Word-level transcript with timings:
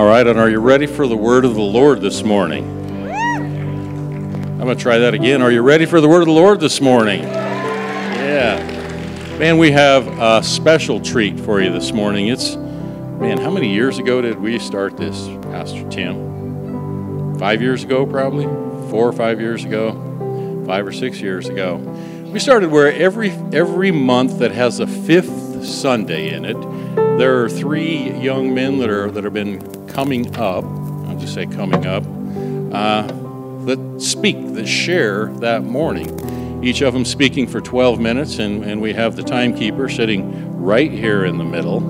All 0.00 0.06
right, 0.06 0.26
and 0.26 0.38
are 0.38 0.48
you 0.48 0.60
ready 0.60 0.86
for 0.86 1.06
the 1.06 1.14
word 1.14 1.44
of 1.44 1.54
the 1.54 1.60
Lord 1.60 2.00
this 2.00 2.22
morning? 2.22 2.64
I'm 3.04 4.58
going 4.58 4.74
to 4.74 4.82
try 4.82 4.96
that 4.96 5.12
again. 5.12 5.42
Are 5.42 5.50
you 5.50 5.60
ready 5.60 5.84
for 5.84 6.00
the 6.00 6.08
word 6.08 6.20
of 6.20 6.26
the 6.26 6.32
Lord 6.32 6.58
this 6.58 6.80
morning? 6.80 7.22
Yeah. 7.22 8.56
Man, 9.38 9.58
we 9.58 9.72
have 9.72 10.08
a 10.18 10.42
special 10.42 11.02
treat 11.02 11.38
for 11.38 11.60
you 11.60 11.70
this 11.70 11.92
morning. 11.92 12.28
It's, 12.28 12.56
man, 12.56 13.36
how 13.36 13.50
many 13.50 13.70
years 13.74 13.98
ago 13.98 14.22
did 14.22 14.40
we 14.40 14.58
start 14.58 14.96
this, 14.96 15.26
Pastor 15.42 15.86
Tim? 15.90 17.38
Five 17.38 17.60
years 17.60 17.84
ago, 17.84 18.06
probably? 18.06 18.46
Four 18.90 19.06
or 19.06 19.12
five 19.12 19.38
years 19.38 19.66
ago? 19.66 19.92
Five 20.66 20.86
or 20.86 20.92
six 20.92 21.20
years 21.20 21.50
ago. 21.50 21.76
We 22.32 22.38
started 22.38 22.70
where 22.70 22.90
every, 22.90 23.32
every 23.52 23.90
month 23.90 24.38
that 24.38 24.52
has 24.52 24.80
a 24.80 24.86
fifth 24.86 25.62
Sunday 25.62 26.32
in 26.32 26.46
it, 26.46 26.58
there 27.18 27.44
are 27.44 27.50
three 27.50 28.12
young 28.12 28.54
men 28.54 28.78
that 28.78 28.88
are 28.88 29.10
that 29.10 29.24
have 29.24 29.34
been 29.34 29.79
coming 29.92 30.34
up. 30.36 30.64
I'll 30.64 31.18
just 31.18 31.34
say 31.34 31.46
coming 31.46 31.86
up. 31.86 32.04
Uh, 32.72 33.06
that 33.66 34.00
speak, 34.00 34.54
that 34.54 34.66
share 34.66 35.26
that 35.34 35.64
morning. 35.64 36.64
Each 36.64 36.82
of 36.82 36.92
them 36.92 37.04
speaking 37.04 37.46
for 37.46 37.60
12 37.60 38.00
minutes, 38.00 38.38
and, 38.38 38.64
and 38.64 38.80
we 38.80 38.92
have 38.92 39.16
the 39.16 39.22
timekeeper 39.22 39.88
sitting 39.88 40.62
right 40.62 40.90
here 40.90 41.24
in 41.24 41.38
the 41.38 41.44
middle. 41.44 41.80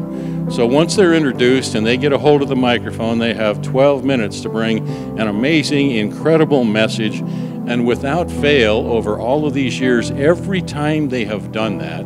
So 0.50 0.66
once 0.66 0.96
they're 0.96 1.14
introduced 1.14 1.74
and 1.74 1.86
they 1.86 1.96
get 1.96 2.12
a 2.12 2.18
hold 2.18 2.42
of 2.42 2.48
the 2.48 2.56
microphone, 2.56 3.18
they 3.18 3.34
have 3.34 3.62
12 3.62 4.04
minutes 4.04 4.40
to 4.40 4.48
bring 4.48 4.87
an 5.18 5.28
amazing, 5.28 5.92
incredible 5.92 6.64
message. 6.64 7.20
And 7.20 7.87
without 7.87 8.30
fail, 8.30 8.78
over 8.90 9.18
all 9.18 9.46
of 9.46 9.54
these 9.54 9.78
years, 9.78 10.10
every 10.10 10.60
time 10.60 11.09
they 11.09 11.24
have 11.24 11.52
done 11.52 11.78
that, 11.78 12.04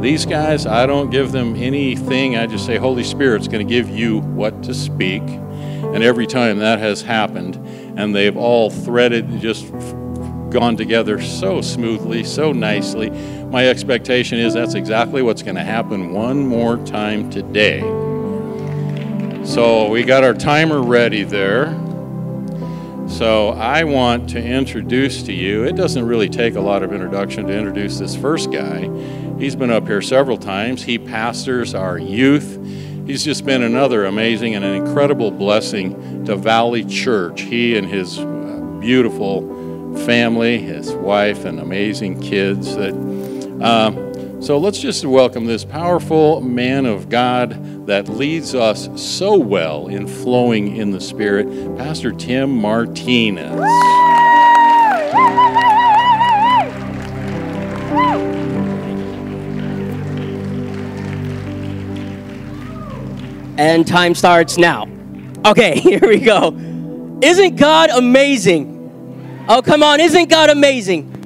these 0.00 0.24
guys, 0.24 0.66
I 0.66 0.86
don't 0.86 1.10
give 1.10 1.30
them 1.32 1.56
anything. 1.56 2.36
I 2.36 2.46
just 2.46 2.66
say, 2.66 2.76
Holy 2.76 3.04
Spirit's 3.04 3.48
going 3.48 3.66
to 3.66 3.70
give 3.70 3.88
you 3.88 4.20
what 4.20 4.62
to 4.64 4.74
speak. 4.74 5.22
And 5.22 6.02
every 6.02 6.26
time 6.26 6.58
that 6.58 6.78
has 6.78 7.02
happened, 7.02 7.56
and 7.98 8.14
they've 8.14 8.36
all 8.36 8.70
threaded, 8.70 9.40
just 9.40 9.70
gone 10.50 10.76
together 10.76 11.20
so 11.20 11.60
smoothly, 11.60 12.24
so 12.24 12.52
nicely. 12.52 13.10
My 13.50 13.68
expectation 13.68 14.38
is 14.38 14.54
that's 14.54 14.74
exactly 14.74 15.22
what's 15.22 15.42
going 15.42 15.56
to 15.56 15.64
happen 15.64 16.12
one 16.12 16.46
more 16.46 16.76
time 16.86 17.30
today. 17.30 17.80
So 19.44 19.88
we 19.88 20.02
got 20.02 20.24
our 20.24 20.34
timer 20.34 20.82
ready 20.82 21.24
there. 21.24 21.66
So 23.10 23.50
I 23.50 23.84
want 23.84 24.30
to 24.30 24.42
introduce 24.42 25.22
to 25.24 25.32
you, 25.32 25.64
it 25.64 25.74
doesn't 25.74 26.06
really 26.06 26.28
take 26.28 26.54
a 26.54 26.60
lot 26.60 26.82
of 26.82 26.92
introduction 26.92 27.46
to 27.48 27.52
introduce 27.52 27.98
this 27.98 28.16
first 28.16 28.50
guy. 28.50 28.88
He's 29.38 29.54
been 29.56 29.70
up 29.70 29.86
here 29.86 30.00
several 30.00 30.38
times. 30.38 30.84
He 30.84 30.98
pastors 30.98 31.74
our 31.74 31.98
youth. 31.98 32.58
He's 33.06 33.24
just 33.24 33.44
been 33.44 33.62
another 33.62 34.04
amazing 34.04 34.54
and 34.54 34.64
an 34.64 34.74
incredible 34.74 35.30
blessing 35.30 36.24
to 36.24 36.36
Valley 36.36 36.84
Church. 36.84 37.42
He 37.42 37.76
and 37.76 37.86
his 37.86 38.18
uh, 38.18 38.78
beautiful 38.80 39.42
family, 40.06 40.58
his 40.58 40.92
wife, 40.92 41.44
and 41.44 41.58
amazing 41.58 42.20
kids. 42.20 42.76
That, 42.76 42.94
uh, 43.60 44.09
so 44.40 44.56
let's 44.56 44.78
just 44.78 45.04
welcome 45.04 45.44
this 45.44 45.66
powerful 45.66 46.40
man 46.40 46.86
of 46.86 47.10
God 47.10 47.86
that 47.86 48.08
leads 48.08 48.54
us 48.54 48.88
so 49.00 49.36
well 49.36 49.88
in 49.88 50.06
flowing 50.06 50.76
in 50.76 50.90
the 50.92 51.00
Spirit, 51.00 51.46
Pastor 51.76 52.10
Tim 52.10 52.50
Martinez. 52.50 53.60
And 63.58 63.86
time 63.86 64.14
starts 64.14 64.56
now. 64.56 64.88
Okay, 65.44 65.78
here 65.80 66.00
we 66.00 66.18
go. 66.18 66.56
Isn't 67.20 67.56
God 67.56 67.90
amazing? 67.90 69.44
Oh, 69.50 69.60
come 69.60 69.82
on, 69.82 70.00
isn't 70.00 70.30
God 70.30 70.48
amazing? 70.48 71.19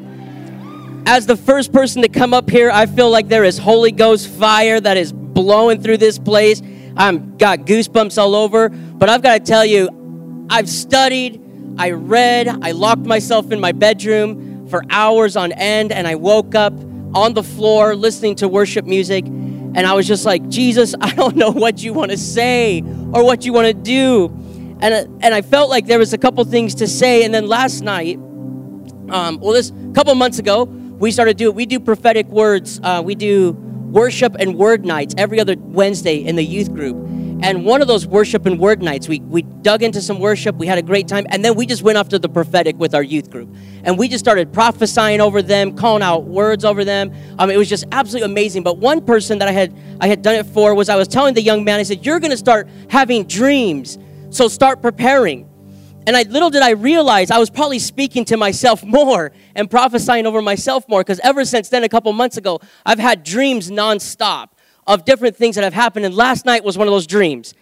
As 1.06 1.26
the 1.26 1.36
first 1.36 1.72
person 1.72 2.02
to 2.02 2.08
come 2.08 2.32
up 2.32 2.48
here, 2.48 2.70
I 2.70 2.86
feel 2.86 3.10
like 3.10 3.28
there 3.28 3.44
is 3.44 3.58
Holy 3.58 3.92
Ghost 3.92 4.28
fire 4.28 4.80
that 4.80 4.96
is 4.96 5.12
blowing 5.12 5.82
through 5.82 5.98
this 5.98 6.18
place. 6.18 6.62
I'm 6.96 7.36
got 7.36 7.60
goosebumps 7.60 8.16
all 8.16 8.34
over, 8.34 8.70
but 8.70 9.08
I've 9.08 9.22
got 9.22 9.34
to 9.34 9.40
tell 9.40 9.66
you, 9.66 10.46
I've 10.48 10.68
studied, 10.68 11.42
I 11.78 11.90
read, 11.90 12.48
I 12.48 12.70
locked 12.70 13.04
myself 13.04 13.52
in 13.52 13.60
my 13.60 13.72
bedroom 13.72 14.66
for 14.68 14.82
hours 14.88 15.36
on 15.36 15.52
end, 15.52 15.92
and 15.92 16.06
I 16.06 16.14
woke 16.14 16.54
up 16.54 16.72
on 17.14 17.34
the 17.34 17.42
floor 17.42 17.94
listening 17.94 18.34
to 18.36 18.48
worship 18.48 18.86
music 18.86 19.26
and 19.74 19.88
I 19.88 19.94
was 19.94 20.06
just 20.06 20.24
like, 20.24 20.48
Jesus, 20.48 20.94
I 21.00 21.12
don't 21.14 21.36
know 21.36 21.50
what 21.50 21.82
you 21.82 21.92
want 21.92 22.12
to 22.12 22.16
say 22.16 22.80
or 23.12 23.24
what 23.24 23.44
you 23.44 23.52
want 23.52 23.66
to 23.66 23.74
do. 23.74 24.26
And, 24.80 25.22
and 25.22 25.34
I 25.34 25.42
felt 25.42 25.68
like 25.68 25.86
there 25.86 25.98
was 25.98 26.12
a 26.12 26.18
couple 26.18 26.44
things 26.44 26.76
to 26.76 26.86
say. 26.86 27.24
And 27.24 27.34
then 27.34 27.46
last 27.48 27.82
night, 27.82 28.16
um, 28.16 29.38
well, 29.40 29.52
this 29.52 29.72
couple 29.94 30.14
months 30.14 30.38
ago, 30.38 30.66
we 30.98 31.10
started 31.10 31.36
doing, 31.36 31.54
we 31.54 31.66
do 31.66 31.80
prophetic 31.80 32.26
words. 32.28 32.80
Uh, 32.82 33.02
we 33.04 33.14
do 33.14 33.52
worship 33.52 34.34
and 34.38 34.56
word 34.56 34.84
nights 34.84 35.14
every 35.16 35.38
other 35.38 35.54
Wednesday 35.58 36.16
in 36.16 36.36
the 36.36 36.42
youth 36.42 36.72
group. 36.72 36.96
And 37.42 37.64
one 37.64 37.82
of 37.82 37.88
those 37.88 38.06
worship 38.06 38.46
and 38.46 38.58
word 38.58 38.82
nights, 38.82 39.06
we, 39.06 39.20
we 39.20 39.42
dug 39.42 39.82
into 39.82 40.00
some 40.00 40.18
worship, 40.18 40.56
we 40.56 40.66
had 40.66 40.78
a 40.78 40.82
great 40.82 41.08
time, 41.08 41.26
and 41.28 41.44
then 41.44 41.54
we 41.56 41.66
just 41.66 41.82
went 41.82 41.98
off 41.98 42.08
to 42.08 42.18
the 42.18 42.28
prophetic 42.28 42.76
with 42.78 42.94
our 42.94 43.02
youth 43.02 43.30
group. 43.30 43.54
And 43.82 43.98
we 43.98 44.08
just 44.08 44.24
started 44.24 44.52
prophesying 44.52 45.20
over 45.20 45.42
them, 45.42 45.76
calling 45.76 46.02
out 46.02 46.24
words 46.24 46.64
over 46.64 46.84
them. 46.84 47.12
Um, 47.38 47.50
it 47.50 47.56
was 47.56 47.68
just 47.68 47.84
absolutely 47.92 48.30
amazing. 48.30 48.62
But 48.62 48.78
one 48.78 49.04
person 49.04 49.38
that 49.40 49.48
I 49.48 49.52
had 49.52 49.76
I 50.00 50.08
had 50.08 50.22
done 50.22 50.36
it 50.36 50.46
for 50.46 50.74
was 50.74 50.88
I 50.88 50.96
was 50.96 51.06
telling 51.06 51.34
the 51.34 51.42
young 51.42 51.64
man, 51.64 51.78
I 51.78 51.82
said, 51.82 52.06
You're 52.06 52.20
gonna 52.20 52.36
start 52.36 52.68
having 52.88 53.24
dreams, 53.24 53.98
so 54.30 54.48
start 54.48 54.80
preparing. 54.80 55.48
And 56.06 56.16
I 56.16 56.22
little 56.22 56.50
did 56.50 56.62
I 56.62 56.70
realize 56.70 57.30
I 57.30 57.38
was 57.38 57.48
probably 57.48 57.78
speaking 57.78 58.24
to 58.26 58.36
myself 58.36 58.84
more 58.84 59.32
and 59.54 59.70
prophesying 59.70 60.26
over 60.26 60.42
myself 60.42 60.88
more 60.88 61.00
because 61.00 61.20
ever 61.20 61.44
since 61.44 61.68
then, 61.68 61.84
a 61.84 61.88
couple 61.88 62.12
months 62.12 62.36
ago, 62.36 62.60
I've 62.84 62.98
had 62.98 63.24
dreams 63.24 63.70
nonstop 63.70 64.48
of 64.86 65.04
different 65.04 65.36
things 65.36 65.54
that 65.54 65.64
have 65.64 65.72
happened. 65.72 66.04
And 66.04 66.14
last 66.14 66.44
night 66.44 66.62
was 66.62 66.76
one 66.76 66.86
of 66.86 66.92
those 66.92 67.06
dreams. 67.06 67.54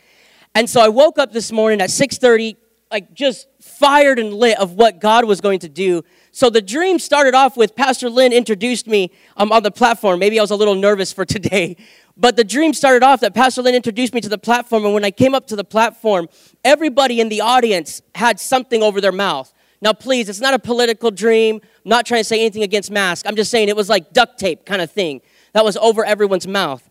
And 0.55 0.69
so 0.69 0.81
I 0.81 0.89
woke 0.89 1.19
up 1.19 1.33
this 1.33 1.53
morning 1.53 1.81
at 1.81 1.91
6:30, 1.91 2.57
like 2.91 3.15
just 3.15 3.49
fired 3.61 4.19
and 4.19 4.35
lit 4.35 4.59
of 4.59 4.73
what 4.73 5.01
God 5.01 5.25
was 5.25 5.41
going 5.41 5.61
to 5.61 5.69
do. 5.69 6.03
So 6.33 6.51
the 6.51 6.61
dream 6.63 6.99
started 6.99 7.35
off 7.35 7.57
with 7.57 7.77
Pastor 7.77 8.11
Lynn 8.11 8.33
introduced 8.33 8.87
me 8.87 9.13
um, 9.37 9.53
on 9.53 9.63
the 9.63 9.71
platform. 9.71 10.19
Maybe 10.19 10.39
I 10.39 10.43
was 10.43 10.51
a 10.51 10.57
little 10.57 10.75
nervous 10.75 11.13
for 11.13 11.25
today, 11.37 11.77
but 12.17 12.37
the 12.37 12.45
dream 12.45 12.75
started 12.75 13.03
off 13.03 13.21
that 13.21 13.35
Pastor 13.35 13.63
Lynn 13.63 13.75
introduced 13.75 14.15
me 14.15 14.21
to 14.21 14.29
the 14.29 14.39
platform. 14.39 14.85
And 14.85 14.95
when 14.95 15.05
I 15.05 15.11
came 15.11 15.35
up 15.35 15.47
to 15.49 15.57
the 15.57 15.65
platform, 15.65 16.29
everybody 16.65 17.21
in 17.21 17.29
the 17.29 17.41
audience 17.41 18.03
had 18.15 18.39
something 18.39 18.83
over 18.83 19.01
their 19.01 19.13
mouth. 19.13 19.53
Now, 19.81 19.93
please, 19.93 20.29
it's 20.29 20.41
not 20.41 20.55
a 20.55 20.59
political 20.59 21.11
dream. 21.11 21.57
I'm 21.57 21.89
not 21.89 22.07
trying 22.07 22.21
to 22.21 22.25
say 22.25 22.39
anything 22.39 22.63
against 22.63 22.91
masks. 22.91 23.29
I'm 23.29 23.35
just 23.35 23.51
saying 23.51 23.69
it 23.69 23.77
was 23.77 23.89
like 23.89 24.13
duct 24.13 24.39
tape 24.39 24.65
kind 24.65 24.81
of 24.81 24.91
thing 24.91 25.21
that 25.55 25.65
was 25.65 25.77
over 25.77 26.05
everyone's 26.05 26.47
mouth. 26.47 26.89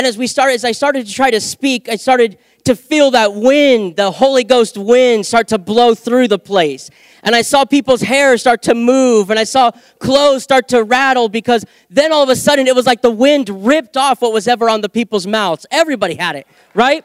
And 0.00 0.06
as 0.06 0.16
we 0.16 0.26
started, 0.26 0.54
as 0.54 0.64
I 0.64 0.72
started 0.72 1.06
to 1.06 1.12
try 1.12 1.30
to 1.30 1.42
speak, 1.42 1.90
I 1.90 1.96
started 1.96 2.38
to 2.64 2.74
feel 2.74 3.10
that 3.10 3.34
wind, 3.34 3.96
the 3.96 4.10
Holy 4.10 4.44
Ghost 4.44 4.78
wind 4.78 5.26
start 5.26 5.48
to 5.48 5.58
blow 5.58 5.94
through 5.94 6.28
the 6.28 6.38
place. 6.38 6.88
And 7.22 7.36
I 7.36 7.42
saw 7.42 7.66
people's 7.66 8.00
hair 8.00 8.38
start 8.38 8.62
to 8.62 8.74
move 8.74 9.28
and 9.28 9.38
I 9.38 9.44
saw 9.44 9.70
clothes 9.98 10.42
start 10.42 10.68
to 10.68 10.84
rattle 10.84 11.28
because 11.28 11.66
then 11.90 12.14
all 12.14 12.22
of 12.22 12.30
a 12.30 12.36
sudden 12.36 12.66
it 12.66 12.74
was 12.74 12.86
like 12.86 13.02
the 13.02 13.10
wind 13.10 13.50
ripped 13.50 13.98
off 13.98 14.22
what 14.22 14.32
was 14.32 14.48
ever 14.48 14.70
on 14.70 14.80
the 14.80 14.88
people's 14.88 15.26
mouths. 15.26 15.66
Everybody 15.70 16.14
had 16.14 16.34
it, 16.34 16.46
right? 16.72 17.04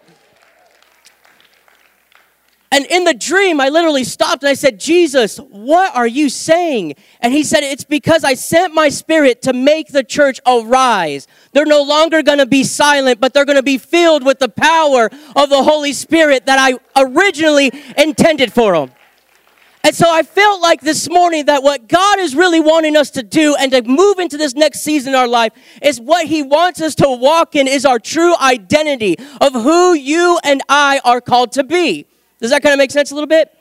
And 2.76 2.86
in 2.88 3.06
the 3.06 3.14
dream, 3.14 3.62
I 3.62 3.70
literally 3.70 4.04
stopped 4.04 4.44
and 4.44 4.50
I 4.50 4.54
said, 4.54 4.82
Jesus, 4.82 5.38
what 5.38 5.96
are 5.96 6.06
you 6.06 6.28
saying? 6.28 6.96
And 7.22 7.32
he 7.32 7.42
said, 7.42 7.64
It's 7.64 7.86
because 7.86 8.26
I 8.26 8.34
sent 8.34 8.74
my 8.74 8.90
spirit 8.90 9.42
to 9.44 9.54
make 9.54 9.94
the 9.94 10.04
church 10.04 10.42
arise. 10.46 11.26
They're 11.54 11.66
no 11.66 11.82
longer 11.84 12.22
going 12.22 12.40
to 12.40 12.46
be 12.46 12.66
silent, 12.66 13.22
but 13.22 13.34
they're 13.34 13.46
going 13.46 13.56
to 13.56 13.64
be 13.64 13.78
filled 13.78 14.26
with 14.26 14.40
the 14.40 14.50
power 14.50 15.10
of 15.38 15.50
the 15.50 15.64
Holy 15.64 15.94
Spirit 15.94 16.48
that 16.48 16.60
I 16.60 16.78
originally 17.02 17.72
intended 17.98 18.52
for 18.52 18.74
them. 18.74 18.92
And 19.86 19.96
so 19.96 20.12
I 20.12 20.24
felt 20.24 20.62
like 20.62 20.82
this 20.82 21.10
morning 21.10 21.46
that 21.46 21.64
what 21.64 21.88
God 21.88 22.20
is 22.20 22.36
really 22.36 22.60
wanting 22.60 22.98
us 22.98 23.10
to 23.12 23.24
do 23.24 23.56
and 23.56 23.72
to 23.72 23.84
move 23.84 24.20
into 24.20 24.36
this 24.36 24.54
next 24.54 24.82
season 24.82 25.14
in 25.14 25.16
our 25.18 25.30
life 25.30 25.54
is 25.82 26.02
what 26.02 26.28
He 26.28 26.42
wants 26.42 26.82
us 26.82 26.94
to 26.96 27.10
walk 27.10 27.56
in 27.56 27.70
is 27.70 27.86
our 27.86 28.00
true 28.00 28.36
identity 28.36 29.16
of 29.40 29.54
who 29.54 29.94
you 29.94 30.38
and 30.44 30.62
I 30.68 31.00
are 31.06 31.22
called 31.22 31.54
to 31.54 31.64
be. 31.64 32.08
Does 32.46 32.52
that 32.52 32.62
kind 32.62 32.74
of 32.74 32.78
make 32.78 32.92
sense 32.92 33.10
a 33.10 33.16
little 33.16 33.28
bit? 33.28 33.52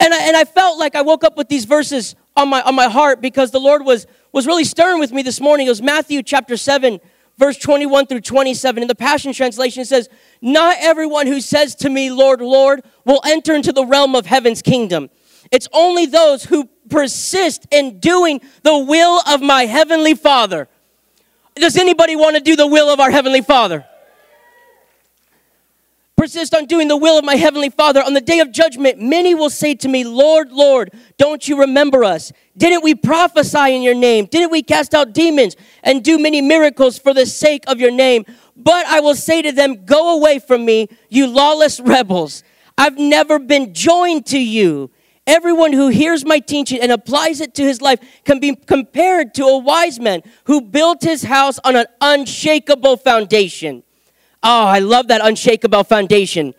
And 0.00 0.12
I, 0.12 0.22
and 0.26 0.36
I 0.36 0.44
felt 0.44 0.76
like 0.76 0.96
I 0.96 1.02
woke 1.02 1.22
up 1.22 1.36
with 1.36 1.48
these 1.48 1.64
verses 1.64 2.16
on 2.36 2.48
my, 2.48 2.60
on 2.62 2.74
my 2.74 2.88
heart 2.88 3.20
because 3.20 3.52
the 3.52 3.60
Lord 3.60 3.84
was, 3.84 4.08
was 4.32 4.44
really 4.48 4.64
stirring 4.64 4.98
with 4.98 5.12
me 5.12 5.22
this 5.22 5.40
morning. 5.40 5.68
It 5.68 5.70
was 5.70 5.80
Matthew 5.80 6.24
chapter 6.24 6.56
7, 6.56 6.98
verse 7.38 7.56
21 7.58 8.06
through 8.06 8.22
27. 8.22 8.82
In 8.82 8.88
the 8.88 8.96
Passion 8.96 9.32
Translation, 9.32 9.82
it 9.82 9.86
says, 9.86 10.08
Not 10.40 10.76
everyone 10.80 11.28
who 11.28 11.40
says 11.40 11.76
to 11.76 11.88
me, 11.88 12.10
Lord, 12.10 12.40
Lord, 12.40 12.82
will 13.04 13.20
enter 13.24 13.54
into 13.54 13.72
the 13.72 13.86
realm 13.86 14.16
of 14.16 14.26
heaven's 14.26 14.62
kingdom. 14.62 15.08
It's 15.52 15.68
only 15.72 16.06
those 16.06 16.42
who 16.42 16.68
persist 16.90 17.68
in 17.70 18.00
doing 18.00 18.40
the 18.64 18.76
will 18.76 19.20
of 19.28 19.40
my 19.40 19.66
heavenly 19.66 20.14
Father. 20.14 20.66
Does 21.54 21.76
anybody 21.76 22.16
want 22.16 22.34
to 22.34 22.42
do 22.42 22.56
the 22.56 22.66
will 22.66 22.88
of 22.88 22.98
our 22.98 23.12
heavenly 23.12 23.42
Father? 23.42 23.86
Persist 26.22 26.54
on 26.54 26.66
doing 26.66 26.86
the 26.86 26.96
will 26.96 27.18
of 27.18 27.24
my 27.24 27.34
heavenly 27.34 27.68
Father, 27.68 28.00
on 28.00 28.14
the 28.14 28.20
day 28.20 28.38
of 28.38 28.52
judgment, 28.52 28.96
many 28.96 29.34
will 29.34 29.50
say 29.50 29.74
to 29.74 29.88
me, 29.88 30.04
Lord, 30.04 30.52
Lord, 30.52 30.92
don't 31.18 31.48
you 31.48 31.58
remember 31.58 32.04
us? 32.04 32.30
Didn't 32.56 32.84
we 32.84 32.94
prophesy 32.94 33.74
in 33.74 33.82
your 33.82 33.96
name? 33.96 34.26
Didn't 34.26 34.52
we 34.52 34.62
cast 34.62 34.94
out 34.94 35.14
demons 35.14 35.56
and 35.82 36.04
do 36.04 36.20
many 36.20 36.40
miracles 36.40 36.96
for 36.96 37.12
the 37.12 37.26
sake 37.26 37.64
of 37.66 37.80
your 37.80 37.90
name? 37.90 38.24
But 38.56 38.86
I 38.86 39.00
will 39.00 39.16
say 39.16 39.42
to 39.42 39.50
them, 39.50 39.84
Go 39.84 40.16
away 40.16 40.38
from 40.38 40.64
me, 40.64 40.86
you 41.08 41.26
lawless 41.26 41.80
rebels. 41.80 42.44
I've 42.78 42.98
never 42.98 43.40
been 43.40 43.74
joined 43.74 44.24
to 44.26 44.38
you. 44.38 44.92
Everyone 45.26 45.72
who 45.72 45.88
hears 45.88 46.24
my 46.24 46.38
teaching 46.38 46.80
and 46.80 46.92
applies 46.92 47.40
it 47.40 47.52
to 47.56 47.64
his 47.64 47.82
life 47.82 47.98
can 48.24 48.38
be 48.38 48.54
compared 48.54 49.34
to 49.34 49.44
a 49.46 49.58
wise 49.58 49.98
man 49.98 50.22
who 50.44 50.60
built 50.60 51.02
his 51.02 51.24
house 51.24 51.58
on 51.64 51.74
an 51.74 51.86
unshakable 52.00 52.96
foundation. 52.96 53.82
Oh, 54.42 54.66
I 54.66 54.80
love 54.80 55.08
that 55.08 55.20
unshakable 55.24 55.84
foundation. 55.84 56.54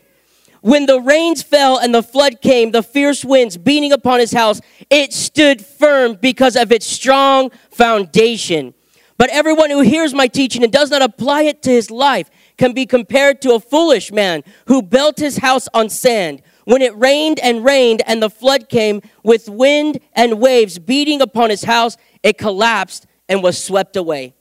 When 0.61 0.85
the 0.85 1.01
rains 1.01 1.43
fell 1.43 1.77
and 1.77 1.93
the 1.93 2.01
flood 2.01 2.41
came, 2.41 2.71
the 2.71 2.81
fierce 2.81 3.25
winds 3.25 3.57
beating 3.57 3.91
upon 3.91 4.21
his 4.21 4.31
house, 4.31 4.61
it 4.89 5.11
stood 5.11 5.65
firm 5.65 6.17
because 6.21 6.55
of 6.55 6.71
its 6.71 6.85
strong 6.85 7.51
foundation. 7.69 8.73
But 9.17 9.29
everyone 9.31 9.69
who 9.69 9.81
hears 9.81 10.13
my 10.13 10.27
teaching 10.27 10.63
and 10.63 10.71
does 10.71 10.89
not 10.89 11.01
apply 11.01 11.43
it 11.43 11.61
to 11.63 11.69
his 11.69 11.91
life 11.91 12.29
can 12.57 12.71
be 12.71 12.85
compared 12.85 13.41
to 13.41 13.53
a 13.53 13.59
foolish 13.59 14.11
man 14.13 14.43
who 14.67 14.81
built 14.81 15.19
his 15.19 15.37
house 15.37 15.67
on 15.73 15.89
sand. 15.89 16.41
When 16.63 16.81
it 16.81 16.95
rained 16.97 17.39
and 17.41 17.65
rained 17.65 18.01
and 18.07 18.23
the 18.23 18.29
flood 18.29 18.69
came 18.69 19.01
with 19.23 19.49
wind 19.49 19.99
and 20.13 20.39
waves 20.39 20.79
beating 20.79 21.21
upon 21.21 21.49
his 21.49 21.65
house, 21.65 21.97
it 22.23 22.37
collapsed 22.37 23.05
and 23.27 23.43
was 23.43 23.61
swept 23.61 23.97
away 23.97 24.33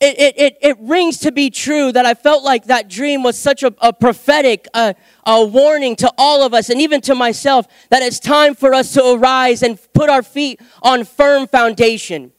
it, 0.00 0.18
it, 0.18 0.38
it, 0.38 0.58
it, 0.62 0.78
rings 0.80 1.18
to 1.18 1.30
be 1.30 1.50
true 1.50 1.92
that 1.92 2.06
I 2.06 2.14
felt 2.14 2.42
like 2.42 2.64
that 2.64 2.88
dream 2.88 3.22
was 3.22 3.38
such 3.38 3.62
a, 3.62 3.74
a 3.82 3.92
prophetic 3.92 4.66
uh, 4.72 4.94
a 5.26 5.44
warning 5.44 5.94
to 5.96 6.10
all 6.16 6.42
of 6.42 6.54
us 6.54 6.70
and 6.70 6.80
even 6.80 7.02
to 7.02 7.14
myself 7.14 7.66
that 7.90 8.02
it's 8.02 8.18
time 8.18 8.54
for 8.54 8.72
us 8.72 8.94
to 8.94 9.12
arise 9.12 9.62
and 9.62 9.78
put 9.92 10.08
our 10.08 10.22
feet 10.22 10.58
on 10.82 11.04
firm 11.04 11.46
foundation. 11.46 12.32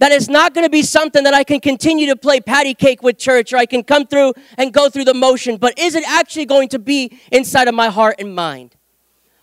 That 0.00 0.10
it's 0.10 0.28
not 0.28 0.54
going 0.54 0.66
to 0.66 0.70
be 0.70 0.82
something 0.82 1.22
that 1.24 1.34
I 1.34 1.44
can 1.44 1.60
continue 1.60 2.06
to 2.06 2.16
play 2.16 2.40
patty 2.40 2.74
cake 2.74 3.02
with 3.02 3.16
church 3.16 3.52
or 3.52 3.58
I 3.58 3.66
can 3.66 3.84
come 3.84 4.06
through 4.06 4.34
and 4.56 4.72
go 4.72 4.90
through 4.90 5.04
the 5.04 5.14
motion, 5.14 5.56
but 5.56 5.78
is 5.78 5.94
it 5.94 6.04
actually 6.08 6.46
going 6.46 6.68
to 6.70 6.78
be 6.78 7.18
inside 7.30 7.68
of 7.68 7.74
my 7.74 7.88
heart 7.88 8.16
and 8.18 8.34
mind? 8.34 8.77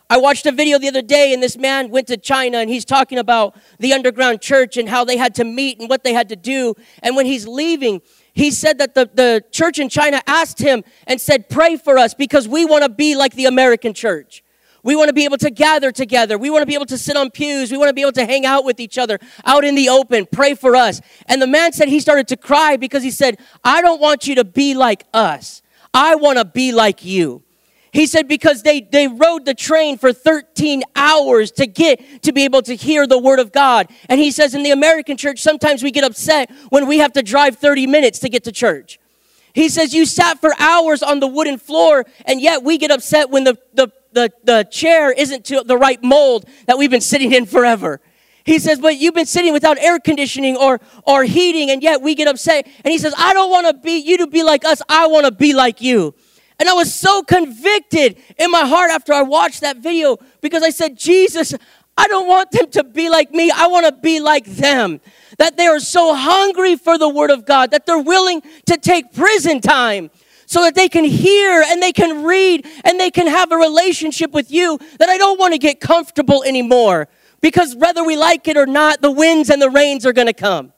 I 0.07 0.17
watched 0.17 0.45
a 0.45 0.51
video 0.51 0.77
the 0.77 0.87
other 0.87 1.01
day, 1.01 1.33
and 1.33 1.41
this 1.41 1.57
man 1.57 1.89
went 1.89 2.07
to 2.07 2.17
China 2.17 2.59
and 2.59 2.69
he's 2.69 2.85
talking 2.85 3.17
about 3.17 3.55
the 3.79 3.91
underground 3.91 4.39
church 4.39 4.77
and 4.77 4.87
how 4.87 5.03
they 5.03 5.17
had 5.17 5.33
to 5.35 5.43
meet 5.43 5.79
and 5.79 5.89
what 5.89 6.03
they 6.03 6.13
had 6.13 6.29
to 6.29 6.35
do. 6.35 6.75
And 7.01 7.15
when 7.15 7.25
he's 7.25 7.47
leaving, 7.47 8.01
he 8.33 8.51
said 8.51 8.77
that 8.77 8.93
the, 8.93 9.09
the 9.11 9.43
church 9.51 9.79
in 9.79 9.89
China 9.89 10.21
asked 10.27 10.59
him 10.59 10.83
and 11.07 11.19
said, 11.19 11.49
Pray 11.49 11.75
for 11.75 11.97
us 11.97 12.13
because 12.13 12.47
we 12.47 12.65
want 12.65 12.83
to 12.83 12.89
be 12.89 13.15
like 13.15 13.33
the 13.33 13.45
American 13.45 13.93
church. 13.95 14.43
We 14.83 14.95
want 14.95 15.07
to 15.07 15.13
be 15.13 15.25
able 15.25 15.39
to 15.39 15.49
gather 15.49 15.91
together. 15.91 16.37
We 16.37 16.51
want 16.51 16.61
to 16.61 16.67
be 16.67 16.75
able 16.75 16.85
to 16.85 16.97
sit 16.99 17.17
on 17.17 17.31
pews. 17.31 17.71
We 17.71 17.77
want 17.79 17.89
to 17.89 17.93
be 17.93 18.03
able 18.03 18.11
to 18.11 18.25
hang 18.25 18.45
out 18.45 18.63
with 18.63 18.79
each 18.79 18.99
other 18.99 19.17
out 19.43 19.65
in 19.65 19.73
the 19.73 19.89
open. 19.89 20.27
Pray 20.31 20.53
for 20.53 20.75
us. 20.75 21.01
And 21.25 21.41
the 21.41 21.47
man 21.47 21.73
said 21.73 21.87
he 21.87 21.99
started 21.99 22.27
to 22.27 22.37
cry 22.37 22.77
because 22.77 23.01
he 23.01 23.09
said, 23.09 23.39
I 23.63 23.81
don't 23.81 23.99
want 23.99 24.27
you 24.27 24.35
to 24.35 24.43
be 24.43 24.75
like 24.75 25.05
us. 25.11 25.63
I 25.91 26.13
want 26.13 26.37
to 26.37 26.45
be 26.45 26.71
like 26.71 27.03
you. 27.03 27.44
He 27.95 28.07
said 28.07 28.27
because 28.27 28.61
they, 28.61 28.81
they 28.81 29.07
rode 29.07 29.45
the 29.45 29.53
train 29.53 29.97
for 29.97 30.11
13 30.11 30.83
hours 30.97 31.49
to 31.51 31.65
get 31.65 32.23
to 32.23 32.33
be 32.33 32.43
able 32.43 32.61
to 32.63 32.75
hear 32.75 33.07
the 33.07 33.17
word 33.17 33.39
of 33.39 33.53
God. 33.53 33.87
And 34.09 34.19
he 34.19 34.31
says 34.31 34.53
in 34.53 34.63
the 34.63 34.71
American 34.71 35.15
church, 35.15 35.41
sometimes 35.41 35.81
we 35.81 35.91
get 35.91 36.03
upset 36.03 36.51
when 36.71 36.87
we 36.87 36.97
have 36.97 37.13
to 37.13 37.23
drive 37.23 37.55
30 37.55 37.87
minutes 37.87 38.19
to 38.19 38.27
get 38.27 38.43
to 38.43 38.51
church. 38.51 38.99
He 39.53 39.69
says 39.69 39.93
you 39.93 40.05
sat 40.05 40.41
for 40.41 40.51
hours 40.59 41.03
on 41.03 41.21
the 41.21 41.27
wooden 41.27 41.57
floor, 41.57 42.05
and 42.25 42.41
yet 42.41 42.63
we 42.63 42.77
get 42.77 42.91
upset 42.91 43.29
when 43.29 43.45
the, 43.45 43.57
the, 43.73 43.87
the, 44.11 44.29
the 44.43 44.67
chair 44.69 45.13
isn't 45.13 45.45
to 45.45 45.63
the 45.63 45.77
right 45.77 46.03
mold 46.03 46.49
that 46.65 46.77
we've 46.77 46.91
been 46.91 46.99
sitting 46.99 47.31
in 47.31 47.45
forever. 47.45 48.01
He 48.43 48.59
says, 48.59 48.77
but 48.77 48.97
you've 48.97 49.15
been 49.15 49.25
sitting 49.25 49.53
without 49.53 49.77
air 49.77 50.01
conditioning 50.01 50.57
or, 50.57 50.81
or 51.07 51.23
heating, 51.23 51.71
and 51.71 51.81
yet 51.81 52.01
we 52.01 52.13
get 52.13 52.27
upset. 52.27 52.67
And 52.83 52.91
he 52.91 52.97
says, 52.97 53.13
I 53.17 53.33
don't 53.33 53.49
want 53.49 53.67
to 53.67 53.73
be 53.73 53.99
you 53.99 54.17
to 54.17 54.27
be 54.27 54.43
like 54.43 54.65
us. 54.65 54.81
I 54.89 55.07
want 55.07 55.27
to 55.27 55.31
be 55.31 55.53
like 55.53 55.79
you. 55.79 56.13
And 56.59 56.69
I 56.69 56.73
was 56.73 56.93
so 56.93 57.21
convicted 57.23 58.17
in 58.37 58.49
my 58.51 58.65
heart 58.65 58.91
after 58.91 59.13
I 59.13 59.21
watched 59.21 59.61
that 59.61 59.77
video 59.77 60.17
because 60.41 60.63
I 60.63 60.69
said, 60.69 60.97
Jesus, 60.97 61.53
I 61.97 62.07
don't 62.07 62.27
want 62.27 62.51
them 62.51 62.69
to 62.71 62.83
be 62.83 63.09
like 63.09 63.31
me. 63.31 63.51
I 63.51 63.67
want 63.67 63.85
to 63.85 64.01
be 64.01 64.19
like 64.19 64.45
them. 64.45 64.99
That 65.37 65.57
they 65.57 65.67
are 65.67 65.79
so 65.79 66.13
hungry 66.15 66.75
for 66.75 66.97
the 66.97 67.09
Word 67.09 67.29
of 67.31 67.45
God 67.45 67.71
that 67.71 67.85
they're 67.85 67.99
willing 67.99 68.41
to 68.65 68.77
take 68.77 69.13
prison 69.13 69.61
time 69.61 70.11
so 70.45 70.61
that 70.61 70.75
they 70.75 70.87
can 70.87 71.03
hear 71.03 71.63
and 71.65 71.81
they 71.81 71.91
can 71.91 72.23
read 72.23 72.65
and 72.83 72.99
they 72.99 73.11
can 73.11 73.27
have 73.27 73.51
a 73.51 73.57
relationship 73.57 74.31
with 74.31 74.51
you. 74.51 74.77
That 74.99 75.09
I 75.09 75.17
don't 75.17 75.39
want 75.39 75.53
to 75.53 75.59
get 75.59 75.79
comfortable 75.79 76.43
anymore 76.43 77.07
because 77.41 77.75
whether 77.75 78.03
we 78.03 78.17
like 78.17 78.47
it 78.47 78.57
or 78.57 78.65
not, 78.65 79.01
the 79.01 79.11
winds 79.11 79.49
and 79.49 79.61
the 79.61 79.69
rains 79.69 80.05
are 80.05 80.13
going 80.13 80.27
to 80.27 80.33
come. 80.33 80.73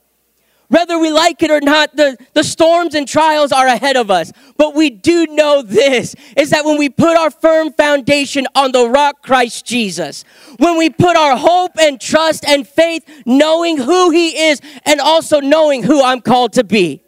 Whether 0.70 1.00
we 1.00 1.12
like 1.12 1.42
it 1.44 1.50
or 1.50 1.62
not, 1.62 1.96
the, 1.96 2.18
the 2.34 2.44
storms 2.44 2.94
and 2.94 3.08
trials 3.08 3.54
are 3.54 3.68
ahead 3.68 3.96
of 3.96 4.12
us. 4.12 4.34
But 4.58 4.76
we 4.76 4.90
do 4.90 5.26
know 5.28 5.62
this 5.62 6.14
is 6.36 6.50
that 6.50 6.66
when 6.66 6.78
we 6.78 6.90
put 6.90 7.16
our 7.16 7.32
firm 7.32 7.72
foundation 7.72 8.48
on 8.54 8.74
the 8.74 8.90
rock 8.90 9.22
Christ 9.22 9.66
Jesus, 9.66 10.26
when 10.58 10.78
we 10.78 10.90
put 10.90 11.16
our 11.16 11.38
hope 11.38 11.72
and 11.80 12.02
trust 12.02 12.46
and 12.46 12.68
faith, 12.68 13.06
knowing 13.26 13.78
who 13.78 14.10
He 14.10 14.50
is 14.50 14.60
and 14.86 15.00
also 15.00 15.40
knowing 15.40 15.84
who 15.84 16.04
I'm 16.04 16.20
called 16.20 16.54
to 16.54 16.66
be. 16.66 17.02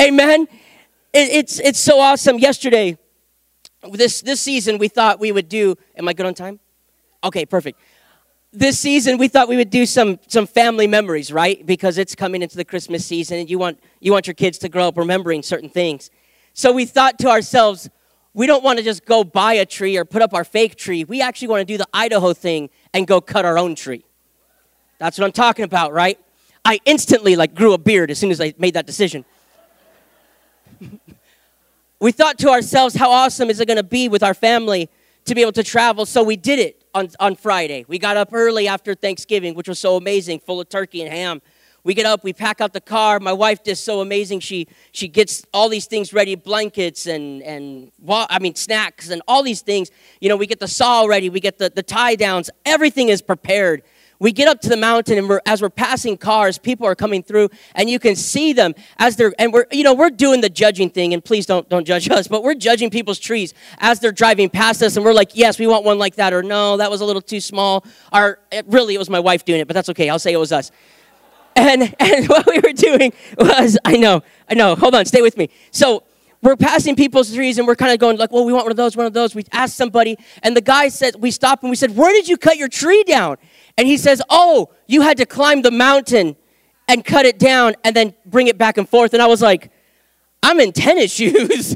Amen. 0.00 0.46
It, 1.12 1.30
it's, 1.30 1.58
it's 1.58 1.80
so 1.80 2.00
awesome. 2.00 2.38
Yesterday, 2.38 2.98
this, 3.92 4.20
this 4.20 4.42
season, 4.42 4.76
we 4.76 4.88
thought 4.88 5.18
we 5.18 5.32
would 5.32 5.48
do. 5.48 5.76
Am 5.96 6.06
I 6.06 6.12
good 6.12 6.26
on 6.26 6.34
time? 6.34 6.60
Okay, 7.24 7.46
perfect 7.46 7.80
this 8.52 8.78
season 8.78 9.16
we 9.16 9.28
thought 9.28 9.48
we 9.48 9.56
would 9.56 9.70
do 9.70 9.86
some 9.86 10.18
some 10.26 10.46
family 10.46 10.86
memories 10.86 11.32
right? 11.32 11.64
Because 11.64 11.98
it's 11.98 12.14
coming 12.14 12.42
into 12.42 12.56
the 12.56 12.64
christmas 12.64 13.04
season 13.04 13.38
and 13.38 13.50
you 13.50 13.58
want 13.58 13.78
you 14.00 14.12
want 14.12 14.26
your 14.26 14.34
kids 14.34 14.58
to 14.58 14.68
grow 14.68 14.88
up 14.88 14.96
remembering 14.96 15.42
certain 15.42 15.68
things. 15.68 16.10
So 16.52 16.72
we 16.72 16.84
thought 16.84 17.18
to 17.20 17.28
ourselves 17.28 17.88
we 18.34 18.46
don't 18.46 18.62
want 18.62 18.78
to 18.78 18.84
just 18.84 19.04
go 19.04 19.24
buy 19.24 19.54
a 19.54 19.66
tree 19.66 19.96
or 19.96 20.04
put 20.04 20.22
up 20.22 20.34
our 20.34 20.44
fake 20.44 20.76
tree. 20.76 21.04
We 21.04 21.20
actually 21.20 21.48
want 21.48 21.60
to 21.60 21.64
do 21.64 21.76
the 21.76 21.86
idaho 21.92 22.32
thing 22.32 22.70
and 22.94 23.06
go 23.06 23.20
cut 23.20 23.44
our 23.44 23.58
own 23.58 23.74
tree. 23.74 24.04
That's 24.98 25.18
what 25.18 25.24
i'm 25.24 25.32
talking 25.32 25.64
about 25.64 25.92
right? 25.92 26.18
I 26.64 26.80
instantly 26.84 27.36
like 27.36 27.54
grew 27.54 27.72
a 27.72 27.78
beard 27.78 28.10
as 28.10 28.18
soon 28.18 28.30
as 28.30 28.40
i 28.40 28.52
made 28.58 28.74
that 28.74 28.86
decision. 28.86 29.24
We 32.02 32.12
thought 32.12 32.38
to 32.38 32.48
ourselves 32.48 32.94
how 32.94 33.10
awesome 33.10 33.50
is 33.50 33.60
it 33.60 33.66
going 33.66 33.76
to 33.76 33.82
be 33.82 34.08
with 34.08 34.22
our 34.22 34.32
family 34.32 34.88
to 35.26 35.34
be 35.34 35.42
able 35.42 35.52
to 35.52 35.62
travel? 35.62 36.06
So 36.06 36.22
we 36.22 36.34
did 36.34 36.58
it 36.58 36.79
on, 36.94 37.08
on 37.18 37.36
Friday. 37.36 37.84
We 37.88 37.98
got 37.98 38.16
up 38.16 38.30
early 38.32 38.68
after 38.68 38.94
Thanksgiving, 38.94 39.54
which 39.54 39.68
was 39.68 39.78
so 39.78 39.96
amazing, 39.96 40.40
full 40.40 40.60
of 40.60 40.68
turkey 40.68 41.02
and 41.02 41.12
ham. 41.12 41.42
We 41.82 41.94
get 41.94 42.04
up, 42.04 42.24
we 42.24 42.32
pack 42.32 42.60
out 42.60 42.74
the 42.74 42.80
car. 42.80 43.20
My 43.20 43.32
wife 43.32 43.62
does 43.62 43.80
so 43.80 44.00
amazing. 44.00 44.40
She 44.40 44.68
she 44.92 45.08
gets 45.08 45.44
all 45.54 45.70
these 45.70 45.86
things 45.86 46.12
ready, 46.12 46.34
blankets 46.34 47.06
and 47.06 47.42
and 47.42 47.90
I 48.06 48.38
mean 48.38 48.54
snacks 48.54 49.08
and 49.08 49.22
all 49.26 49.42
these 49.42 49.62
things. 49.62 49.90
You 50.20 50.28
know, 50.28 50.36
we 50.36 50.46
get 50.46 50.60
the 50.60 50.68
saw 50.68 51.06
ready, 51.06 51.30
we 51.30 51.40
get 51.40 51.56
the, 51.56 51.70
the 51.70 51.82
tie 51.82 52.16
downs, 52.16 52.50
everything 52.66 53.08
is 53.08 53.22
prepared 53.22 53.82
we 54.20 54.32
get 54.32 54.46
up 54.46 54.60
to 54.60 54.68
the 54.68 54.76
mountain 54.76 55.18
and 55.18 55.28
we're, 55.28 55.40
as 55.46 55.60
we're 55.60 55.70
passing 55.70 56.16
cars 56.16 56.58
people 56.58 56.86
are 56.86 56.94
coming 56.94 57.22
through 57.22 57.48
and 57.74 57.90
you 57.90 57.98
can 57.98 58.14
see 58.14 58.52
them 58.52 58.74
as 58.98 59.16
they're 59.16 59.34
and 59.38 59.52
we're 59.52 59.66
you 59.72 59.82
know 59.82 59.94
we're 59.94 60.10
doing 60.10 60.40
the 60.40 60.48
judging 60.48 60.88
thing 60.88 61.12
and 61.12 61.24
please 61.24 61.46
don't 61.46 61.68
don't 61.68 61.84
judge 61.84 62.08
us 62.10 62.28
but 62.28 62.44
we're 62.44 62.54
judging 62.54 62.90
people's 62.90 63.18
trees 63.18 63.52
as 63.78 63.98
they're 63.98 64.12
driving 64.12 64.48
past 64.48 64.82
us 64.82 64.96
and 64.96 65.04
we're 65.04 65.12
like 65.12 65.32
yes 65.34 65.58
we 65.58 65.66
want 65.66 65.84
one 65.84 65.98
like 65.98 66.14
that 66.14 66.32
or 66.32 66.42
no 66.42 66.76
that 66.76 66.90
was 66.90 67.00
a 67.00 67.04
little 67.04 67.22
too 67.22 67.40
small 67.40 67.84
or 68.12 68.38
it, 68.52 68.64
really 68.68 68.94
it 68.94 68.98
was 68.98 69.10
my 69.10 69.20
wife 69.20 69.44
doing 69.44 69.60
it 69.60 69.66
but 69.66 69.74
that's 69.74 69.88
okay 69.88 70.08
i'll 70.08 70.18
say 70.18 70.32
it 70.32 70.36
was 70.38 70.52
us 70.52 70.70
and 71.56 71.94
and 72.00 72.28
what 72.28 72.46
we 72.46 72.60
were 72.60 72.72
doing 72.72 73.12
was 73.38 73.76
i 73.84 73.96
know 73.96 74.22
i 74.48 74.54
know 74.54 74.76
hold 74.76 74.94
on 74.94 75.04
stay 75.04 75.22
with 75.22 75.36
me 75.36 75.48
so 75.72 76.04
we're 76.42 76.56
passing 76.56 76.96
people's 76.96 77.34
trees 77.34 77.58
and 77.58 77.66
we're 77.66 77.76
kind 77.76 77.92
of 77.92 77.98
going 77.98 78.16
like, 78.16 78.32
well, 78.32 78.44
we 78.44 78.52
want 78.52 78.64
one 78.64 78.70
of 78.70 78.76
those, 78.76 78.96
one 78.96 79.06
of 79.06 79.12
those. 79.12 79.34
We 79.34 79.44
asked 79.52 79.76
somebody, 79.76 80.16
and 80.42 80.56
the 80.56 80.62
guy 80.62 80.88
said, 80.88 81.16
we 81.16 81.30
stopped 81.30 81.62
and 81.62 81.70
we 81.70 81.76
said, 81.76 81.94
where 81.94 82.12
did 82.12 82.28
you 82.28 82.38
cut 82.38 82.56
your 82.56 82.68
tree 82.68 83.04
down? 83.04 83.36
And 83.80 83.88
he 83.88 83.96
says, 83.96 84.20
Oh, 84.28 84.68
you 84.86 85.00
had 85.00 85.16
to 85.16 85.24
climb 85.24 85.62
the 85.62 85.70
mountain 85.70 86.36
and 86.86 87.02
cut 87.02 87.24
it 87.24 87.38
down 87.38 87.76
and 87.82 87.96
then 87.96 88.12
bring 88.26 88.46
it 88.46 88.58
back 88.58 88.76
and 88.76 88.86
forth. 88.86 89.14
And 89.14 89.22
I 89.22 89.26
was 89.26 89.40
like, 89.40 89.72
I'm 90.42 90.60
in 90.60 90.72
tennis 90.72 91.10
shoes. 91.14 91.74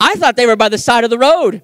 I 0.00 0.14
thought 0.14 0.36
they 0.36 0.46
were 0.46 0.56
by 0.56 0.70
the 0.70 0.78
side 0.78 1.04
of 1.04 1.10
the 1.10 1.18
road. 1.18 1.60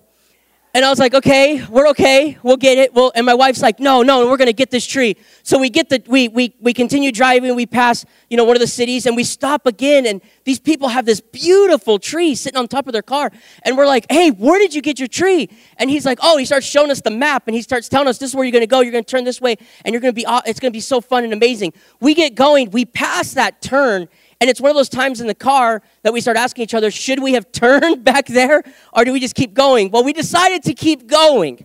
And 0.75 0.87
I 0.87 0.89
was 0.89 0.99
like, 0.99 1.13
okay, 1.13 1.63
we're 1.67 1.87
okay. 1.89 2.39
We'll 2.43 2.57
get 2.57 2.79
it. 2.79 2.95
Well, 2.95 3.13
and 3.15 3.27
my 3.27 3.35
wife's 3.35 3.61
like, 3.61 3.79
no, 3.79 4.01
no, 4.03 4.27
we're 4.27 4.39
going 4.39 4.47
to 4.47 4.55
get 4.55 4.71
this 4.71 4.87
tree. 4.87 5.17
So 5.43 5.59
we 5.59 5.69
get 5.69 5.91
the, 5.91 6.03
we, 6.07 6.29
we, 6.29 6.55
we 6.61 6.73
continue 6.73 7.13
driving. 7.13 7.55
We 7.55 7.67
pass, 7.67 8.07
you 8.31 8.39
know, 8.39 8.45
one 8.45 8.57
of 8.57 8.61
the 8.61 8.67
cities 8.67 9.05
and 9.05 9.15
we 9.15 9.23
stop 9.23 9.67
again. 9.67 10.07
And 10.07 10.23
these 10.45 10.59
people 10.59 10.89
have 10.89 11.05
this 11.05 11.21
beautiful 11.21 11.99
tree 11.99 12.35
sitting 12.35 12.59
on 12.59 12.69
top 12.69 12.87
of 12.87 12.95
their 12.95 13.03
car. 13.03 13.31
And 13.67 13.77
we're 13.77 13.87
like, 13.87 14.07
hey, 14.11 14.31
where 14.31 14.59
did 14.59 14.75
you 14.75 14.81
get 14.81 14.99
your 14.99 15.09
tree? 15.09 15.51
And 15.77 15.91
he's 15.91 16.07
like, 16.07 16.19
oh, 16.23 16.39
he 16.39 16.47
starts 16.47 16.65
showing 16.65 16.91
us 16.91 17.03
the 17.03 17.11
map 17.11 17.43
and 17.49 17.55
he 17.55 17.61
starts 17.61 17.91
telling 17.91 18.09
us 18.09 18.17
this 18.17 18.31
is 18.31 18.35
where 18.35 18.47
you're 18.47 18.53
going 18.53 18.63
to 18.63 18.67
go. 18.67 18.81
You're 18.81 18.93
going 18.93 19.05
to 19.05 19.11
turn 19.11 19.25
this 19.25 19.43
way 19.43 19.57
and 19.85 19.93
you're 19.93 20.01
going 20.01 20.15
to 20.15 20.19
be, 20.19 20.25
it's 20.47 20.59
going 20.59 20.73
to 20.73 20.77
be 20.77 20.81
so 20.81 21.03
fun 21.03 21.25
and 21.25 21.35
amazing. 21.35 21.75
We 22.01 22.15
get 22.15 22.35
going. 22.35 22.71
We 22.71 22.87
pass 22.87 23.35
that 23.35 23.61
turn 23.61 24.09
And 24.43 24.51
it's 24.51 24.61
one 24.61 24.73
of 24.73 24.77
those 24.77 24.89
times 24.89 25.21
in 25.21 25.29
the 25.29 25.37
car 25.37 25.83
that 26.03 26.13
we 26.13 26.21
start 26.21 26.37
asking 26.37 26.65
each 26.65 26.75
other, 26.75 26.91
should 26.91 27.23
we 27.23 27.35
have 27.35 27.53
turned 27.53 28.03
back 28.03 28.27
there 28.27 28.65
or 28.93 29.05
do 29.05 29.13
we 29.13 29.21
just 29.21 29.37
keep 29.37 29.55
going? 29.55 29.93
Well, 29.93 30.03
we 30.03 30.13
decided 30.13 30.65
to 30.65 30.75
keep 30.75 31.07
going. 31.07 31.65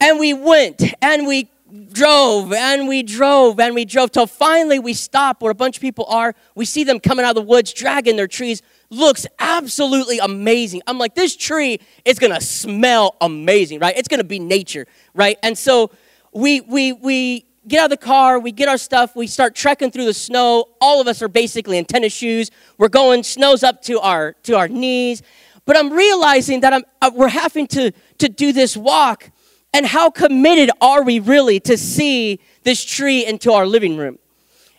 And 0.00 0.18
we 0.18 0.34
went 0.34 0.82
and 1.00 1.28
we 1.28 1.48
drove 1.92 2.52
and 2.52 2.88
we 2.88 3.04
drove 3.04 3.60
and 3.60 3.72
we 3.72 3.84
drove 3.84 4.10
till 4.10 4.26
finally 4.26 4.80
we 4.80 4.94
stop 4.94 5.40
where 5.40 5.52
a 5.52 5.54
bunch 5.54 5.76
of 5.76 5.80
people 5.80 6.06
are. 6.06 6.34
We 6.56 6.64
see 6.64 6.82
them 6.82 6.98
coming 6.98 7.24
out 7.24 7.36
of 7.36 7.36
the 7.36 7.48
woods, 7.48 7.72
dragging 7.72 8.16
their 8.16 8.26
trees. 8.26 8.62
Looks 8.90 9.24
absolutely 9.38 10.18
amazing. 10.18 10.82
I'm 10.88 10.98
like, 10.98 11.14
this 11.14 11.36
tree 11.36 11.78
is 12.04 12.18
gonna 12.18 12.40
smell 12.40 13.14
amazing, 13.20 13.78
right? 13.78 13.96
It's 13.96 14.08
gonna 14.08 14.24
be 14.24 14.40
nature, 14.40 14.88
right? 15.14 15.38
And 15.44 15.56
so 15.56 15.92
we 16.32 16.62
we 16.62 16.94
we 16.94 17.45
get 17.68 17.80
out 17.80 17.92
of 17.92 17.98
the 17.98 18.04
car, 18.04 18.38
we 18.38 18.52
get 18.52 18.68
our 18.68 18.78
stuff, 18.78 19.16
we 19.16 19.26
start 19.26 19.54
trekking 19.54 19.90
through 19.90 20.04
the 20.04 20.14
snow. 20.14 20.66
All 20.80 21.00
of 21.00 21.08
us 21.08 21.22
are 21.22 21.28
basically 21.28 21.78
in 21.78 21.84
tennis 21.84 22.12
shoes. 22.12 22.50
We're 22.78 22.88
going, 22.88 23.22
snow's 23.22 23.62
up 23.62 23.82
to 23.82 24.00
our 24.00 24.34
to 24.44 24.56
our 24.56 24.68
knees. 24.68 25.22
But 25.64 25.76
I'm 25.76 25.92
realizing 25.92 26.60
that 26.60 26.72
I'm, 26.72 26.84
uh, 27.02 27.10
we're 27.12 27.28
having 27.28 27.66
to, 27.68 27.90
to 28.18 28.28
do 28.28 28.52
this 28.52 28.76
walk 28.76 29.30
and 29.74 29.84
how 29.84 30.10
committed 30.10 30.70
are 30.80 31.02
we 31.02 31.18
really 31.18 31.60
to 31.60 31.76
see 31.76 32.40
this 32.62 32.84
tree 32.84 33.26
into 33.26 33.52
our 33.52 33.66
living 33.66 33.96
room? 33.96 34.18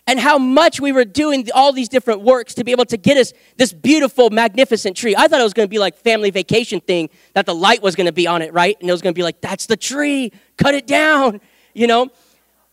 And 0.08 0.20
how 0.20 0.38
much 0.38 0.79
we 0.79 0.94
were 0.94 1.03
doing 1.03 1.50
all 1.53 1.74
these 1.74 1.89
different 1.89 2.22
works 2.22 2.53
to 2.56 2.63
be 2.63 2.72
able 2.72 2.86
to 2.86 2.96
get 2.96 3.17
us 3.17 3.34
this 3.58 3.74
beautiful, 3.74 4.29
magnificent 4.29 4.96
tree. 4.96 5.13
I 5.17 5.27
thought 5.27 5.41
it 5.41 5.44
was 5.44 5.53
to 5.53 5.67
be 5.67 5.79
like 5.79 5.98
family 5.98 6.32
vacation 6.32 6.79
thing 6.79 7.10
that 7.34 7.46
the 7.46 7.53
light 7.53 7.84
was 7.84 7.96
to 7.96 8.12
be 8.13 8.25
on 8.25 8.41
it, 8.41 8.53
right? 8.53 8.77
And 8.79 8.89
it 8.89 8.91
was 8.94 9.01
to 9.01 9.12
be 9.12 9.22
like, 9.22 9.41
that's 9.41 9.65
the 9.65 9.75
tree, 9.75 10.32
cut 10.58 10.74
it 10.74 10.88
down, 10.88 11.41
you 11.74 11.88
know? 11.88 12.08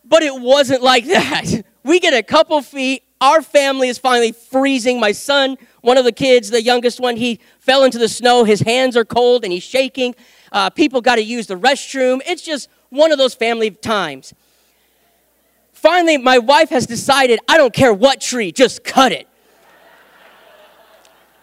But 0.05 0.23
it 0.23 0.35
wasn't 0.35 0.83
like 0.83 1.07
that. 1.07 1.65
We 1.85 2.01
get 2.01 2.15
a 2.15 2.23
couple 2.23 2.63
feet, 2.63 3.03
our 3.21 3.43
family 3.43 3.89
is 3.89 3.99
finally 3.99 4.33
freezing. 4.33 4.99
My 4.99 5.13
son, 5.13 5.59
one 5.83 5.99
of 5.99 6.05
the 6.05 6.13
kids, 6.13 6.49
the 6.49 6.63
youngest 6.63 6.99
one, 6.99 7.17
he 7.17 7.41
fell 7.59 7.85
into 7.85 7.99
the 7.99 8.09
snow. 8.09 8.45
His 8.45 8.61
hands 8.61 8.97
are 8.97 9.05
cold 9.05 9.45
and 9.45 9.53
he's 9.53 9.63
shaking. 9.63 10.15
Uh, 10.51 10.71
people 10.71 11.03
got 11.03 11.17
to 11.17 11.23
use 11.23 11.47
the 11.47 11.57
restroom. 11.57 12.23
It's 12.27 12.41
just 12.41 12.71
one 12.89 13.13
of 13.13 13.19
those 13.19 13.35
family 13.35 13.71
times. 13.71 14.33
Finally, 15.73 16.19
my 16.19 16.39
wife 16.39 16.71
has 16.71 16.87
decided 16.87 17.39
I 17.49 17.59
don't 17.59 17.75
care 17.75 17.93
what 17.93 18.21
tree, 18.21 18.53
just 18.53 18.85
cut 18.85 19.13
it. 19.13 19.29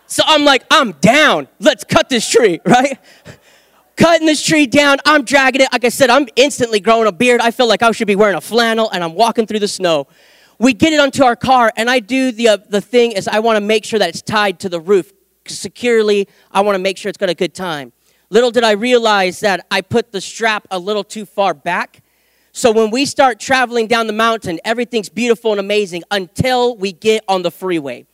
So 0.08 0.24
I'm 0.25 0.44
like, 0.44 0.63
I'm 0.70 0.91
down. 0.94 1.48
Let's 1.60 1.84
cut 1.84 2.10
this 2.10 2.27
tree, 2.27 2.60
right? 2.65 3.00
Cutting 4.01 4.25
this 4.25 4.43
tree 4.43 4.65
down, 4.65 4.98
I'm 5.05 5.24
dragging 5.25 5.62
it. 5.62 5.67
Like 5.72 5.86
I 5.86 5.89
said, 5.89 6.10
I'm 6.10 6.27
instantly 6.36 6.79
growing 6.79 7.08
a 7.08 7.12
beard. 7.12 7.39
I 7.39 7.51
feel 7.51 7.67
like 7.67 7.84
I 7.84 7.91
should 7.91 8.08
be 8.08 8.15
wearing 8.15 8.36
a 8.36 8.41
flannel 8.41 8.89
and 8.89 9.03
I'm 9.03 9.13
walking 9.13 9.46
through 9.46 9.60
the 9.60 9.67
snow. 9.67 10.08
We 10.58 10.74
get 10.74 10.91
it 10.91 11.00
onto 11.00 11.24
our 11.24 11.36
car, 11.36 11.72
and 11.77 11.88
I 11.88 12.00
do 12.00 12.31
the, 12.31 12.48
uh, 12.48 12.58
the 12.67 12.81
thing 12.81 13.12
is 13.12 13.27
I 13.27 13.38
want 13.41 13.58
to 13.58 13.62
make 13.62 13.86
sure 13.86 14.00
that 14.00 14.10
it's 14.10 14.24
tied 14.24 14.60
to 14.62 14.70
the 14.70 14.79
roof 14.79 15.13
securely. 15.46 16.27
I 16.51 16.62
want 16.62 16.74
to 16.74 16.79
make 16.79 16.98
sure 16.98 17.10
it's 17.10 17.17
got 17.20 17.29
a 17.29 17.36
good 17.36 17.53
time. 17.53 17.93
Little 18.31 18.50
did 18.50 18.63
I 18.63 18.72
realize 18.72 19.39
that 19.41 19.67
I 19.70 19.81
put 19.81 20.12
the 20.12 20.20
strap 20.20 20.65
a 20.72 20.79
little 20.79 21.03
too 21.03 21.27
far 21.27 21.53
back. 21.53 22.01
So 22.53 22.72
when 22.72 22.89
we 22.89 23.05
start 23.05 23.39
traveling 23.39 23.86
down 23.86 24.08
the 24.08 24.13
mountain, 24.13 24.60
everything's 24.65 25.10
beautiful 25.10 25.51
and 25.51 25.60
amazing 25.60 26.01
until 26.10 26.75
we 26.75 26.91
get 26.91 27.24
on 27.27 27.43
the 27.43 27.51
freeway. 27.51 28.08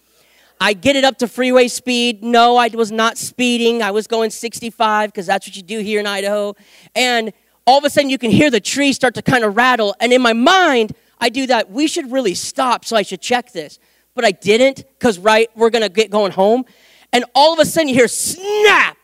I 0.60 0.74
get 0.74 0.96
it 0.96 1.04
up 1.04 1.18
to 1.20 1.28
freeway 1.28 1.68
speed. 1.68 2.24
No, 2.24 2.58
I 2.58 2.68
was 2.70 2.92
not 2.92 3.18
speeding. 3.18 3.82
I 3.82 3.92
was 3.92 4.08
going 4.08 4.32
65 4.32 5.12
because 5.12 5.26
that's 5.26 5.48
what 5.48 5.56
you 5.56 5.64
do 5.64 5.80
here 5.80 6.00
in 6.00 6.08
Idaho. 6.08 6.56
And 6.96 7.32
all 7.66 7.78
of 7.78 7.84
a 7.84 7.90
sudden, 7.90 8.10
you 8.10 8.18
can 8.18 8.32
hear 8.32 8.50
the 8.50 8.60
tree 8.60 8.94
start 8.94 9.14
to 9.16 9.22
kind 9.22 9.44
of 9.44 9.56
rattle. 9.56 9.96
And 10.00 10.12
in 10.12 10.22
my 10.22 10.34
mind, 10.34 10.94
I 11.20 11.30
do 11.30 11.48
that. 11.48 11.70
We 11.70 11.88
should 11.88 12.12
really 12.12 12.34
stop, 12.34 12.86
so 12.86 12.96
I 12.96 13.02
should 13.02 13.22
check 13.22 13.52
this. 13.52 13.80
But 14.16 14.26
I 14.26 14.32
didn't 14.32 14.86
because, 14.98 15.20
right, 15.20 15.50
we're 15.56 15.70
going 15.70 15.84
to 15.84 15.90
get 15.90 16.10
going 16.10 16.32
home. 16.32 16.66
And 17.14 17.26
all 17.36 17.54
of 17.54 17.60
a 17.60 17.66
sudden, 17.66 17.90
you 17.90 17.96
hear 17.96 18.08
snap 18.08 18.98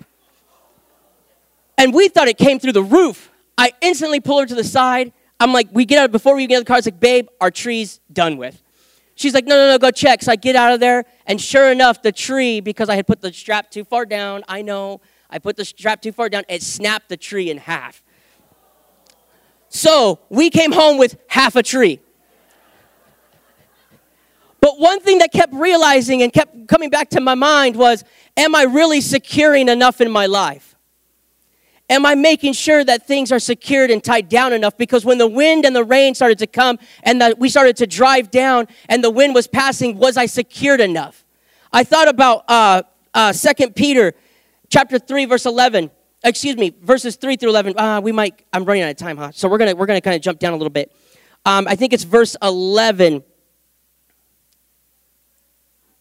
and 1.77 1.93
we 1.93 2.07
thought 2.07 2.29
it 2.29 2.37
came 2.37 2.59
through 2.59 2.71
the 2.71 2.81
roof. 2.81 3.29
I 3.57 3.73
instantly 3.81 4.21
pull 4.21 4.39
her 4.39 4.45
to 4.45 4.55
the 4.55 4.63
side. 4.63 5.11
I'm 5.37 5.51
like, 5.51 5.67
we 5.73 5.83
get 5.83 5.99
out 5.99 6.13
before 6.13 6.33
we 6.33 6.47
get 6.47 6.55
out 6.55 6.59
of 6.59 6.65
the 6.65 6.67
car. 6.69 6.77
It's 6.77 6.87
like, 6.87 7.01
babe, 7.01 7.27
our 7.41 7.51
tree's 7.51 7.99
done 8.13 8.37
with. 8.37 8.62
She's 9.15 9.33
like, 9.33 9.45
no, 9.45 9.55
no, 9.55 9.71
no, 9.71 9.77
go 9.77 9.91
check. 9.91 10.23
So 10.23 10.31
I 10.31 10.35
get 10.35 10.55
out 10.55 10.73
of 10.73 10.79
there, 10.79 11.05
and 11.25 11.39
sure 11.39 11.71
enough, 11.71 12.01
the 12.01 12.11
tree, 12.11 12.59
because 12.59 12.89
I 12.89 12.95
had 12.95 13.05
put 13.05 13.21
the 13.21 13.31
strap 13.31 13.69
too 13.69 13.83
far 13.83 14.05
down, 14.05 14.43
I 14.47 14.61
know, 14.61 15.01
I 15.29 15.39
put 15.39 15.55
the 15.55 15.65
strap 15.65 16.01
too 16.01 16.11
far 16.11 16.29
down, 16.29 16.43
it 16.49 16.63
snapped 16.63 17.09
the 17.09 17.17
tree 17.17 17.49
in 17.49 17.57
half. 17.57 18.03
So 19.69 20.19
we 20.29 20.49
came 20.49 20.71
home 20.71 20.97
with 20.97 21.17
half 21.27 21.55
a 21.55 21.63
tree. 21.63 21.99
But 24.59 24.79
one 24.79 25.01
thing 25.01 25.17
that 25.17 25.31
kept 25.33 25.53
realizing 25.53 26.21
and 26.21 26.31
kept 26.31 26.67
coming 26.67 26.89
back 26.89 27.09
to 27.09 27.21
my 27.21 27.35
mind 27.35 27.75
was, 27.75 28.03
am 28.37 28.55
I 28.55 28.63
really 28.63 29.01
securing 29.01 29.67
enough 29.67 29.99
in 29.99 30.09
my 30.09 30.25
life? 30.25 30.72
Am 31.89 32.05
I 32.05 32.15
making 32.15 32.53
sure 32.53 32.83
that 32.83 33.05
things 33.05 33.31
are 33.31 33.39
secured 33.39 33.91
and 33.91 34.03
tied 34.03 34.29
down 34.29 34.53
enough? 34.53 34.77
Because 34.77 35.03
when 35.03 35.17
the 35.17 35.27
wind 35.27 35.65
and 35.65 35.75
the 35.75 35.83
rain 35.83 36.15
started 36.15 36.39
to 36.39 36.47
come 36.47 36.79
and 37.03 37.19
that 37.21 37.37
we 37.37 37.49
started 37.49 37.75
to 37.77 37.87
drive 37.87 38.31
down 38.31 38.67
and 38.87 39.03
the 39.03 39.09
wind 39.09 39.35
was 39.35 39.47
passing, 39.47 39.97
was 39.97 40.15
I 40.15 40.25
secured 40.25 40.79
enough? 40.79 41.25
I 41.73 41.83
thought 41.83 42.07
about 42.07 42.45
uh, 42.47 42.83
uh, 43.13 43.33
2 43.33 43.71
Peter 43.71 44.13
chapter 44.69 44.97
3, 44.97 45.25
verse 45.25 45.45
11. 45.45 45.91
Excuse 46.23 46.55
me, 46.55 46.73
verses 46.81 47.17
3 47.17 47.35
through 47.35 47.49
11. 47.49 47.77
Uh, 47.77 47.99
we 47.99 48.13
might, 48.13 48.45
I'm 48.53 48.63
running 48.63 48.83
out 48.83 48.91
of 48.91 48.97
time, 48.97 49.17
huh? 49.17 49.31
So 49.33 49.49
we're 49.49 49.57
going 49.57 49.71
to 49.71 49.75
we're 49.75 49.85
gonna 49.85 49.99
kind 49.99 50.15
of 50.15 50.21
jump 50.21 50.39
down 50.39 50.53
a 50.53 50.55
little 50.55 50.69
bit. 50.69 50.95
Um, 51.45 51.67
I 51.67 51.75
think 51.75 51.91
it's 51.91 52.05
verse 52.05 52.37
11 52.41 53.23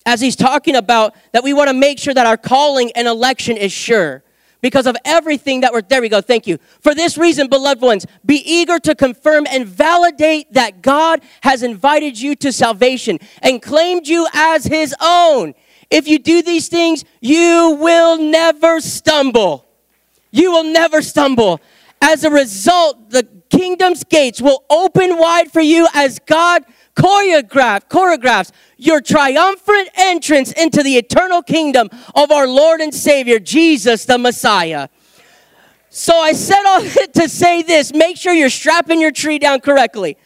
as 0.07 0.21
he's 0.21 0.37
talking 0.37 0.77
about 0.77 1.15
that 1.33 1.43
we 1.43 1.53
want 1.53 1.69
to 1.69 1.75
make 1.75 1.99
sure 1.99 2.15
that 2.15 2.27
our 2.27 2.37
calling 2.37 2.93
and 2.95 3.07
election 3.09 3.57
is 3.57 3.73
sure 3.73 4.23
because 4.62 4.87
of 4.87 4.97
everything 5.04 5.61
that 5.61 5.73
we're 5.73 5.83
there 5.83 6.00
we 6.00 6.09
go 6.09 6.23
thank 6.23 6.47
you. 6.47 6.57
For 6.81 6.95
this 6.95 7.19
reason 7.19 7.49
beloved 7.49 7.83
ones 7.83 8.07
be 8.25 8.37
eager 8.37 8.78
to 8.78 8.95
confirm 8.95 9.47
and 9.50 9.66
validate 9.66 10.50
that 10.54 10.81
god 10.81 11.21
has 11.42 11.62
invited 11.62 12.19
you 12.19 12.35
to 12.37 12.50
salvation 12.50 13.19
and 13.42 13.61
claimed 13.61 14.09
you 14.09 14.26
as 14.33 14.64
his 14.64 14.95
own. 15.02 15.52
If 15.90 16.09
you 16.09 16.19
do 16.19 16.40
these 16.40 16.69
things 16.69 17.04
you 17.21 17.76
will 17.78 18.16
never 18.16 18.81
stumble. 18.81 19.66
You 20.31 20.50
will 20.50 20.64
never 20.64 21.02
stumble. 21.02 21.61
As 22.00 22.25
a 22.25 22.31
result 22.31 23.11
the 23.11 23.28
kingdom's 23.50 24.02
gates 24.04 24.40
will 24.40 24.64
open 24.71 25.19
wide 25.19 25.52
for 25.52 25.61
you 25.61 25.87
as 25.92 26.19
god 26.21 26.64
choreograph, 26.95 27.89
choreographs 27.89 28.53
your 28.77 29.01
triumphant 29.01 29.89
entrance 29.97 30.53
into 30.53 30.83
the 30.83 30.97
eternal 30.97 31.43
kingdom 31.43 31.89
of 32.15 32.31
our 32.31 32.47
Lord 32.47 32.81
and 32.81 32.95
Savior, 32.95 33.39
Jesus 33.39 34.05
the 34.05 34.19
Messiah. 34.19 34.89
So 35.91 36.17
I 36.17 36.33
said 36.33 36.63
all 36.67 36.83
that 36.83 37.13
to 37.15 37.29
say 37.29 37.63
this 37.63 37.93
make 37.93 38.17
sure 38.17 38.33
you're 38.33 38.51
strapping 38.51 39.01
your 39.01 39.13
tree 39.13 39.39
down 39.39 39.61
correctly 39.61 40.17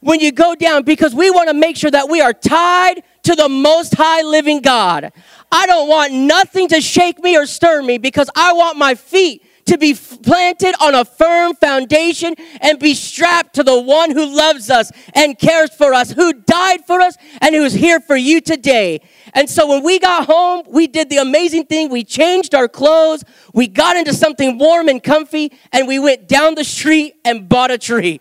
when 0.00 0.20
you 0.20 0.32
go 0.32 0.54
down 0.54 0.82
because 0.82 1.14
we 1.14 1.30
want 1.30 1.48
to 1.48 1.54
make 1.54 1.76
sure 1.76 1.90
that 1.90 2.08
we 2.08 2.20
are 2.20 2.32
tied 2.32 3.02
to 3.22 3.34
the 3.34 3.48
most 3.48 3.94
high 3.94 4.22
living 4.22 4.60
God. 4.60 5.12
I 5.52 5.66
don't 5.66 5.88
want 5.88 6.12
nothing 6.12 6.68
to 6.68 6.80
shake 6.80 7.18
me 7.20 7.36
or 7.36 7.46
stir 7.46 7.82
me 7.82 7.98
because 7.98 8.28
I 8.34 8.52
want 8.52 8.76
my 8.76 8.94
feet 8.94 9.43
to 9.66 9.78
be 9.78 9.94
planted 9.94 10.74
on 10.80 10.94
a 10.94 11.04
firm 11.04 11.54
foundation 11.56 12.34
and 12.60 12.78
be 12.78 12.94
strapped 12.94 13.54
to 13.54 13.62
the 13.62 13.80
one 13.80 14.10
who 14.10 14.34
loves 14.34 14.70
us 14.70 14.90
and 15.14 15.38
cares 15.38 15.74
for 15.74 15.94
us, 15.94 16.12
who 16.12 16.32
died 16.32 16.86
for 16.86 17.00
us 17.00 17.16
and 17.40 17.54
who 17.54 17.64
is 17.64 17.74
here 17.74 18.00
for 18.00 18.16
you 18.16 18.40
today. 18.40 19.00
And 19.32 19.48
so 19.48 19.66
when 19.66 19.82
we 19.82 19.98
got 19.98 20.26
home, 20.26 20.64
we 20.68 20.86
did 20.86 21.10
the 21.10 21.18
amazing 21.18 21.66
thing. 21.66 21.90
We 21.90 22.04
changed 22.04 22.54
our 22.54 22.68
clothes, 22.68 23.24
we 23.52 23.66
got 23.68 23.96
into 23.96 24.12
something 24.12 24.58
warm 24.58 24.88
and 24.88 25.02
comfy, 25.02 25.52
and 25.72 25.88
we 25.88 25.98
went 25.98 26.28
down 26.28 26.54
the 26.54 26.64
street 26.64 27.14
and 27.24 27.48
bought 27.48 27.70
a 27.70 27.78
tree. 27.78 28.20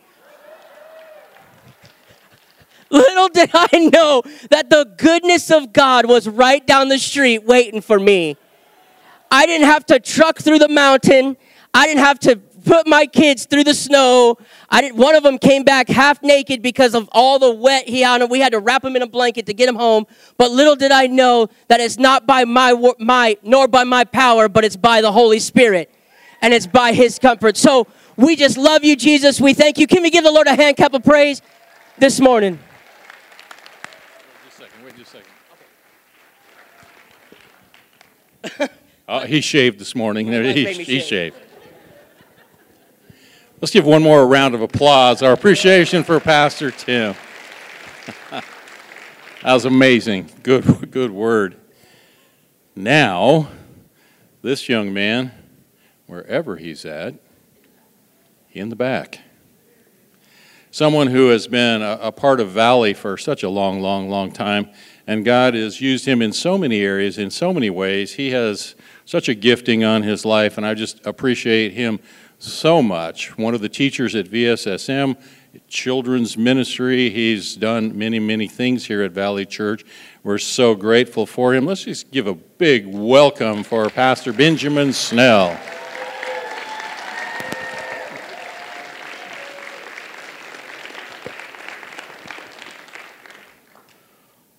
Little 2.90 3.28
did 3.28 3.50
I 3.56 3.90
know 3.92 4.22
that 4.52 4.70
the 4.70 4.94
goodness 4.98 5.50
of 5.50 5.74
God 5.74 6.06
was 6.06 6.28
right 6.28 6.66
down 6.66 6.90
the 6.90 7.00
street 7.00 7.44
waiting 7.44 7.82
for 7.82 8.00
me. 8.00 8.38
I 9.34 9.48
didn't 9.48 9.66
have 9.66 9.84
to 9.88 10.00
truck 10.00 10.38
through 10.38 10.60
the 10.60 10.68
mountain. 10.68 11.38
I 11.74 11.88
didn't 11.88 12.04
have 12.04 12.20
to 12.20 12.36
put 12.36 12.86
my 12.86 13.08
kids 13.08 13.46
through 13.46 13.64
the 13.64 13.74
snow. 13.74 14.38
I 14.70 14.82
didn't, 14.82 14.96
one 14.98 15.16
of 15.16 15.24
them 15.24 15.40
came 15.40 15.64
back 15.64 15.90
half 15.90 16.22
naked 16.22 16.62
because 16.62 16.94
of 16.94 17.10
all 17.12 17.40
the 17.40 17.52
wet 17.52 17.90
he 17.90 18.02
had. 18.02 18.24
We 18.30 18.40
had 18.40 18.52
to 18.52 18.60
wrap 18.60 18.86
him 18.86 18.96
in 18.96 19.02
a 19.02 19.08
blanket 19.08 19.48
to 19.48 19.54
get 19.56 19.68
him 19.68 19.74
home. 19.74 20.06
But 20.38 20.52
little 20.52 20.76
did 20.76 20.92
I 20.92 21.08
know 21.08 21.48
that 21.68 21.80
it's 21.80 21.98
not 21.98 22.28
by 22.28 22.46
my 22.46 22.74
might 23.00 23.44
nor 23.44 23.68
by 23.68 23.84
my 23.86 24.04
power, 24.04 24.48
but 24.48 24.66
it's 24.66 24.76
by 24.76 25.02
the 25.02 25.12
Holy 25.12 25.40
Spirit, 25.40 25.92
and 26.44 26.54
it's 26.54 26.68
by 26.68 26.94
His 26.94 27.18
comfort. 27.18 27.58
So 27.58 27.88
we 28.18 28.36
just 28.36 28.56
love 28.56 28.84
you, 28.84 28.96
Jesus. 28.96 29.42
We 29.42 29.56
thank 29.56 29.80
you. 29.80 29.88
Can 29.88 30.04
we 30.04 30.12
give 30.12 30.24
the 30.24 30.32
Lord 30.32 30.46
a 30.46 30.56
hand 30.56 30.78
clap 30.78 30.94
of 30.94 31.04
praise 31.04 31.42
this 31.98 32.20
morning? 32.20 32.60
Wait 34.44 34.46
just 34.46 34.60
a 34.60 34.62
second. 34.62 34.86
Wait 34.86 34.96
just 34.96 35.16
a 38.54 38.60
second. 38.60 38.70
Uh, 39.08 39.26
he 39.26 39.42
shaved 39.42 39.80
this 39.80 39.96
morning. 39.96 40.28
He, 40.28 40.66
he 40.74 41.00
shaved. 41.00 41.36
Let's 43.60 43.72
give 43.72 43.86
one 43.86 44.02
more 44.02 44.26
round 44.28 44.56
of 44.56 44.62
applause. 44.62 45.22
Our 45.22 45.34
appreciation 45.34 46.04
for 46.04 46.20
Pastor 46.20 46.72
Tim. 46.72 47.16
That 49.44 49.56
was 49.56 49.66
amazing. 49.66 50.30
Good, 50.42 50.90
good 50.90 51.12
word. 51.12 51.58
Now, 52.78 53.50
this 54.42 54.70
young 54.70 54.94
man, 54.94 55.34
wherever 56.08 56.56
he's 56.56 56.86
at, 56.86 57.16
in 58.54 58.70
the 58.70 58.78
back. 58.78 59.20
Someone 60.72 61.08
who 61.08 61.28
has 61.28 61.48
been 61.48 61.82
a, 61.82 62.00
a, 62.04 62.12
part 62.14 62.40
of 62.40 62.52
Valley 62.52 62.94
for 62.94 63.18
such 63.18 63.44
a 63.44 63.50
long, 63.50 63.82
long, 63.82 64.10
long 64.10 64.32
time, 64.32 64.70
and 65.06 65.26
God 65.26 65.56
has 65.56 65.82
used 65.82 66.06
him 66.06 66.22
in 66.22 66.32
so 66.32 66.58
many 66.58 66.80
areas, 66.80 67.18
in 67.18 67.30
so 67.30 67.52
many 67.54 67.70
ways. 67.70 68.14
He 68.14 68.32
has 68.32 68.76
such 69.14 69.30
a 69.30 69.36
gifting 69.36 69.84
on 69.84 70.02
his 70.02 70.26
life, 70.26 70.58
and 70.58 70.66
I 70.66 70.74
just 70.74 71.06
appreciate 71.06 71.74
him 71.74 72.00
so 72.40 72.82
much. 72.82 73.38
One 73.38 73.54
of 73.54 73.62
the 73.62 73.70
teachers 73.70 74.16
at 74.16 74.26
VSSM, 74.26 75.16
children's 75.68 76.36
ministry, 76.36 77.12
he's 77.12 77.56
done 77.56 77.96
many, 77.96 78.18
many 78.20 78.48
things 78.48 78.88
here 78.88 79.04
at 79.04 79.12
Valley 79.12 79.46
Church. 79.46 79.86
We're 80.24 80.40
so 80.40 80.74
grateful 80.74 81.28
for 81.28 81.54
him. 81.54 81.68
Let's 81.68 81.84
just 81.84 82.10
give 82.10 82.26
a 82.26 82.34
big 82.34 82.88
welcome 82.88 83.62
for 83.62 83.88
Pastor 83.92 84.34
Benjamin 84.34 84.92
Snell. 84.94 85.60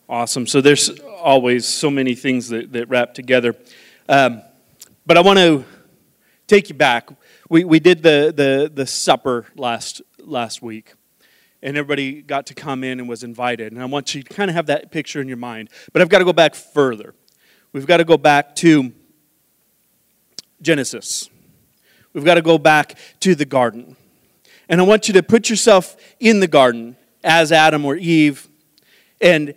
Awesome. 0.08 0.46
So 0.46 0.60
there's 0.60 0.90
always 1.00 1.66
so 1.66 1.90
many 1.90 2.14
things 2.14 2.50
that, 2.50 2.72
that 2.72 2.88
wrap 2.88 3.14
together. 3.14 3.56
Um, 4.08 4.42
but 5.06 5.16
I 5.16 5.22
want 5.22 5.38
to 5.38 5.64
take 6.46 6.68
you 6.68 6.74
back. 6.74 7.08
We, 7.48 7.64
we 7.64 7.80
did 7.80 8.02
the, 8.02 8.32
the, 8.36 8.70
the 8.72 8.86
supper 8.86 9.46
last, 9.56 10.02
last 10.18 10.60
week, 10.60 10.92
and 11.62 11.76
everybody 11.76 12.20
got 12.20 12.46
to 12.46 12.54
come 12.54 12.84
in 12.84 13.00
and 13.00 13.08
was 13.08 13.22
invited. 13.22 13.72
And 13.72 13.80
I 13.80 13.86
want 13.86 14.14
you 14.14 14.22
to 14.22 14.34
kind 14.34 14.50
of 14.50 14.56
have 14.56 14.66
that 14.66 14.90
picture 14.90 15.22
in 15.22 15.28
your 15.28 15.38
mind. 15.38 15.70
But 15.92 16.02
I've 16.02 16.10
got 16.10 16.18
to 16.18 16.24
go 16.26 16.34
back 16.34 16.54
further. 16.54 17.14
We've 17.72 17.86
got 17.86 17.96
to 17.96 18.04
go 18.04 18.18
back 18.18 18.54
to 18.56 18.92
Genesis. 20.60 21.30
We've 22.12 22.24
got 22.24 22.34
to 22.34 22.42
go 22.42 22.58
back 22.58 22.98
to 23.20 23.34
the 23.34 23.46
garden. 23.46 23.96
And 24.68 24.82
I 24.82 24.84
want 24.84 25.08
you 25.08 25.14
to 25.14 25.22
put 25.22 25.48
yourself 25.48 25.96
in 26.20 26.40
the 26.40 26.46
garden 26.46 26.96
as 27.22 27.52
Adam 27.52 27.86
or 27.86 27.96
Eve 27.96 28.48
and 29.20 29.54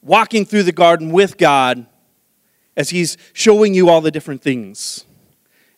walking 0.00 0.46
through 0.46 0.62
the 0.62 0.72
garden 0.72 1.12
with 1.12 1.36
God 1.36 1.86
as 2.80 2.88
He's 2.90 3.18
showing 3.34 3.74
you 3.74 3.90
all 3.90 4.00
the 4.00 4.10
different 4.10 4.40
things 4.40 5.04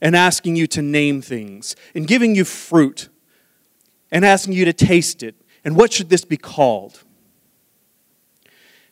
and 0.00 0.14
asking 0.14 0.54
you 0.54 0.68
to 0.68 0.80
name 0.80 1.20
things 1.20 1.74
and 1.96 2.06
giving 2.06 2.36
you 2.36 2.44
fruit 2.44 3.08
and 4.12 4.24
asking 4.24 4.52
you 4.52 4.64
to 4.64 4.72
taste 4.72 5.24
it. 5.24 5.34
And 5.64 5.76
what 5.76 5.92
should 5.92 6.10
this 6.10 6.24
be 6.24 6.36
called? 6.36 7.02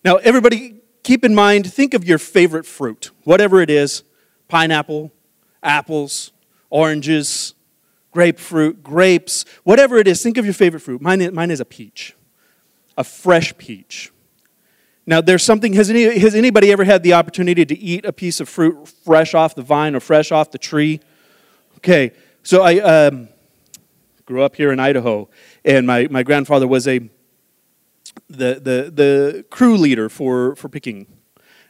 Now, 0.04 0.16
everybody, 0.16 0.80
keep 1.04 1.24
in 1.24 1.36
mind, 1.36 1.72
think 1.72 1.94
of 1.94 2.04
your 2.04 2.18
favorite 2.18 2.66
fruit, 2.66 3.12
whatever 3.22 3.62
it 3.62 3.70
is 3.70 4.02
pineapple, 4.48 5.12
apples, 5.62 6.32
oranges, 6.68 7.54
grapefruit, 8.10 8.82
grapes, 8.82 9.44
whatever 9.62 9.98
it 9.98 10.08
is, 10.08 10.20
think 10.20 10.36
of 10.36 10.44
your 10.44 10.54
favorite 10.54 10.80
fruit. 10.80 11.00
Mine 11.00 11.20
is, 11.20 11.30
mine 11.30 11.52
is 11.52 11.60
a 11.60 11.64
peach, 11.64 12.16
a 12.98 13.04
fresh 13.04 13.56
peach. 13.56 14.10
Now, 15.10 15.20
there's 15.20 15.42
something, 15.42 15.72
has, 15.72 15.90
any, 15.90 16.20
has 16.20 16.36
anybody 16.36 16.70
ever 16.70 16.84
had 16.84 17.02
the 17.02 17.14
opportunity 17.14 17.66
to 17.66 17.76
eat 17.76 18.04
a 18.04 18.12
piece 18.12 18.38
of 18.38 18.48
fruit 18.48 18.86
fresh 18.86 19.34
off 19.34 19.56
the 19.56 19.62
vine 19.62 19.96
or 19.96 20.00
fresh 20.00 20.30
off 20.30 20.52
the 20.52 20.58
tree? 20.58 21.00
Okay, 21.78 22.12
so 22.44 22.62
I 22.62 22.78
um, 22.78 23.28
grew 24.24 24.44
up 24.44 24.54
here 24.54 24.70
in 24.70 24.78
Idaho, 24.78 25.28
and 25.64 25.84
my, 25.84 26.06
my 26.12 26.22
grandfather 26.22 26.68
was 26.68 26.86
a 26.86 27.00
the, 28.28 28.60
the, 28.62 28.92
the 28.94 29.44
crew 29.50 29.76
leader 29.76 30.08
for, 30.08 30.54
for 30.54 30.68
picking. 30.68 31.08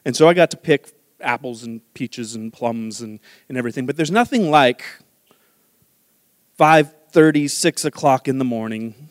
And 0.04 0.14
so 0.14 0.28
I 0.28 0.35
got 0.35 0.50
to 0.50 0.59
pick 0.59 0.92
apples 1.18 1.62
and 1.62 1.80
peaches 1.94 2.35
and 2.35 2.52
plums 2.52 3.00
and, 3.00 3.20
and 3.49 3.56
everything. 3.56 3.87
But 3.87 3.97
there's 3.97 4.11
nothing 4.11 4.50
like 4.50 4.85
5.30, 6.59 7.48
6 7.48 7.85
o'clock 7.87 8.29
in 8.29 8.37
the 8.37 8.44
morning 8.44 9.09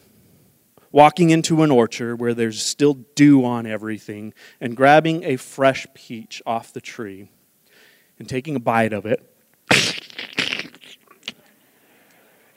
walking 0.91 1.29
into 1.29 1.63
an 1.63 1.71
orchard 1.71 2.19
where 2.19 2.33
there's 2.33 2.61
still 2.61 2.95
dew 3.15 3.45
on 3.45 3.65
everything 3.65 4.33
and 4.59 4.75
grabbing 4.75 5.23
a 5.23 5.35
fresh 5.35 5.85
peach 5.93 6.41
off 6.45 6.73
the 6.73 6.81
tree 6.81 7.29
and 8.17 8.27
taking 8.27 8.55
a 8.55 8.59
bite 8.59 8.93
of 8.93 9.05
it. 9.05 9.23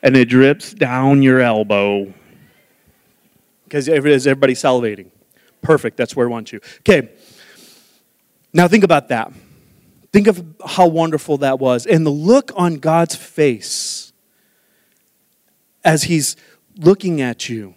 And 0.03 0.17
it 0.17 0.29
drips 0.29 0.73
down 0.73 1.23
your 1.23 1.41
elbow. 1.41 2.13
Because 3.65 3.89
everybody's 3.89 4.61
salivating. 4.61 5.11
Perfect, 5.61 5.97
that's 5.97 6.17
where 6.17 6.27
I 6.27 6.31
want 6.31 6.53
you. 6.53 6.61
Okay, 6.81 7.11
now 8.53 8.67
think 8.67 8.83
about 8.83 9.09
that. 9.09 9.33
Think 10.13 10.27
of 10.27 10.45
how 10.67 10.89
wonderful 10.89 11.39
that 11.39 11.59
was. 11.59 11.87
And 11.87 12.05
the 12.05 12.11
look 12.11 12.51
on 12.57 12.77
God's 12.77 13.15
face 13.15 14.13
as 15.85 16.03
He's 16.05 16.37
looking 16.77 17.21
at 17.21 17.49
you 17.49 17.75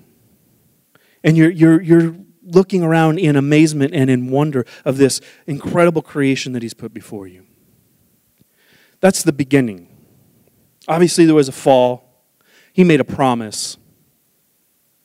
and 1.26 1.36
you're, 1.36 1.50
you're, 1.50 1.82
you're 1.82 2.16
looking 2.44 2.84
around 2.84 3.18
in 3.18 3.36
amazement 3.36 3.94
and 3.94 4.10
in 4.10 4.30
wonder 4.30 4.64
of 4.86 4.98
this 4.98 5.20
incredible 5.48 6.04
creation 6.04 6.54
that 6.54 6.62
He's 6.62 6.76
put 6.76 6.94
before 6.94 7.28
you. 7.28 7.46
That's 9.02 9.24
the 9.24 9.34
beginning. 9.34 9.90
Obviously, 10.88 11.26
there 11.26 11.36
was 11.36 11.50
a 11.50 11.52
fall. 11.52 12.24
He 12.72 12.84
made 12.84 13.00
a 13.00 13.04
promise. 13.04 13.78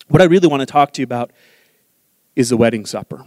What 0.09 0.21
I 0.21 0.27
really 0.27 0.47
want 0.47 0.61
to 0.61 0.67
talk 0.67 0.93
to 0.93 1.01
you 1.01 1.05
about 1.05 1.33
is 2.37 2.51
the 2.51 2.57
wedding 2.57 2.85
supper. 2.85 3.27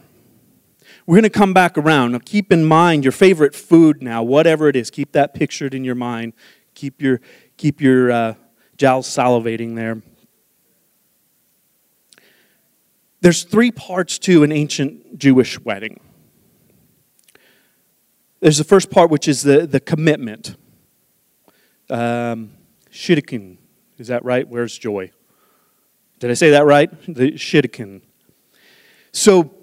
We're 1.08 1.16
going 1.16 1.24
to 1.24 1.30
come 1.32 1.54
back 1.54 1.78
around. 1.78 2.12
Now, 2.12 2.20
keep 2.24 2.52
in 2.52 2.64
mind 2.64 3.04
your 3.04 3.12
favorite 3.12 3.56
food 3.56 4.04
now, 4.04 4.22
whatever 4.22 4.70
it 4.70 4.76
is. 4.76 4.92
Keep 4.92 5.14
that 5.14 5.34
pictured 5.34 5.74
in 5.74 5.84
your 5.84 5.96
mind. 5.96 6.34
Keep 6.76 7.02
your, 7.02 7.22
keep 7.58 7.82
your 7.82 8.12
uh, 8.12 8.34
jowls 8.78 9.08
salivating 9.08 9.76
there. 9.76 10.02
There's 13.24 13.44
three 13.44 13.72
parts 13.72 14.20
to 14.20 14.44
an 14.44 14.52
ancient 14.52 15.18
Jewish 15.18 15.58
wedding. 15.62 16.02
There's 18.42 18.58
the 18.58 18.66
first 18.66 18.92
part, 18.92 19.10
which 19.10 19.30
is 19.30 19.44
the, 19.44 19.66
the 19.66 19.80
commitment. 19.80 20.58
Um. 21.90 22.52
Is 22.92 24.08
that 24.08 24.26
right? 24.26 24.48
Where's 24.48 24.78
joy? 24.78 25.12
Did 26.20 26.32
I 26.32 26.34
say 26.34 26.50
that 26.52 26.66
right? 26.66 26.92
The 27.08 27.32
shidduchin. 27.32 28.02
So, 29.14 29.56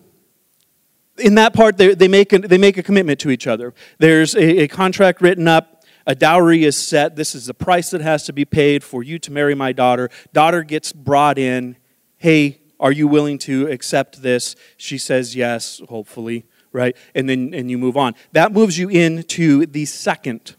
in 1.19 1.35
that 1.35 1.53
part, 1.53 1.77
they, 1.77 1.95
they, 1.95 2.09
make, 2.09 2.33
a, 2.33 2.39
they 2.39 2.59
make 2.59 2.79
a 2.79 2.83
commitment 2.83 3.21
to 3.21 3.31
each 3.31 3.47
other. 3.47 3.75
There's 3.99 4.35
a, 4.35 4.63
a 4.63 4.69
contract 4.69 5.21
written 5.21 5.47
up. 5.47 5.85
A 6.07 6.15
dowry 6.15 6.65
is 6.65 6.79
set. 6.79 7.15
This 7.15 7.35
is 7.35 7.47
the 7.47 7.55
price 7.55 7.91
that 7.91 8.01
has 8.01 8.25
to 8.25 8.33
be 8.33 8.47
paid 8.47 8.83
for 8.83 9.03
you 9.03 9.19
to 9.19 9.31
marry 9.31 9.55
my 9.55 9.73
daughter. 9.73 10.09
Daughter 10.33 10.63
gets 10.63 10.95
brought 10.95 11.39
in. 11.39 11.77
Hey, 12.17 12.60
are 12.81 12.91
you 12.91 13.07
willing 13.07 13.39
to 13.39 13.69
accept 13.69 14.23
this? 14.23 14.57
She 14.79 14.97
says 14.99 15.37
yes, 15.37 15.81
hopefully, 15.89 16.47
right? 16.73 16.97
And 17.15 17.29
then 17.29 17.53
and 17.55 17.71
you 17.71 17.79
move 17.79 17.97
on. 17.97 18.15
That 18.33 18.53
moves 18.53 18.79
you 18.79 18.89
into 18.89 19.67
the 19.67 19.85
second, 19.85 20.57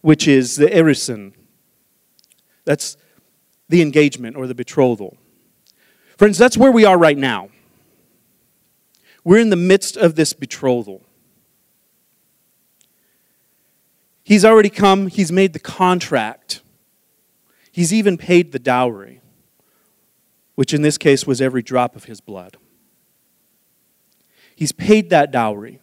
which 0.00 0.26
is 0.26 0.56
the 0.56 0.66
erusin. 0.66 1.32
That's 2.64 2.96
the 3.68 3.80
engagement 3.80 4.36
or 4.36 4.48
the 4.48 4.54
betrothal. 4.54 5.16
Friends, 6.18 6.36
that's 6.36 6.56
where 6.56 6.72
we 6.72 6.84
are 6.84 6.98
right 6.98 7.16
now. 7.16 7.50
We're 9.22 9.38
in 9.38 9.50
the 9.50 9.56
midst 9.56 9.96
of 9.96 10.16
this 10.16 10.32
betrothal. 10.32 11.02
He's 14.24 14.44
already 14.44 14.70
come, 14.70 15.06
he's 15.06 15.30
made 15.30 15.52
the 15.52 15.60
contract, 15.60 16.60
he's 17.70 17.92
even 17.92 18.18
paid 18.18 18.50
the 18.50 18.58
dowry 18.58 19.20
which 20.56 20.74
in 20.74 20.82
this 20.82 20.98
case 20.98 21.26
was 21.26 21.40
every 21.40 21.62
drop 21.62 21.94
of 21.94 22.04
his 22.04 22.20
blood. 22.20 22.56
He's 24.56 24.72
paid 24.72 25.10
that 25.10 25.30
dowry. 25.30 25.80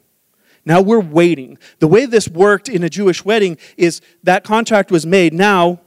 Now 0.66 0.82
we're 0.82 1.00
waiting. 1.00 1.58
The 1.80 1.88
way 1.88 2.06
this 2.06 2.28
worked 2.28 2.68
in 2.70 2.84
a 2.84 2.90
Jewish 2.90 3.24
wedding 3.24 3.58
is 3.78 4.02
that 4.24 4.44
contract 4.44 4.92
was 4.92 5.06
made. 5.06 5.34
Now 5.34 5.80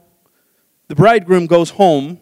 the 0.87 0.95
bridegroom 0.95 1.47
goes 1.47 1.71
home 1.71 2.19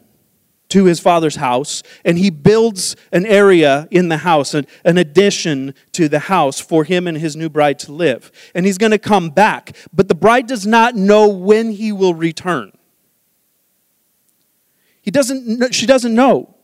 to 0.69 0.85
his 0.85 0.99
father's 0.99 1.35
house 1.35 1.83
and 2.03 2.17
he 2.17 2.29
builds 2.29 2.95
an 3.11 3.25
area 3.25 3.87
in 3.91 4.09
the 4.09 4.17
house, 4.17 4.53
an, 4.53 4.65
an 4.83 4.97
addition 4.97 5.75
to 5.91 6.09
the 6.09 6.19
house 6.19 6.59
for 6.59 6.83
him 6.83 7.07
and 7.07 7.17
his 7.17 7.35
new 7.35 7.49
bride 7.49 7.77
to 7.79 7.91
live. 7.91 8.31
And 8.55 8.65
he's 8.65 8.79
going 8.79 8.91
to 8.91 8.97
come 8.97 9.29
back. 9.29 9.75
But 9.93 10.07
the 10.07 10.15
bride 10.15 10.47
does 10.47 10.65
not 10.65 10.95
know 10.95 11.27
when 11.27 11.71
he 11.71 11.91
will 11.91 12.15
return. 12.15 12.71
He 15.01 15.11
doesn't, 15.11 15.75
she 15.75 15.85
doesn't 15.85 16.15
know. 16.15 16.54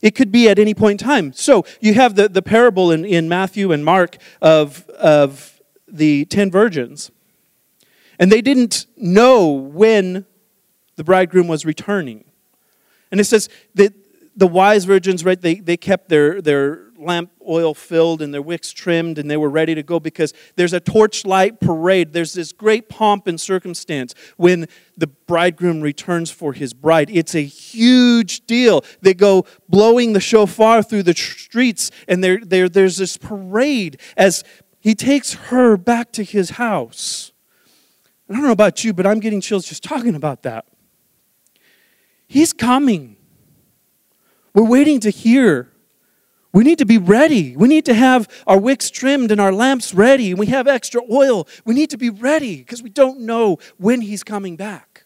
It 0.00 0.14
could 0.14 0.30
be 0.30 0.48
at 0.48 0.58
any 0.58 0.74
point 0.74 1.00
in 1.00 1.06
time. 1.06 1.32
So 1.32 1.64
you 1.80 1.94
have 1.94 2.14
the, 2.14 2.28
the 2.28 2.42
parable 2.42 2.92
in, 2.92 3.04
in 3.04 3.28
Matthew 3.28 3.72
and 3.72 3.84
Mark 3.84 4.18
of, 4.40 4.88
of 4.90 5.60
the 5.88 6.24
ten 6.26 6.50
virgins. 6.50 7.10
And 8.18 8.30
they 8.30 8.40
didn't 8.40 8.86
know 8.96 9.48
when 9.48 10.26
the 10.96 11.04
bridegroom 11.04 11.48
was 11.48 11.64
returning. 11.64 12.24
And 13.10 13.20
it 13.20 13.24
says 13.24 13.48
that 13.74 13.92
the 14.36 14.46
wise 14.46 14.84
virgins, 14.84 15.24
right, 15.24 15.40
they, 15.40 15.54
they 15.54 15.76
kept 15.76 16.08
their, 16.08 16.40
their 16.40 16.87
lamp 16.98 17.30
oil 17.48 17.74
filled 17.74 18.20
and 18.20 18.34
their 18.34 18.42
wicks 18.42 18.72
trimmed 18.72 19.18
and 19.18 19.30
they 19.30 19.36
were 19.36 19.48
ready 19.48 19.74
to 19.74 19.82
go 19.82 20.00
because 20.00 20.34
there's 20.56 20.72
a 20.72 20.80
torchlight 20.80 21.60
parade. 21.60 22.12
There's 22.12 22.34
this 22.34 22.52
great 22.52 22.88
pomp 22.88 23.26
and 23.26 23.40
circumstance 23.40 24.14
when 24.36 24.66
the 24.96 25.06
bridegroom 25.06 25.80
returns 25.80 26.30
for 26.30 26.52
his 26.52 26.74
bride. 26.74 27.08
It's 27.10 27.34
a 27.34 27.44
huge 27.44 28.46
deal. 28.46 28.84
They 29.00 29.14
go 29.14 29.46
blowing 29.68 30.12
the 30.12 30.20
shofar 30.20 30.82
through 30.82 31.04
the 31.04 31.14
streets 31.14 31.90
and 32.06 32.22
there, 32.22 32.40
there, 32.42 32.68
there's 32.68 32.96
this 32.96 33.16
parade 33.16 34.00
as 34.16 34.44
he 34.80 34.94
takes 34.94 35.34
her 35.34 35.76
back 35.76 36.12
to 36.12 36.24
his 36.24 36.50
house. 36.50 37.32
I 38.28 38.34
don't 38.34 38.42
know 38.42 38.52
about 38.52 38.84
you, 38.84 38.92
but 38.92 39.06
I'm 39.06 39.20
getting 39.20 39.40
chills 39.40 39.66
just 39.66 39.82
talking 39.82 40.14
about 40.14 40.42
that. 40.42 40.66
He's 42.26 42.52
coming. 42.52 43.16
We're 44.54 44.68
waiting 44.68 45.00
to 45.00 45.10
hear. 45.10 45.72
We 46.52 46.64
need 46.64 46.78
to 46.78 46.86
be 46.86 46.98
ready. 46.98 47.56
We 47.56 47.68
need 47.68 47.84
to 47.84 47.94
have 47.94 48.28
our 48.46 48.58
wicks 48.58 48.90
trimmed 48.90 49.30
and 49.30 49.40
our 49.40 49.52
lamps 49.52 49.92
ready. 49.92 50.32
We 50.32 50.46
have 50.46 50.66
extra 50.66 51.02
oil. 51.10 51.46
We 51.64 51.74
need 51.74 51.90
to 51.90 51.98
be 51.98 52.10
ready 52.10 52.58
because 52.58 52.82
we 52.82 52.90
don't 52.90 53.20
know 53.20 53.58
when 53.76 54.00
He's 54.00 54.24
coming 54.24 54.56
back. 54.56 55.04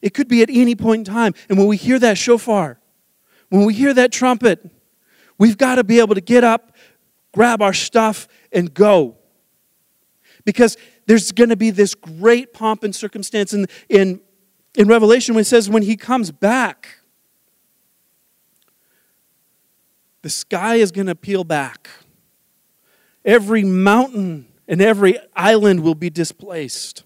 It 0.00 0.14
could 0.14 0.28
be 0.28 0.42
at 0.42 0.50
any 0.50 0.76
point 0.76 1.08
in 1.08 1.12
time. 1.12 1.34
And 1.48 1.58
when 1.58 1.66
we 1.66 1.76
hear 1.76 1.98
that 1.98 2.16
shofar, 2.18 2.78
when 3.48 3.64
we 3.64 3.74
hear 3.74 3.92
that 3.94 4.12
trumpet, 4.12 4.70
we've 5.38 5.58
got 5.58 5.76
to 5.76 5.84
be 5.84 5.98
able 5.98 6.14
to 6.14 6.20
get 6.20 6.44
up, 6.44 6.76
grab 7.32 7.60
our 7.60 7.72
stuff, 7.72 8.28
and 8.52 8.72
go. 8.72 9.16
Because 10.44 10.76
there's 11.06 11.32
going 11.32 11.50
to 11.50 11.56
be 11.56 11.70
this 11.70 11.94
great 11.94 12.52
pomp 12.52 12.84
and 12.84 12.94
circumstance 12.94 13.52
in, 13.52 13.66
in, 13.88 14.20
in 14.76 14.86
Revelation 14.86 15.34
when 15.34 15.42
it 15.42 15.46
says, 15.46 15.68
when 15.68 15.82
he 15.82 15.96
comes 15.96 16.30
back, 16.30 16.97
the 20.22 20.30
sky 20.30 20.76
is 20.76 20.90
going 20.90 21.06
to 21.06 21.14
peel 21.14 21.44
back. 21.44 21.88
Every 23.24 23.64
mountain 23.64 24.48
and 24.66 24.80
every 24.82 25.18
island 25.34 25.80
will 25.80 25.94
be 25.94 26.10
displaced. 26.10 27.04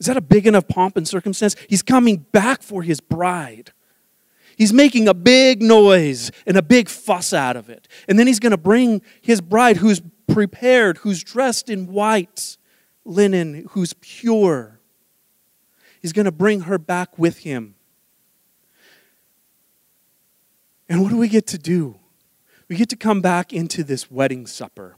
Is 0.00 0.06
that 0.06 0.16
a 0.16 0.20
big 0.20 0.46
enough 0.46 0.68
pomp 0.68 0.96
and 0.96 1.06
circumstance? 1.06 1.56
He's 1.68 1.82
coming 1.82 2.18
back 2.32 2.62
for 2.62 2.82
his 2.82 3.00
bride. 3.00 3.72
He's 4.56 4.72
making 4.72 5.08
a 5.08 5.14
big 5.14 5.62
noise 5.62 6.30
and 6.46 6.56
a 6.56 6.62
big 6.62 6.88
fuss 6.88 7.32
out 7.32 7.56
of 7.56 7.68
it. 7.68 7.88
And 8.08 8.18
then 8.18 8.26
he's 8.26 8.38
going 8.38 8.52
to 8.52 8.56
bring 8.56 9.02
his 9.20 9.40
bride, 9.40 9.78
who's 9.78 10.02
prepared, 10.26 10.98
who's 10.98 11.22
dressed 11.22 11.68
in 11.68 11.92
white 11.92 12.56
linen, 13.04 13.66
who's 13.70 13.94
pure. 13.94 14.80
He's 16.00 16.12
going 16.12 16.26
to 16.26 16.32
bring 16.32 16.62
her 16.62 16.78
back 16.78 17.18
with 17.18 17.38
him. 17.38 17.73
And 20.88 21.02
what 21.02 21.10
do 21.10 21.16
we 21.16 21.28
get 21.28 21.46
to 21.48 21.58
do? 21.58 21.98
We 22.68 22.76
get 22.76 22.88
to 22.90 22.96
come 22.96 23.20
back 23.20 23.52
into 23.52 23.84
this 23.84 24.10
wedding 24.10 24.46
supper. 24.46 24.96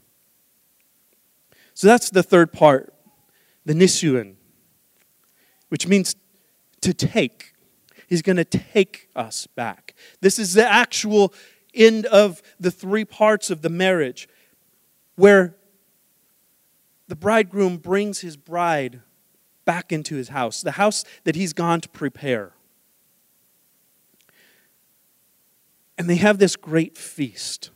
So 1.73 1.87
that's 1.87 2.09
the 2.09 2.23
third 2.23 2.51
part, 2.51 2.93
the 3.65 3.73
nisuin, 3.73 4.35
which 5.69 5.87
means 5.87 6.15
to 6.81 6.93
take. 6.93 7.53
He's 8.07 8.21
going 8.21 8.37
to 8.37 8.45
take 8.45 9.09
us 9.15 9.47
back. 9.47 9.93
This 10.21 10.39
is 10.39 10.53
the 10.53 10.67
actual 10.67 11.33
end 11.73 12.05
of 12.07 12.41
the 12.59 12.71
three 12.71 13.05
parts 13.05 13.49
of 13.49 13.61
the 13.61 13.69
marriage 13.69 14.27
where 15.15 15.55
the 17.07 17.15
bridegroom 17.15 17.77
brings 17.77 18.21
his 18.21 18.37
bride 18.37 19.01
back 19.65 19.91
into 19.91 20.15
his 20.15 20.29
house, 20.29 20.61
the 20.61 20.71
house 20.71 21.03
that 21.25 21.35
he's 21.35 21.53
gone 21.53 21.81
to 21.81 21.89
prepare. 21.89 22.53
And 25.97 26.09
they 26.09 26.17
have 26.17 26.37
this 26.37 26.55
great 26.55 26.97
feast, 26.97 27.71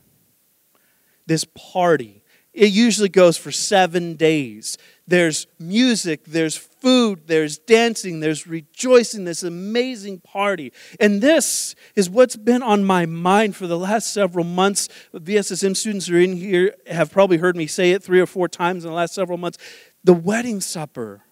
this 1.26 1.44
party. 1.54 2.22
It 2.52 2.70
usually 2.70 3.08
goes 3.08 3.38
for 3.38 3.50
seven 3.50 4.14
days. 4.14 4.76
There's 5.06 5.46
music, 5.58 6.24
there's 6.26 6.56
food, 6.56 7.26
there's 7.26 7.58
dancing, 7.58 8.20
there's 8.20 8.46
rejoicing, 8.46 9.24
this 9.24 9.42
amazing 9.42 10.20
party. 10.20 10.72
And 11.00 11.22
this 11.22 11.74
is 11.96 12.10
what's 12.10 12.36
been 12.36 12.62
on 12.62 12.84
my 12.84 13.06
mind 13.06 13.56
for 13.56 13.66
the 13.66 13.78
last 13.78 14.12
several 14.12 14.44
months. 14.44 14.88
VSSM 15.14 15.76
students 15.76 16.06
who 16.06 16.16
are 16.16 16.20
in 16.20 16.36
here 16.36 16.74
have 16.86 17.10
probably 17.10 17.38
heard 17.38 17.56
me 17.56 17.66
say 17.66 17.92
it 17.92 18.02
three 18.02 18.20
or 18.20 18.26
four 18.26 18.48
times 18.48 18.84
in 18.84 18.90
the 18.90 18.96
last 18.96 19.14
several 19.14 19.38
months. 19.38 19.58
The 20.04 20.14
wedding 20.14 20.60
supper. 20.60 21.22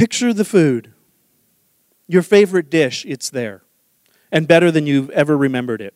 Picture 0.00 0.32
the 0.32 0.46
food. 0.46 0.94
Your 2.08 2.22
favorite 2.22 2.70
dish, 2.70 3.04
it's 3.04 3.28
there. 3.28 3.64
And 4.32 4.48
better 4.48 4.70
than 4.70 4.86
you've 4.86 5.10
ever 5.10 5.36
remembered 5.36 5.82
it. 5.82 5.92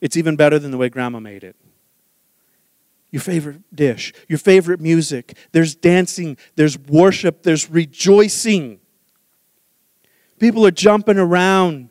It's 0.00 0.16
even 0.16 0.34
better 0.34 0.58
than 0.58 0.72
the 0.72 0.76
way 0.76 0.88
grandma 0.88 1.20
made 1.20 1.44
it. 1.44 1.54
Your 3.12 3.22
favorite 3.22 3.60
dish, 3.72 4.12
your 4.26 4.40
favorite 4.40 4.80
music. 4.80 5.36
There's 5.52 5.76
dancing, 5.76 6.36
there's 6.56 6.76
worship, 6.76 7.44
there's 7.44 7.70
rejoicing. 7.70 8.80
People 10.40 10.66
are 10.66 10.72
jumping 10.72 11.16
around. 11.16 11.90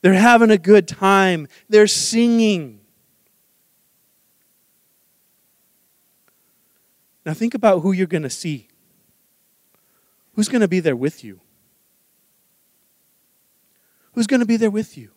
They're 0.00 0.14
having 0.14 0.52
a 0.52 0.58
good 0.58 0.86
time. 0.86 1.48
They're 1.68 1.88
singing. 1.88 2.78
Now, 7.26 7.34
think 7.34 7.54
about 7.54 7.80
who 7.80 7.90
you're 7.90 8.06
going 8.06 8.22
to 8.22 8.30
see. 8.30 8.68
Who's 10.34 10.48
going 10.48 10.60
to 10.60 10.68
be 10.68 10.80
there 10.80 10.96
with 10.96 11.24
you? 11.24 11.40
Who's 14.12 14.26
going 14.26 14.40
to 14.40 14.46
be 14.46 14.56
there 14.56 14.70
with 14.70 14.96
you? 14.96 15.10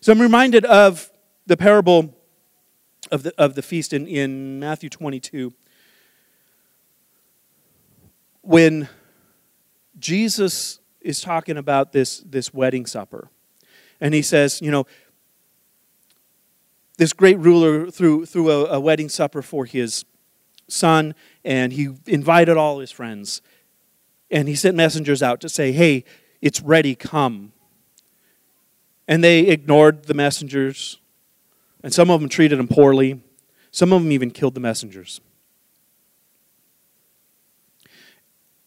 So 0.00 0.12
I'm 0.12 0.20
reminded 0.20 0.64
of 0.64 1.10
the 1.46 1.56
parable 1.56 2.14
of 3.10 3.22
the, 3.22 3.34
of 3.36 3.54
the 3.54 3.62
feast 3.62 3.92
in, 3.92 4.06
in 4.06 4.60
Matthew 4.60 4.88
22 4.88 5.52
when 8.42 8.88
Jesus 9.98 10.80
is 11.00 11.20
talking 11.20 11.56
about 11.56 11.92
this, 11.92 12.18
this 12.20 12.54
wedding 12.54 12.86
supper. 12.86 13.28
And 14.00 14.14
he 14.14 14.22
says, 14.22 14.62
you 14.62 14.70
know, 14.70 14.86
this 16.96 17.12
great 17.12 17.38
ruler 17.38 17.90
threw, 17.90 18.26
threw 18.26 18.50
a, 18.50 18.76
a 18.76 18.80
wedding 18.80 19.08
supper 19.08 19.42
for 19.42 19.64
his 19.64 20.04
son, 20.72 21.14
and 21.44 21.72
he 21.72 21.90
invited 22.06 22.56
all 22.56 22.78
his 22.80 22.90
friends. 22.90 23.42
And 24.30 24.48
he 24.48 24.54
sent 24.54 24.76
messengers 24.76 25.22
out 25.22 25.40
to 25.40 25.48
say, 25.48 25.72
hey, 25.72 26.04
it's 26.40 26.60
ready, 26.60 26.94
come. 26.94 27.52
And 29.08 29.24
they 29.24 29.40
ignored 29.40 30.04
the 30.04 30.14
messengers, 30.14 30.98
and 31.82 31.92
some 31.92 32.10
of 32.10 32.20
them 32.20 32.28
treated 32.28 32.58
them 32.58 32.68
poorly. 32.68 33.22
Some 33.70 33.92
of 33.92 34.02
them 34.02 34.12
even 34.12 34.30
killed 34.30 34.54
the 34.54 34.60
messengers. 34.60 35.20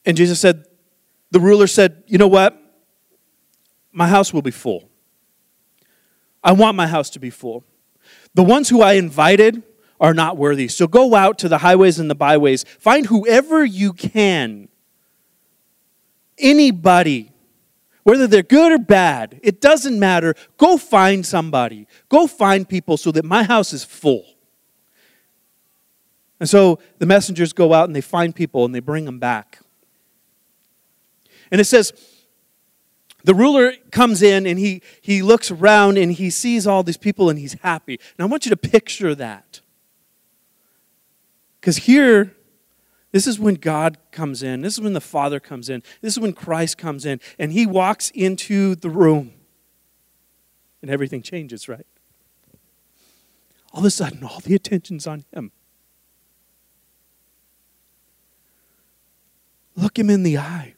And 0.05 0.17
Jesus 0.17 0.39
said, 0.39 0.65
the 1.33 1.39
ruler 1.39 1.65
said, 1.65 2.03
You 2.05 2.19
know 2.19 2.27
what? 2.27 2.55
My 3.91 4.07
house 4.07 4.31
will 4.31 4.43
be 4.43 4.51
full. 4.51 4.87
I 6.43 6.51
want 6.51 6.77
my 6.77 6.85
house 6.85 7.09
to 7.11 7.19
be 7.19 7.31
full. 7.31 7.63
The 8.35 8.43
ones 8.43 8.69
who 8.69 8.83
I 8.83 8.93
invited 8.93 9.63
are 10.03 10.13
not 10.13 10.37
worthy. 10.37 10.67
So 10.67 10.85
go 10.85 11.15
out 11.15 11.39
to 11.39 11.49
the 11.49 11.57
highways 11.57 11.97
and 11.97 12.11
the 12.11 12.15
byways. 12.15 12.63
Find 12.77 13.07
whoever 13.07 13.65
you 13.65 13.93
can. 13.93 14.67
Anybody 16.37 17.33
whether 18.03 18.27
they're 18.27 18.43
good 18.43 18.71
or 18.71 18.77
bad, 18.77 19.39
it 19.43 19.61
doesn't 19.61 19.97
matter. 19.97 20.35
Go 20.57 20.77
find 20.77 21.25
somebody. 21.25 21.87
Go 22.09 22.27
find 22.27 22.67
people 22.67 22.97
so 22.97 23.11
that 23.11 23.23
my 23.23 23.43
house 23.43 23.71
is 23.71 23.83
full. 23.83 24.25
And 26.39 26.49
so 26.49 26.79
the 26.99 27.05
messengers 27.05 27.53
go 27.53 27.73
out 27.73 27.85
and 27.87 27.95
they 27.95 28.01
find 28.01 28.35
people 28.35 28.65
and 28.65 28.75
they 28.75 28.81
bring 28.81 29.05
them 29.05 29.19
back. 29.19 29.59
And 31.49 31.61
it 31.61 31.65
says, 31.65 31.93
the 33.23 33.33
ruler 33.33 33.71
comes 33.91 34.21
in 34.21 34.45
and 34.45 34.59
he, 34.59 34.81
he 34.99 35.21
looks 35.21 35.49
around 35.49 35.97
and 35.97 36.11
he 36.11 36.29
sees 36.29 36.67
all 36.67 36.83
these 36.83 36.97
people 36.97 37.29
and 37.29 37.39
he's 37.39 37.53
happy. 37.61 38.01
Now 38.19 38.25
I 38.25 38.27
want 38.27 38.45
you 38.45 38.49
to 38.49 38.57
picture 38.57 39.15
that. 39.15 39.61
Because 41.63 41.77
here, 41.77 42.35
this 43.13 43.25
is 43.25 43.39
when 43.39 43.55
God 43.55 43.97
comes 44.11 44.43
in. 44.43 44.59
This 44.59 44.73
is 44.73 44.81
when 44.81 44.91
the 44.91 44.99
Father 44.99 45.39
comes 45.39 45.69
in. 45.69 45.81
This 46.01 46.11
is 46.11 46.19
when 46.19 46.33
Christ 46.33 46.77
comes 46.77 47.05
in. 47.05 47.21
And 47.39 47.53
he 47.53 47.65
walks 47.65 48.09
into 48.09 48.75
the 48.75 48.89
room. 48.89 49.31
And 50.81 50.91
everything 50.91 51.21
changes, 51.21 51.69
right? 51.69 51.85
All 53.71 53.79
of 53.79 53.85
a 53.85 53.91
sudden, 53.91 54.25
all 54.25 54.41
the 54.41 54.53
attention's 54.53 55.07
on 55.07 55.23
him. 55.31 55.53
Look 59.77 59.97
him 59.97 60.09
in 60.09 60.23
the 60.23 60.37
eye. 60.37 60.75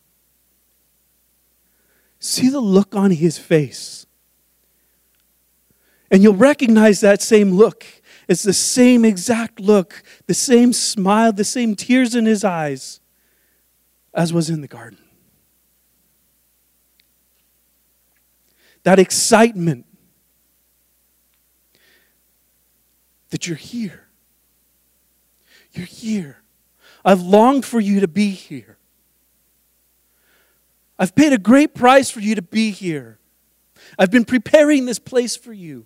See 2.19 2.47
the 2.47 2.59
look 2.59 2.93
on 2.93 3.09
his 3.09 3.39
face. 3.39 4.05
And 6.11 6.21
you'll 6.21 6.35
recognize 6.35 6.99
that 7.01 7.23
same 7.23 7.53
look 7.53 7.87
it's 8.27 8.43
the 8.43 8.53
same 8.53 9.05
exact 9.05 9.59
look, 9.59 10.03
the 10.27 10.33
same 10.33 10.73
smile, 10.73 11.31
the 11.31 11.43
same 11.43 11.75
tears 11.75 12.15
in 12.15 12.25
his 12.25 12.43
eyes 12.43 12.99
as 14.13 14.33
was 14.33 14.49
in 14.49 14.61
the 14.61 14.67
garden. 14.67 14.99
That 18.83 18.99
excitement 18.99 19.85
that 23.29 23.47
you're 23.47 23.57
here. 23.57 24.07
You're 25.73 25.85
here. 25.85 26.41
I've 27.03 27.21
longed 27.21 27.65
for 27.65 27.79
you 27.79 27.99
to 27.99 28.07
be 28.07 28.29
here. 28.29 28.77
I've 30.97 31.13
paid 31.13 31.33
a 31.33 31.37
great 31.37 31.75
price 31.75 32.09
for 32.09 32.21
you 32.21 32.35
to 32.35 32.41
be 32.41 32.71
here. 32.71 33.19
I've 33.99 34.11
been 34.11 34.25
preparing 34.25 34.85
this 34.85 34.99
place 34.99 35.35
for 35.35 35.51
you. 35.51 35.85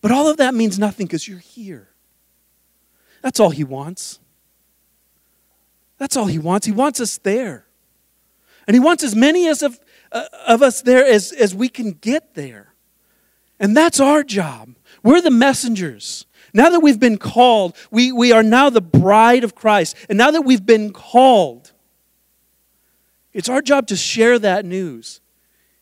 But 0.00 0.12
all 0.12 0.28
of 0.28 0.36
that 0.36 0.54
means 0.54 0.78
nothing 0.78 1.06
because 1.06 1.26
you're 1.26 1.38
here. 1.38 1.88
That's 3.22 3.40
all 3.40 3.50
He 3.50 3.64
wants. 3.64 4.20
That's 5.98 6.16
all 6.16 6.26
He 6.26 6.38
wants. 6.38 6.66
He 6.66 6.72
wants 6.72 7.00
us 7.00 7.18
there. 7.18 7.66
And 8.66 8.74
He 8.74 8.80
wants 8.80 9.02
as 9.02 9.16
many 9.16 9.48
as 9.48 9.62
of, 9.62 9.80
uh, 10.12 10.24
of 10.46 10.62
us 10.62 10.82
there 10.82 11.04
as, 11.04 11.32
as 11.32 11.54
we 11.54 11.68
can 11.68 11.92
get 11.92 12.34
there. 12.34 12.74
And 13.58 13.76
that's 13.76 14.00
our 14.00 14.22
job. 14.22 14.74
We're 15.02 15.20
the 15.20 15.30
messengers. 15.30 16.26
Now 16.52 16.70
that 16.70 16.80
we've 16.80 17.00
been 17.00 17.18
called, 17.18 17.76
we, 17.90 18.12
we 18.12 18.32
are 18.32 18.42
now 18.42 18.70
the 18.70 18.80
bride 18.80 19.44
of 19.44 19.54
Christ. 19.54 19.96
And 20.08 20.18
now 20.18 20.30
that 20.30 20.42
we've 20.42 20.64
been 20.64 20.92
called, 20.92 21.72
it's 23.32 23.48
our 23.48 23.60
job 23.62 23.86
to 23.88 23.96
share 23.96 24.38
that 24.38 24.64
news 24.64 25.20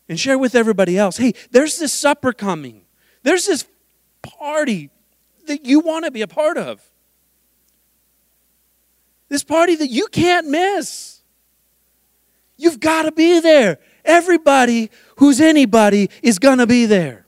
and 0.07 0.19
share 0.19 0.37
with 0.37 0.55
everybody 0.55 0.97
else. 0.97 1.17
Hey, 1.17 1.33
there's 1.51 1.79
this 1.79 1.93
supper 1.93 2.33
coming. 2.33 2.81
There's 3.23 3.45
this 3.45 3.65
party 4.25 4.89
that 5.47 5.65
you 5.65 5.79
want 5.79 6.05
to 6.05 6.11
be 6.11 6.21
a 6.21 6.27
part 6.27 6.57
of. 6.57 6.81
This 9.29 9.43
party 9.43 9.75
that 9.75 9.89
you 9.89 10.07
can't 10.07 10.47
miss. 10.47 11.21
You've 12.57 12.79
got 12.79 13.03
to 13.03 13.11
be 13.11 13.39
there. 13.39 13.79
Everybody 14.03 14.89
who's 15.17 15.41
anybody 15.41 16.09
is 16.21 16.39
going 16.39 16.59
to 16.59 16.67
be 16.67 16.85
there. 16.85 17.25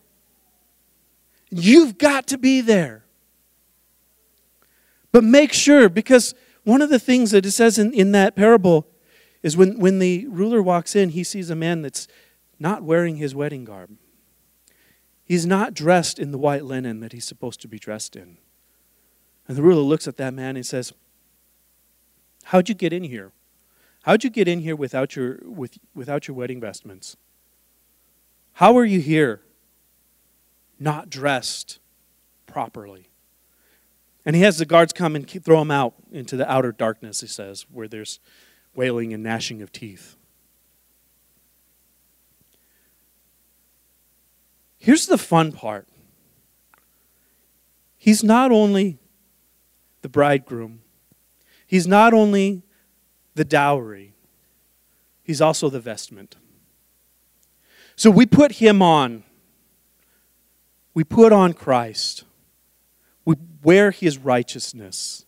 You've 1.50 1.98
got 1.98 2.28
to 2.28 2.38
be 2.38 2.62
there. 2.62 3.04
But 5.12 5.24
make 5.24 5.54
sure, 5.54 5.90
because 5.90 6.36
one 6.64 6.82
of 6.82 6.90
the 6.90 7.00
things 7.00 7.32
that 7.32 7.46
it 7.46 7.52
says 7.52 7.80
in, 7.80 7.94
in 7.94 8.12
that 8.12 8.36
parable 8.36 8.88
is 9.42 9.56
when, 9.56 9.80
when 9.80 10.00
the 10.00 10.28
ruler 10.28 10.62
walks 10.62 10.96
in, 10.96 11.10
he 11.10 11.24
sees 11.24 11.50
a 11.50 11.56
man 11.56 11.82
that's 11.82 12.08
not 12.60 12.84
wearing 12.84 13.16
his 13.16 13.34
wedding 13.34 13.64
garb. 13.64 13.90
He's 15.28 15.46
not 15.46 15.74
dressed 15.74 16.20
in 16.20 16.32
the 16.32 16.38
white 16.38 16.64
linen 16.64 17.02
that 17.02 17.12
he's 17.12 17.26
supposed 17.26 17.60
to 17.62 17.68
be 17.68 17.78
dressed 17.78 18.16
in. 18.16 18.38
And 19.46 19.58
the 19.58 19.62
ruler 19.62 19.82
looks 19.82 20.08
at 20.08 20.16
that 20.18 20.34
man 20.34 20.56
and 20.56 20.66
says, 20.66 20.94
How'd 22.46 22.70
you 22.70 22.76
get 22.76 22.94
in 22.94 23.04
here? 23.04 23.34
How'd 24.04 24.24
you 24.24 24.30
get 24.30 24.48
in 24.48 24.60
here 24.60 24.76
without 24.76 25.18
your, 25.18 25.40
with, 25.44 25.78
without 25.94 26.30
your 26.30 26.36
wedding 26.36 26.62
vestments? 26.62 27.18
How 28.54 28.78
are 28.78 28.86
you 28.86 29.02
here 29.02 29.42
not 30.80 31.10
dressed 31.10 31.80
properly? 32.46 33.10
And 34.26 34.36
he 34.36 34.42
has 34.42 34.58
the 34.58 34.66
guards 34.66 34.94
come 34.94 35.16
and 35.16 35.30
throw 35.30 35.62
him 35.62 35.72
out 35.72 35.94
into 36.12 36.36
the 36.36 36.50
outer 36.50 36.72
darkness, 36.72 37.22
he 37.22 37.28
says, 37.28 37.66
where 37.72 37.88
there's 37.88 38.20
wailing 38.74 39.14
and 39.14 39.24
gnashing 39.24 39.62
of 39.62 39.72
teeth. 39.72 40.17
Here's 44.78 45.08
the 45.08 45.18
fun 45.18 45.52
part 45.52 45.88
He's 47.98 48.24
not 48.24 48.52
only 48.52 49.00
the 50.02 50.10
bridegroom, 50.10 50.82
he's 51.66 51.88
not 51.88 52.14
only 52.14 52.64
the 53.36 53.44
dowry, 53.44 54.14
he's 55.24 55.42
also 55.42 55.70
the 55.70 55.80
vestment. 55.80 56.38
So 57.98 58.12
we 58.12 58.26
put 58.26 58.54
him 58.54 58.82
on. 58.82 59.24
We 60.94 61.04
put 61.04 61.34
on 61.34 61.54
Christ. 61.54 62.24
We 63.26 63.36
wear 63.64 63.92
his 63.92 64.18
righteousness. 64.18 65.26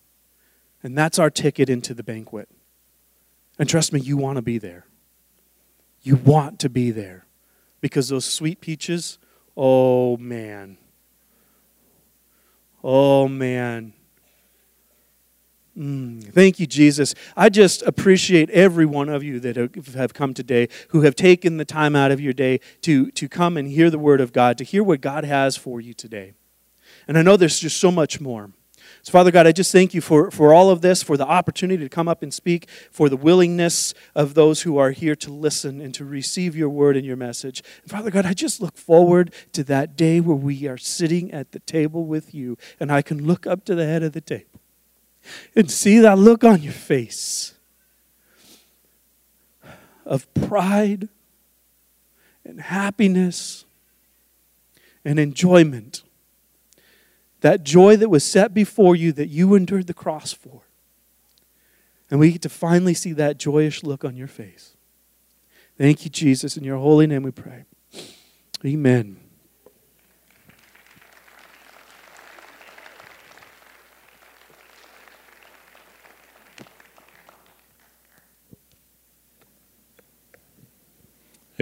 And 0.82 0.96
that's 0.96 1.18
our 1.18 1.30
ticket 1.30 1.68
into 1.68 1.92
the 1.92 2.02
banquet. 2.02 2.48
And 3.58 3.68
trust 3.68 3.92
me, 3.92 4.00
you 4.00 4.16
want 4.16 4.36
to 4.36 4.42
be 4.42 4.56
there. 4.56 4.86
You 6.00 6.16
want 6.16 6.58
to 6.60 6.70
be 6.70 6.90
there. 6.92 7.26
Because 7.80 8.08
those 8.08 8.24
sweet 8.24 8.60
peaches 8.60 9.18
Oh, 9.62 10.16
man. 10.16 10.78
Oh, 12.82 13.28
man. 13.28 13.92
Mm, 15.76 16.32
thank 16.32 16.58
you, 16.58 16.66
Jesus. 16.66 17.14
I 17.36 17.50
just 17.50 17.82
appreciate 17.82 18.48
every 18.48 18.86
one 18.86 19.10
of 19.10 19.22
you 19.22 19.38
that 19.40 19.56
have 19.94 20.14
come 20.14 20.32
today, 20.32 20.70
who 20.88 21.02
have 21.02 21.14
taken 21.14 21.58
the 21.58 21.66
time 21.66 21.94
out 21.94 22.10
of 22.10 22.22
your 22.22 22.32
day 22.32 22.60
to, 22.80 23.10
to 23.10 23.28
come 23.28 23.58
and 23.58 23.68
hear 23.68 23.90
the 23.90 23.98
Word 23.98 24.22
of 24.22 24.32
God, 24.32 24.56
to 24.56 24.64
hear 24.64 24.82
what 24.82 25.02
God 25.02 25.24
has 25.24 25.58
for 25.58 25.78
you 25.78 25.92
today. 25.92 26.32
And 27.06 27.18
I 27.18 27.22
know 27.22 27.36
there's 27.36 27.60
just 27.60 27.76
so 27.76 27.90
much 27.90 28.18
more. 28.18 28.52
So, 29.02 29.12
Father 29.12 29.30
God, 29.30 29.46
I 29.46 29.52
just 29.52 29.72
thank 29.72 29.94
you 29.94 30.00
for, 30.00 30.30
for 30.30 30.52
all 30.52 30.68
of 30.68 30.82
this, 30.82 31.02
for 31.02 31.16
the 31.16 31.26
opportunity 31.26 31.82
to 31.82 31.88
come 31.88 32.06
up 32.06 32.22
and 32.22 32.32
speak, 32.32 32.68
for 32.90 33.08
the 33.08 33.16
willingness 33.16 33.94
of 34.14 34.34
those 34.34 34.62
who 34.62 34.76
are 34.76 34.90
here 34.90 35.16
to 35.16 35.32
listen 35.32 35.80
and 35.80 35.94
to 35.94 36.04
receive 36.04 36.54
your 36.54 36.68
word 36.68 36.96
and 36.96 37.06
your 37.06 37.16
message. 37.16 37.62
And 37.82 37.90
Father 37.90 38.10
God, 38.10 38.26
I 38.26 38.34
just 38.34 38.60
look 38.60 38.76
forward 38.76 39.32
to 39.52 39.64
that 39.64 39.96
day 39.96 40.20
where 40.20 40.36
we 40.36 40.66
are 40.66 40.76
sitting 40.76 41.32
at 41.32 41.52
the 41.52 41.60
table 41.60 42.04
with 42.04 42.34
you 42.34 42.58
and 42.78 42.92
I 42.92 43.00
can 43.00 43.26
look 43.26 43.46
up 43.46 43.64
to 43.66 43.74
the 43.74 43.86
head 43.86 44.02
of 44.02 44.12
the 44.12 44.20
table 44.20 44.60
and 45.56 45.70
see 45.70 45.98
that 46.00 46.18
look 46.18 46.44
on 46.44 46.62
your 46.62 46.72
face 46.72 47.54
of 50.04 50.32
pride 50.34 51.08
and 52.44 52.60
happiness 52.60 53.64
and 55.04 55.18
enjoyment 55.18 56.02
that 57.40 57.64
joy 57.64 57.96
that 57.96 58.08
was 58.08 58.24
set 58.24 58.52
before 58.54 58.94
you 58.94 59.12
that 59.12 59.28
you 59.28 59.54
endured 59.54 59.86
the 59.86 59.94
cross 59.94 60.32
for. 60.32 60.62
And 62.10 62.18
we 62.18 62.32
get 62.32 62.42
to 62.42 62.48
finally 62.48 62.94
see 62.94 63.12
that 63.12 63.38
joyous 63.38 63.82
look 63.84 64.04
on 64.04 64.16
your 64.16 64.28
face. 64.28 64.76
Thank 65.78 66.04
you, 66.04 66.10
Jesus. 66.10 66.56
In 66.56 66.64
your 66.64 66.78
holy 66.78 67.06
name 67.06 67.22
we 67.22 67.30
pray. 67.30 67.64
Amen. 68.64 69.16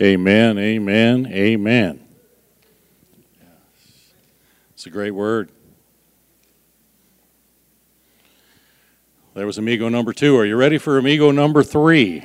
Amen, 0.00 0.58
amen, 0.58 1.26
amen. 1.26 2.08
It's 4.72 4.86
a 4.86 4.90
great 4.90 5.10
word. 5.10 5.50
That 9.38 9.46
was 9.46 9.56
amigo 9.56 9.88
number 9.88 10.12
two. 10.12 10.36
Are 10.36 10.44
you 10.44 10.56
ready 10.56 10.78
for 10.78 10.98
amigo 10.98 11.30
number 11.30 11.62
three? 11.62 12.24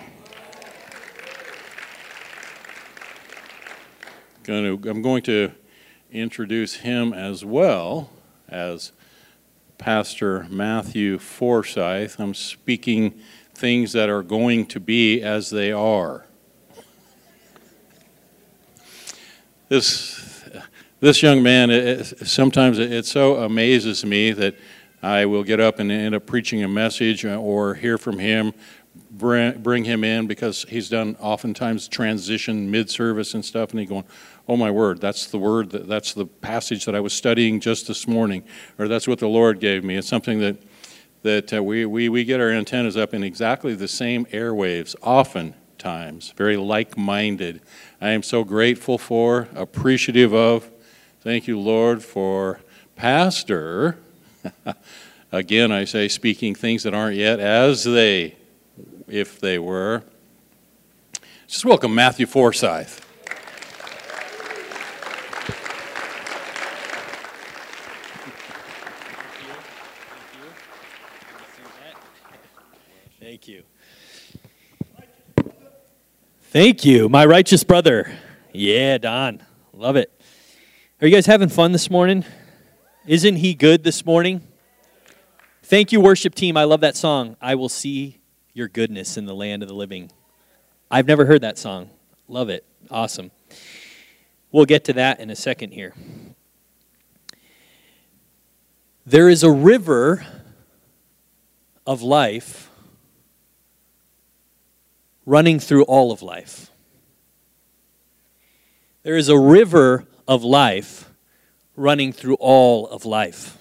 I'm 4.47 5.03
going 5.03 5.21
to 5.21 5.51
introduce 6.11 6.77
him 6.77 7.13
as 7.13 7.45
well 7.45 8.09
as 8.49 8.93
Pastor 9.77 10.47
Matthew 10.49 11.19
Forsyth. 11.19 12.19
I'm 12.19 12.33
speaking 12.33 13.21
things 13.53 13.91
that 13.91 14.09
are 14.09 14.23
going 14.23 14.65
to 14.65 14.79
be 14.79 15.21
as 15.21 15.51
they 15.51 15.71
are. 15.71 16.25
This, 19.69 20.49
this 20.99 21.21
young 21.21 21.43
man, 21.43 21.69
it, 21.69 22.27
sometimes 22.27 22.79
it 22.79 23.05
so 23.05 23.35
amazes 23.35 24.03
me 24.03 24.31
that 24.31 24.55
I 25.03 25.25
will 25.25 25.43
get 25.43 25.59
up 25.59 25.79
and 25.79 25.91
end 25.91 26.15
up 26.15 26.25
preaching 26.25 26.63
a 26.63 26.67
message 26.69 27.25
uh, 27.25 27.35
or 27.35 27.73
hear 27.73 27.97
from 27.97 28.19
him, 28.19 28.53
bring, 29.11 29.83
him 29.83 30.01
in 30.05 30.27
because 30.27 30.63
he's 30.69 30.87
done 30.87 31.17
oftentimes 31.19 31.89
transition 31.89 32.71
mid 32.71 32.89
service 32.89 33.33
and 33.33 33.43
stuff, 33.43 33.71
and 33.71 33.81
he 33.81 33.85
going, 33.85 34.05
Oh 34.47 34.55
my 34.55 34.71
word, 34.71 35.01
that's 35.01 35.27
the 35.27 35.37
word, 35.37 35.71
that, 35.71 35.89
that's 35.89 36.13
the 36.13 36.25
passage 36.25 36.85
that 36.85 36.95
I 36.95 37.01
was 37.01 37.11
studying 37.11 37.59
just 37.59 37.87
this 37.87 38.07
morning, 38.07 38.45
or 38.79 38.87
that's 38.87 39.05
what 39.05 39.19
the 39.19 39.27
Lord 39.27 39.59
gave 39.59 39.83
me. 39.83 39.97
It's 39.97 40.07
something 40.07 40.39
that, 40.39 40.55
that 41.23 41.53
uh, 41.53 41.61
we, 41.61 41.85
we, 41.85 42.07
we 42.07 42.23
get 42.23 42.39
our 42.39 42.49
antennas 42.49 42.95
up 42.95 43.13
in 43.13 43.25
exactly 43.25 43.75
the 43.75 43.89
same 43.89 44.25
airwaves, 44.27 44.95
oftentimes, 45.01 46.31
very 46.37 46.55
like 46.55 46.97
minded. 46.97 47.61
I 47.99 48.11
am 48.11 48.23
so 48.23 48.45
grateful 48.45 48.97
for, 48.97 49.49
appreciative 49.53 50.33
of. 50.33 50.69
Thank 51.19 51.45
you, 51.47 51.59
Lord, 51.59 52.03
for 52.03 52.61
Pastor 52.95 53.97
Again, 55.31 55.71
I 55.71 55.85
say 55.85 56.07
speaking 56.07 56.55
things 56.55 56.83
that 56.83 56.93
aren't 56.93 57.17
yet 57.17 57.39
as 57.39 57.83
they, 57.83 58.35
if 59.07 59.39
they 59.39 59.57
were. 59.59 60.03
Just 61.47 61.65
welcome 61.65 61.93
Matthew 61.93 62.25
Forsyth. 62.25 62.99
Thank 73.19 73.47
you. 73.47 73.63
Thank 76.41 76.85
you, 76.85 77.09
my 77.09 77.25
righteous 77.25 77.63
brother. 77.63 78.11
Yeah, 78.51 78.99
Don. 78.99 79.41
Love 79.73 79.95
it. 79.95 80.11
Are 81.01 81.07
you 81.07 81.13
guys 81.13 81.25
having 81.25 81.49
fun 81.49 81.71
this 81.71 81.89
morning? 81.89 82.23
Isn't 83.05 83.35
he 83.35 83.53
good 83.53 83.83
this 83.83 84.05
morning? 84.05 84.47
Thank 85.61 85.91
you, 85.91 85.99
worship 85.99 86.35
team. 86.35 86.55
I 86.55 86.63
love 86.63 86.79
that 86.79 86.95
song. 86.95 87.35
I 87.41 87.53
will 87.55 87.67
see 87.67 88.21
your 88.53 88.69
goodness 88.69 89.17
in 89.17 89.25
the 89.25 89.35
land 89.35 89.61
of 89.61 89.67
the 89.67 89.75
living. 89.75 90.09
I've 90.89 91.05
never 91.05 91.25
heard 91.25 91.41
that 91.41 91.57
song. 91.57 91.89
Love 92.29 92.47
it. 92.47 92.63
Awesome. 92.89 93.31
We'll 94.53 94.63
get 94.63 94.85
to 94.85 94.93
that 94.93 95.19
in 95.19 95.29
a 95.29 95.35
second 95.35 95.71
here. 95.71 95.93
There 99.05 99.27
is 99.27 99.43
a 99.43 99.51
river 99.51 100.25
of 101.85 102.01
life 102.01 102.69
running 105.25 105.59
through 105.59 105.83
all 105.83 106.13
of 106.13 106.21
life. 106.21 106.71
There 109.01 109.17
is 109.17 109.27
a 109.27 109.37
river 109.37 110.05
of 110.25 110.45
life 110.45 111.09
running 111.75 112.13
through 112.13 112.35
all 112.35 112.87
of 112.87 113.05
life. 113.05 113.57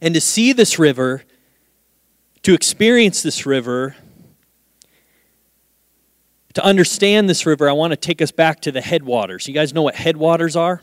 And 0.00 0.14
to 0.14 0.20
see 0.20 0.52
this 0.52 0.78
river, 0.78 1.22
to 2.42 2.54
experience 2.54 3.22
this 3.22 3.44
river, 3.46 3.96
to 6.54 6.64
understand 6.64 7.28
this 7.28 7.46
river, 7.46 7.68
I 7.68 7.72
want 7.72 7.92
to 7.92 7.96
take 7.96 8.20
us 8.20 8.30
back 8.30 8.60
to 8.62 8.72
the 8.72 8.80
headwaters. 8.80 9.46
You 9.46 9.54
guys 9.54 9.72
know 9.72 9.82
what 9.82 9.94
headwaters 9.94 10.56
are? 10.56 10.82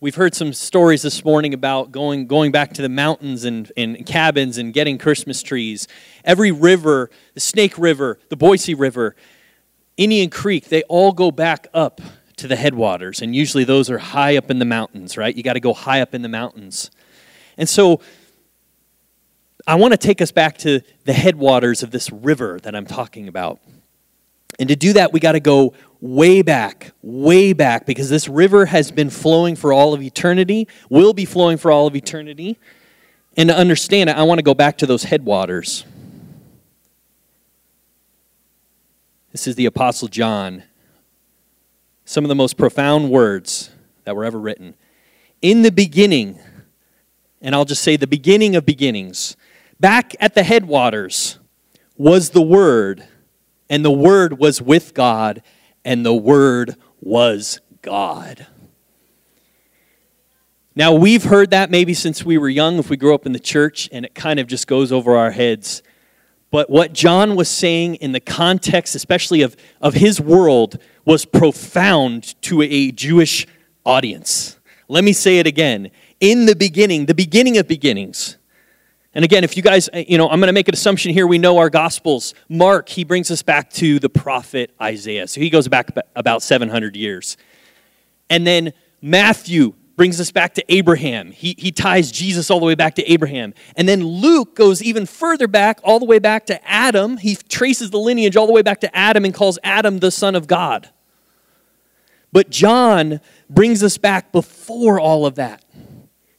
We've 0.00 0.14
heard 0.14 0.34
some 0.34 0.52
stories 0.52 1.02
this 1.02 1.24
morning 1.24 1.54
about 1.54 1.92
going, 1.92 2.26
going 2.26 2.50
back 2.50 2.72
to 2.74 2.82
the 2.82 2.88
mountains 2.88 3.44
and, 3.44 3.70
and 3.76 4.04
cabins 4.04 4.58
and 4.58 4.72
getting 4.72 4.98
Christmas 4.98 5.42
trees. 5.42 5.86
Every 6.24 6.50
river, 6.50 7.08
the 7.34 7.40
Snake 7.40 7.78
River, 7.78 8.18
the 8.28 8.36
Boise 8.36 8.74
River, 8.74 9.14
Indian 9.96 10.28
Creek, 10.28 10.70
they 10.70 10.82
all 10.84 11.12
go 11.12 11.30
back 11.30 11.68
up 11.72 12.00
to 12.42 12.48
the 12.48 12.56
headwaters. 12.56 13.22
And 13.22 13.34
usually 13.34 13.64
those 13.64 13.88
are 13.88 13.98
high 13.98 14.36
up 14.36 14.50
in 14.50 14.58
the 14.58 14.64
mountains, 14.64 15.16
right? 15.16 15.34
You 15.34 15.42
got 15.42 15.54
to 15.54 15.60
go 15.60 15.72
high 15.72 16.00
up 16.00 16.14
in 16.14 16.22
the 16.22 16.28
mountains. 16.28 16.90
And 17.56 17.68
so 17.68 18.00
I 19.66 19.76
want 19.76 19.92
to 19.92 19.96
take 19.96 20.20
us 20.20 20.32
back 20.32 20.58
to 20.58 20.80
the 21.04 21.12
headwaters 21.12 21.82
of 21.82 21.90
this 21.90 22.10
river 22.10 22.58
that 22.62 22.74
I'm 22.74 22.86
talking 22.86 23.28
about. 23.28 23.60
And 24.58 24.68
to 24.68 24.76
do 24.76 24.92
that, 24.92 25.12
we 25.12 25.20
got 25.20 25.32
to 25.32 25.40
go 25.40 25.72
way 26.00 26.42
back, 26.42 26.92
way 27.00 27.52
back, 27.52 27.86
because 27.86 28.10
this 28.10 28.28
river 28.28 28.66
has 28.66 28.90
been 28.90 29.08
flowing 29.08 29.56
for 29.56 29.72
all 29.72 29.94
of 29.94 30.02
eternity, 30.02 30.68
will 30.90 31.14
be 31.14 31.24
flowing 31.24 31.56
for 31.56 31.70
all 31.70 31.86
of 31.86 31.96
eternity. 31.96 32.58
And 33.36 33.48
to 33.48 33.56
understand 33.56 34.10
it, 34.10 34.16
I 34.16 34.24
want 34.24 34.38
to 34.38 34.42
go 34.42 34.52
back 34.52 34.78
to 34.78 34.86
those 34.86 35.04
headwaters. 35.04 35.84
This 39.30 39.46
is 39.46 39.54
the 39.54 39.66
Apostle 39.66 40.08
John. 40.08 40.64
Some 42.04 42.24
of 42.24 42.28
the 42.28 42.34
most 42.34 42.56
profound 42.56 43.10
words 43.10 43.70
that 44.04 44.16
were 44.16 44.24
ever 44.24 44.38
written. 44.38 44.74
In 45.40 45.62
the 45.62 45.72
beginning, 45.72 46.38
and 47.40 47.54
I'll 47.54 47.64
just 47.64 47.82
say 47.82 47.96
the 47.96 48.06
beginning 48.06 48.56
of 48.56 48.66
beginnings, 48.66 49.36
back 49.80 50.14
at 50.20 50.34
the 50.34 50.42
headwaters 50.42 51.38
was 51.96 52.30
the 52.30 52.42
Word 52.42 53.06
and 53.72 53.82
the 53.84 53.90
Word 53.90 54.38
was 54.38 54.60
with 54.60 54.92
God, 54.92 55.42
and 55.82 56.04
the 56.04 56.14
Word 56.14 56.76
was 57.00 57.58
God. 57.80 58.46
Now, 60.76 60.92
we've 60.92 61.24
heard 61.24 61.50
that 61.50 61.70
maybe 61.70 61.94
since 61.94 62.22
we 62.22 62.36
were 62.36 62.50
young, 62.50 62.78
if 62.78 62.90
we 62.90 62.98
grew 62.98 63.14
up 63.14 63.24
in 63.24 63.32
the 63.32 63.40
church, 63.40 63.88
and 63.90 64.04
it 64.04 64.14
kind 64.14 64.38
of 64.38 64.46
just 64.46 64.66
goes 64.66 64.92
over 64.92 65.16
our 65.16 65.30
heads. 65.30 65.82
But 66.52 66.68
what 66.68 66.92
John 66.92 67.34
was 67.34 67.48
saying 67.48 67.96
in 67.96 68.12
the 68.12 68.20
context, 68.20 68.94
especially 68.94 69.40
of, 69.40 69.56
of 69.80 69.94
his 69.94 70.20
world, 70.20 70.78
was 71.04 71.24
profound 71.24 72.40
to 72.42 72.60
a 72.62 72.92
Jewish 72.92 73.46
audience. 73.84 74.60
Let 74.86 75.02
me 75.02 75.14
say 75.14 75.38
it 75.38 75.46
again. 75.46 75.90
In 76.20 76.44
the 76.44 76.54
beginning, 76.54 77.06
the 77.06 77.14
beginning 77.14 77.56
of 77.56 77.66
beginnings, 77.66 78.36
and 79.14 79.24
again, 79.24 79.44
if 79.44 79.56
you 79.56 79.62
guys, 79.62 79.88
uh, 79.88 80.04
you 80.06 80.16
know, 80.18 80.28
I'm 80.28 80.40
going 80.40 80.48
to 80.48 80.52
make 80.52 80.68
an 80.68 80.74
assumption 80.74 81.12
here. 81.12 81.26
We 81.26 81.38
know 81.38 81.56
our 81.56 81.70
Gospels. 81.70 82.34
Mark, 82.48 82.88
he 82.88 83.02
brings 83.02 83.30
us 83.30 83.42
back 83.42 83.70
to 83.70 83.98
the 83.98 84.08
prophet 84.08 84.74
Isaiah. 84.80 85.28
So 85.28 85.40
he 85.40 85.50
goes 85.50 85.68
back 85.68 85.90
about 86.14 86.42
700 86.42 86.96
years. 86.96 87.36
And 88.30 88.46
then 88.46 88.72
Matthew 89.00 89.74
brings 89.96 90.20
us 90.20 90.30
back 90.30 90.54
to 90.54 90.64
Abraham. 90.68 91.30
He, 91.32 91.54
he 91.58 91.70
ties 91.70 92.10
Jesus 92.10 92.50
all 92.50 92.60
the 92.60 92.66
way 92.66 92.74
back 92.74 92.94
to 92.96 93.12
Abraham. 93.12 93.54
And 93.76 93.88
then 93.88 94.04
Luke 94.04 94.56
goes 94.56 94.82
even 94.82 95.06
further 95.06 95.46
back, 95.46 95.80
all 95.82 95.98
the 95.98 96.06
way 96.06 96.18
back 96.18 96.46
to 96.46 96.68
Adam. 96.68 97.18
He 97.18 97.36
traces 97.36 97.90
the 97.90 97.98
lineage 97.98 98.36
all 98.36 98.46
the 98.46 98.52
way 98.52 98.62
back 98.62 98.80
to 98.80 98.96
Adam 98.96 99.24
and 99.24 99.34
calls 99.34 99.58
Adam 99.62 99.98
the 99.98 100.10
Son 100.10 100.34
of 100.34 100.46
God. 100.46 100.90
But 102.32 102.48
John 102.48 103.20
brings 103.50 103.82
us 103.82 103.98
back 103.98 104.32
before 104.32 104.98
all 104.98 105.26
of 105.26 105.34
that 105.34 105.64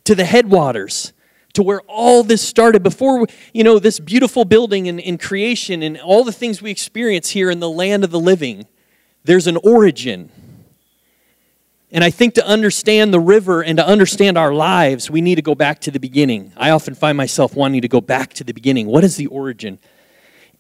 to 0.05 0.15
the 0.15 0.25
headwaters 0.25 1.13
to 1.53 1.61
where 1.61 1.81
all 1.81 2.23
this 2.23 2.41
started 2.41 2.81
before 2.81 3.27
you 3.53 3.63
know 3.63 3.79
this 3.79 3.99
beautiful 3.99 4.43
building 4.43 4.87
and, 4.87 4.99
and 4.99 5.19
creation 5.19 5.83
and 5.83 5.99
all 5.99 6.23
the 6.23 6.31
things 6.31 6.61
we 6.61 6.71
experience 6.71 7.29
here 7.29 7.49
in 7.49 7.59
the 7.59 7.69
land 7.69 8.03
of 8.03 8.11
the 8.11 8.19
living 8.19 8.65
there's 9.23 9.47
an 9.47 9.57
origin 9.63 10.31
and 11.93 12.03
i 12.03 12.09
think 12.09 12.33
to 12.33 12.45
understand 12.45 13.13
the 13.13 13.19
river 13.19 13.63
and 13.63 13.77
to 13.77 13.87
understand 13.87 14.37
our 14.37 14.53
lives 14.53 15.09
we 15.09 15.21
need 15.21 15.35
to 15.35 15.41
go 15.41 15.55
back 15.55 15.79
to 15.79 15.91
the 15.91 15.99
beginning 15.99 16.51
i 16.57 16.69
often 16.69 16.93
find 16.93 17.17
myself 17.17 17.55
wanting 17.55 17.81
to 17.81 17.87
go 17.87 18.01
back 18.01 18.33
to 18.33 18.43
the 18.43 18.53
beginning 18.53 18.87
what 18.87 19.03
is 19.03 19.15
the 19.15 19.27
origin 19.27 19.79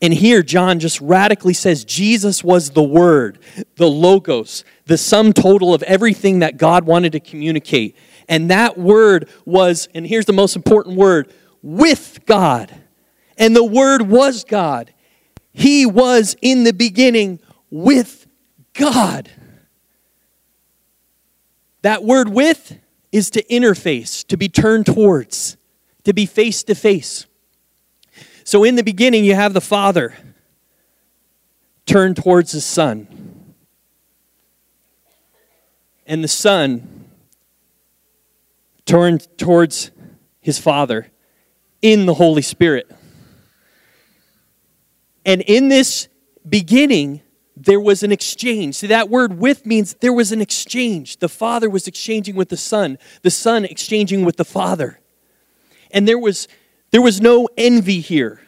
and 0.01 0.13
here 0.13 0.41
john 0.41 0.79
just 0.79 1.01
radically 1.01 1.53
says 1.53 1.83
jesus 1.83 2.43
was 2.43 2.71
the 2.71 2.83
word 2.83 3.39
the 3.75 3.89
logos 3.89 4.63
the 4.85 4.97
sum 4.97 5.33
total 5.33 5.73
of 5.73 5.83
everything 5.83 6.39
that 6.39 6.55
god 6.55 6.85
wanted 6.85 7.11
to 7.11 7.19
communicate 7.19 7.97
and 8.27 8.49
that 8.49 8.77
word 8.77 9.29
was, 9.45 9.87
and 9.93 10.05
here's 10.05 10.25
the 10.25 10.33
most 10.33 10.55
important 10.55 10.97
word, 10.97 11.31
with 11.61 12.25
God. 12.25 12.73
And 13.37 13.55
the 13.55 13.63
word 13.63 14.03
was 14.03 14.43
God. 14.43 14.93
He 15.51 15.85
was 15.85 16.35
in 16.41 16.63
the 16.63 16.73
beginning 16.73 17.39
with 17.69 18.27
God. 18.73 19.29
That 21.83 22.03
word 22.03 22.29
with 22.29 22.79
is 23.11 23.29
to 23.31 23.43
interface, 23.43 24.25
to 24.27 24.37
be 24.37 24.49
turned 24.49 24.85
towards, 24.85 25.57
to 26.05 26.13
be 26.13 26.25
face 26.25 26.63
to 26.63 26.75
face. 26.75 27.25
So 28.43 28.63
in 28.63 28.75
the 28.75 28.83
beginning, 28.83 29.25
you 29.25 29.35
have 29.35 29.53
the 29.53 29.61
Father 29.61 30.15
turned 31.85 32.15
towards 32.15 32.53
the 32.53 32.61
Son. 32.61 33.53
And 36.07 36.23
the 36.23 36.29
Son 36.29 37.05
turned 38.85 39.27
towards 39.37 39.91
his 40.41 40.57
Father 40.59 41.07
in 41.81 42.05
the 42.05 42.13
Holy 42.13 42.41
Spirit. 42.41 42.89
And 45.25 45.41
in 45.41 45.67
this 45.67 46.07
beginning, 46.47 47.21
there 47.55 47.79
was 47.79 48.03
an 48.03 48.11
exchange. 48.11 48.75
See, 48.75 48.87
that 48.87 49.09
word 49.09 49.37
with 49.37 49.65
means 49.65 49.95
there 49.95 50.13
was 50.13 50.31
an 50.31 50.41
exchange. 50.41 51.17
The 51.17 51.29
Father 51.29 51.69
was 51.69 51.87
exchanging 51.87 52.35
with 52.35 52.49
the 52.49 52.57
Son, 52.57 52.97
the 53.21 53.31
Son 53.31 53.65
exchanging 53.65 54.25
with 54.25 54.37
the 54.37 54.45
Father. 54.45 54.99
And 55.91 56.07
there 56.07 56.17
was, 56.17 56.47
there 56.91 57.01
was 57.01 57.21
no 57.21 57.47
envy 57.57 57.99
here, 57.99 58.41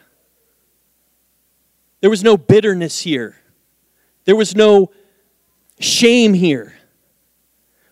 there 2.02 2.10
was 2.10 2.24
no 2.24 2.38
bitterness 2.38 3.02
here, 3.02 3.38
there 4.26 4.36
was 4.36 4.56
no 4.56 4.92
shame 5.80 6.34
here, 6.34 6.76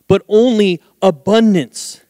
but 0.08 0.24
only 0.28 0.82
abundance 1.02 2.02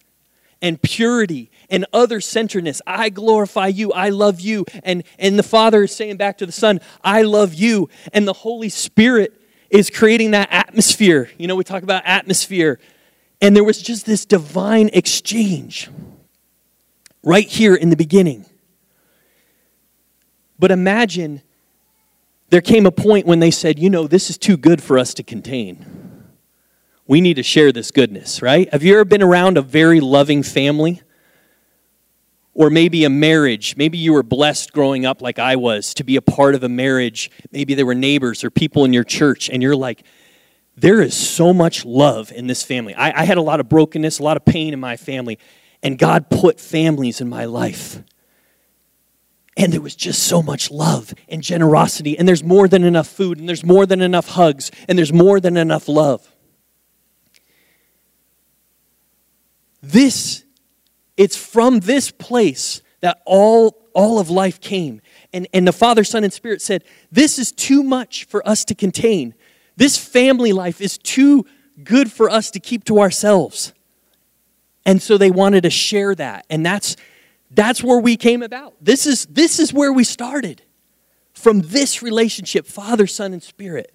and 0.62 0.82
purity 0.82 1.52
and 1.74 1.86
other 1.92 2.22
centeredness. 2.22 2.82
I 2.88 3.10
glorify 3.10 3.68
you. 3.68 3.92
I 3.92 4.10
love 4.10 4.40
you. 4.40 4.66
And, 4.84 5.04
and 5.18 5.38
the 5.38 5.44
Father 5.44 5.84
is 5.84 5.94
saying 5.94 6.16
back 6.16 6.38
to 6.38 6.46
the 6.46 6.52
Son, 6.54 6.80
I 7.04 7.24
love 7.24 7.54
you. 7.54 7.90
And 8.14 8.26
the 8.26 8.34
Holy 8.34 8.70
Spirit 8.70 9.34
is 9.70 9.90
creating 9.90 10.32
that 10.32 10.48
atmosphere. 10.52 11.30
You 11.38 11.48
know, 11.48 11.56
we 11.56 11.66
talk 11.66 11.84
about 11.84 12.04
atmosphere. 12.06 12.80
And 13.42 13.56
there 13.56 13.64
was 13.64 13.82
just 13.82 14.06
this 14.06 14.24
divine 14.24 14.90
exchange 14.94 15.90
right 17.24 17.48
here 17.48 17.76
in 17.76 17.90
the 17.90 17.98
beginning. 17.98 18.46
But 20.60 20.72
imagine 20.72 21.42
there 22.50 22.62
came 22.62 22.86
a 22.86 22.92
point 22.92 23.26
when 23.26 23.40
they 23.40 23.52
said, 23.52 23.80
you 23.80 23.90
know, 23.90 24.06
this 24.06 24.30
is 24.30 24.38
too 24.38 24.56
good 24.56 24.82
for 24.82 25.00
us 25.00 25.14
to 25.16 25.24
contain 25.24 26.04
we 27.06 27.20
need 27.20 27.34
to 27.36 27.44
share 27.44 27.72
this 27.72 27.92
goodness, 27.92 28.42
right? 28.42 28.72
Have 28.72 28.82
you 28.82 28.94
ever 28.94 29.04
been 29.04 29.22
around 29.22 29.58
a 29.58 29.62
very 29.62 30.00
loving 30.00 30.42
family? 30.42 31.02
Or 32.56 32.70
maybe 32.70 33.04
a 33.04 33.10
marriage. 33.10 33.76
Maybe 33.78 33.98
you 33.98 34.14
were 34.14 34.24
blessed 34.24 34.74
growing 34.74 35.06
up 35.06 35.22
like 35.22 35.40
I 35.40 35.56
was 35.56 35.94
to 35.96 36.04
be 36.04 36.16
a 36.18 36.22
part 36.22 36.54
of 36.54 36.64
a 36.64 36.70
marriage. 36.70 37.32
Maybe 37.52 37.74
there 37.74 37.86
were 37.86 37.96
neighbors 37.96 38.44
or 38.44 38.52
people 38.52 38.86
in 38.86 38.94
your 38.94 39.04
church, 39.04 39.50
and 39.50 39.64
you're 39.64 39.76
like, 39.76 40.04
there 40.76 41.02
is 41.02 41.16
so 41.16 41.54
much 41.54 41.86
love 41.86 42.32
in 42.32 42.48
this 42.48 42.64
family. 42.64 42.94
I, 42.96 43.22
I 43.22 43.26
had 43.26 43.38
a 43.38 43.42
lot 43.42 43.60
of 43.60 43.70
brokenness, 43.70 44.20
a 44.20 44.24
lot 44.24 44.38
of 44.38 44.46
pain 44.46 44.74
in 44.74 44.80
my 44.80 44.98
family, 44.98 45.40
and 45.82 45.98
God 45.98 46.30
put 46.30 46.60
families 46.60 47.22
in 47.22 47.30
my 47.30 47.46
life. 47.46 48.02
And 49.56 49.72
there 49.72 49.82
was 49.82 49.96
just 49.96 50.24
so 50.24 50.42
much 50.42 50.72
love 50.72 51.14
and 51.30 51.44
generosity, 51.44 52.18
and 52.18 52.28
there's 52.28 52.44
more 52.44 52.68
than 52.68 52.84
enough 52.84 53.08
food, 53.08 53.40
and 53.40 53.48
there's 53.48 53.64
more 53.64 53.86
than 53.86 54.02
enough 54.02 54.30
hugs, 54.30 54.72
and 54.88 54.98
there's 54.98 55.14
more 55.14 55.40
than 55.40 55.58
enough 55.58 55.88
love. 55.88 56.28
This, 59.82 60.44
it's 61.18 61.36
from 61.36 61.82
this 61.82 62.12
place 62.12 62.82
that 63.02 63.22
all, 63.26 63.78
all 63.94 64.20
of 64.20 64.30
life 64.30 64.60
came. 64.60 65.02
And, 65.34 65.48
and 65.54 65.68
the 65.68 65.74
Father, 65.74 66.04
Son, 66.04 66.24
and 66.24 66.34
Spirit 66.34 66.62
said, 66.62 66.84
This 67.12 67.38
is 67.38 67.52
too 67.52 67.84
much 67.84 68.26
for 68.26 68.48
us 68.48 68.66
to 68.66 68.76
contain. 68.76 69.34
This 69.76 69.98
family 69.98 70.54
life 70.54 70.82
is 70.82 70.98
too 70.98 71.46
good 71.84 72.12
for 72.12 72.30
us 72.30 72.52
to 72.52 72.60
keep 72.60 72.84
to 72.86 73.00
ourselves. 73.00 73.74
And 74.86 75.02
so 75.02 75.18
they 75.18 75.32
wanted 75.32 75.64
to 75.64 75.70
share 75.70 76.14
that. 76.16 76.46
And 76.50 76.66
that's, 76.66 76.96
that's 77.52 77.84
where 77.84 78.00
we 78.00 78.18
came 78.18 78.42
about. 78.42 78.74
This 78.82 79.06
is, 79.06 79.26
this 79.28 79.60
is 79.60 79.74
where 79.74 79.94
we 79.94 80.04
started. 80.04 80.62
From 81.34 81.62
this 81.62 82.04
relationship, 82.04 82.68
Father, 82.68 83.08
Son, 83.08 83.34
and 83.34 83.42
Spirit. 83.42 83.94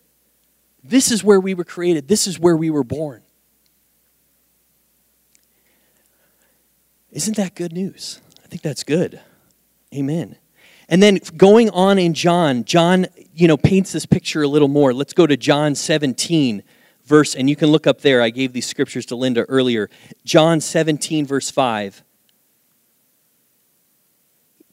This 0.83 1.11
is 1.11 1.23
where 1.23 1.41
we 1.41 1.55
were 1.55 1.65
created. 1.65 2.09
This 2.09 2.27
is 2.27 2.39
where 2.39 2.57
we 2.57 2.71
were 2.71 2.85
born. 2.85 3.23
Isn't 7.11 7.37
that 7.37 7.55
good 7.55 7.73
news? 7.73 8.21
I 8.45 8.49
think 8.49 8.63
that's 8.63 8.85
good. 8.85 9.21
Amen. 9.95 10.37
And 10.89 11.03
then 11.03 11.19
going 11.37 11.71
on 11.71 11.99
in 11.99 12.15
John, 12.15 12.65
John, 12.65 13.07
you 13.35 13.47
know, 13.49 13.57
paints 13.57 13.93
this 13.93 14.07
picture 14.07 14.43
a 14.43 14.49
little 14.49 14.69
more. 14.69 14.95
Let's 14.95 15.13
go 15.13 15.27
to 15.27 15.37
John 15.37 15.75
17, 15.75 16.63
verse, 17.05 17.35
and 17.35 17.49
you 17.49 17.57
can 17.57 17.69
look 17.69 17.87
up 17.87 18.01
there. 18.01 18.23
I 18.23 18.31
gave 18.31 18.53
these 18.53 18.67
scriptures 18.67 19.07
to 19.07 19.17
Linda 19.17 19.45
earlier. 19.45 19.91
John 20.25 20.61
17, 20.61 21.27
verse 21.27 21.51
5. 21.51 22.03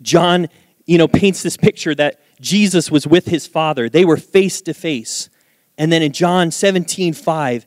John, 0.02 0.48
you 0.86 0.98
know, 0.98 1.08
paints 1.08 1.44
this 1.44 1.58
picture 1.58 1.96
that 1.96 2.22
Jesus 2.40 2.92
was 2.92 3.08
with 3.08 3.26
his 3.26 3.48
Father. 3.48 3.90
They 3.90 4.06
were 4.06 4.18
face 4.18 4.62
to 4.62 4.74
face. 4.74 5.30
And 5.78 5.92
then 5.92 6.02
in 6.02 6.12
John 6.14 6.52
17, 6.52 7.14
5, 7.14 7.66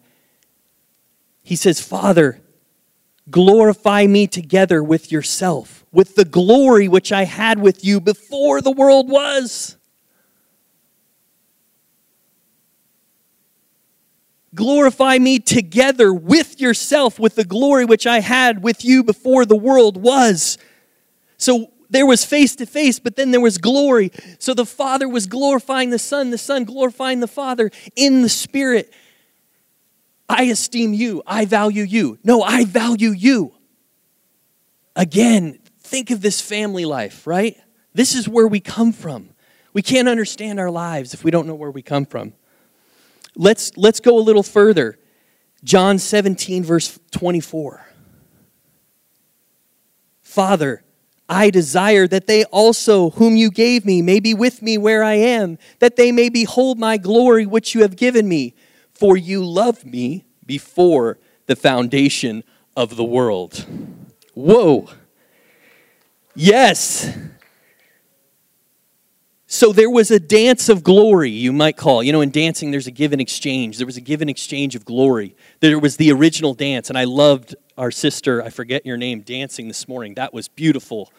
he 1.43 1.57
says, 1.57 1.81
Father, 1.81 2.41
glorify 3.31 4.07
me 4.07 4.27
together 4.27 4.83
with 4.83 5.13
yourself, 5.13 5.85
with 5.93 6.15
the 6.15 6.25
glory 6.25 6.89
which 6.89 7.13
I 7.13 7.25
had 7.25 7.61
with 7.61 7.85
you 7.85 8.01
before 8.01 8.61
the 8.61 8.71
world 8.71 9.11
was. 9.11 9.77
Glorify 14.55 15.19
me 15.19 15.39
together 15.39 16.13
with 16.13 16.61
yourself, 16.61 17.19
with 17.19 17.35
the 17.35 17.45
glory 17.45 17.85
which 17.85 18.07
I 18.07 18.21
had 18.21 18.63
with 18.63 18.85
you 18.85 19.05
before 19.05 19.45
the 19.45 19.57
world 19.57 19.97
was. 19.97 20.59
So 21.37 21.71
there 21.91 22.07
was 22.07 22.25
face 22.25 22.57
to 22.57 22.67
face, 22.67 22.99
but 22.99 23.17
then 23.17 23.31
there 23.31 23.41
was 23.41 23.59
glory. 23.59 24.11
So 24.39 24.55
the 24.55 24.67
Father 24.67 25.09
was 25.09 25.27
glorifying 25.27 25.91
the 25.91 25.99
Son, 25.99 26.31
the 26.31 26.39
Son 26.39 26.65
glorifying 26.65 27.21
the 27.21 27.29
Father 27.29 27.71
in 27.95 28.23
the 28.23 28.29
Spirit. 28.29 28.93
I 30.29 30.45
esteem 30.45 30.93
you. 30.93 31.23
I 31.27 31.45
value 31.45 31.85
you. 31.85 32.19
No, 32.23 32.43
I 32.43 32.65
value 32.65 33.11
you. 33.11 33.55
Again, 34.95 35.59
think 35.81 36.11
of 36.11 36.21
this 36.21 36.41
family 36.41 36.85
life, 36.85 37.27
right? 37.27 37.57
This 37.95 38.15
is 38.15 38.29
where 38.29 38.47
we 38.47 38.61
come 38.61 38.93
from. 38.93 39.31
We 39.73 39.83
can't 39.83 40.09
understand 40.09 40.61
our 40.61 40.71
lives 40.71 41.15
if 41.15 41.25
we 41.25 41.31
don't 41.31 41.47
know 41.47 41.55
where 41.55 41.71
we 41.71 41.83
come 41.83 42.05
from. 42.05 42.35
Let's, 43.37 43.77
let's 43.77 44.01
go 44.01 44.19
a 44.19 44.21
little 44.21 44.43
further. 44.43 44.99
John 45.65 45.99
17, 45.99 46.65
verse 46.65 46.99
24. 47.13 47.87
Father, 50.21 50.85
I 51.29 51.51
desire 51.51 52.07
that 52.09 52.27
they 52.27 52.45
also, 52.45 53.11
whom 53.11 53.37
you 53.37 53.51
gave 53.51 53.85
me, 53.85 54.03
may 54.03 54.21
be 54.21 54.35
with 54.35 54.63
me 54.63 54.79
where 54.79 55.03
I 55.03 55.15
am, 55.15 55.59
that 55.79 55.97
they 55.97 56.11
may 56.13 56.29
behold 56.29 56.79
my 56.79 56.97
glory 56.97 57.47
which 57.47 57.75
you 57.75 57.83
have 57.83 57.97
given 57.97 58.29
me. 58.29 58.55
For 58.99 59.17
you 59.17 59.45
loved 59.45 59.87
me 59.87 60.25
before 60.45 61.19
the 61.47 61.55
foundation 61.55 62.43
of 62.77 62.97
the 62.97 63.05
world. 63.05 63.65
Whoa. 64.35 64.89
Yes. 66.35 67.17
So 69.47 69.73
there 69.73 69.89
was 69.89 70.11
a 70.11 70.21
dance 70.21 70.69
of 70.69 70.83
glory, 70.83 71.31
you 71.31 71.53
might 71.53 71.77
call. 71.77 72.03
You 72.03 72.13
know, 72.13 72.21
in 72.21 72.31
dancing, 72.31 72.71
there's 72.71 72.87
a 72.87 72.91
give 72.91 73.13
and 73.13 73.21
exchange. 73.21 73.79
There 73.79 73.87
was 73.87 73.97
a 73.97 74.01
give 74.01 74.21
and 74.21 74.29
exchange 74.29 74.75
of 74.75 74.85
glory. 74.85 75.35
There 75.61 75.79
was 75.79 75.97
the 75.97 76.13
original 76.13 76.53
dance, 76.53 76.91
and 76.91 76.99
I 76.99 77.05
loved 77.05 77.55
our 77.79 77.91
sister, 77.91 78.43
I 78.43 78.51
forget 78.51 78.85
your 78.85 78.97
name, 78.97 79.23
dancing 79.23 79.69
this 79.69 79.89
morning. 79.89 80.15
That 80.15 80.35
was 80.35 80.49
beautiful. 80.49 81.13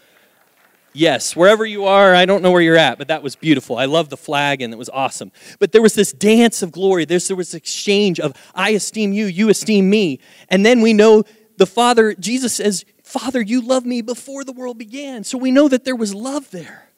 Yes, 0.93 1.35
wherever 1.35 1.65
you 1.65 1.85
are, 1.85 2.15
I 2.15 2.25
don't 2.25 2.41
know 2.41 2.51
where 2.51 2.61
you're 2.61 2.77
at, 2.77 2.97
but 2.97 3.09
that 3.09 3.21
was 3.21 3.35
beautiful. 3.35 3.77
I 3.77 3.85
love 3.85 4.09
the 4.09 4.17
flag 4.17 4.61
and 4.61 4.73
it 4.73 4.77
was 4.77 4.89
awesome. 4.89 5.31
But 5.59 5.71
there 5.71 5.81
was 5.81 5.93
this 5.93 6.11
dance 6.11 6.61
of 6.61 6.71
glory. 6.71 7.05
There's, 7.05 7.27
there 7.27 7.37
was 7.37 7.53
exchange 7.53 8.19
of 8.19 8.33
I 8.55 8.71
esteem 8.71 9.13
you, 9.13 9.25
you 9.25 9.49
esteem 9.49 9.89
me. 9.89 10.19
And 10.49 10.65
then 10.65 10.81
we 10.81 10.93
know 10.93 11.23
the 11.57 11.67
Father, 11.67 12.15
Jesus 12.15 12.55
says, 12.55 12.85
Father, 13.03 13.41
you 13.41 13.61
love 13.61 13.85
me 13.85 14.01
before 14.01 14.43
the 14.43 14.51
world 14.51 14.77
began. 14.77 15.23
So 15.23 15.37
we 15.37 15.51
know 15.51 15.67
that 15.67 15.83
there 15.83 15.95
was 15.95 16.13
love 16.15 16.49
there, 16.51 16.89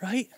right? 0.00 0.28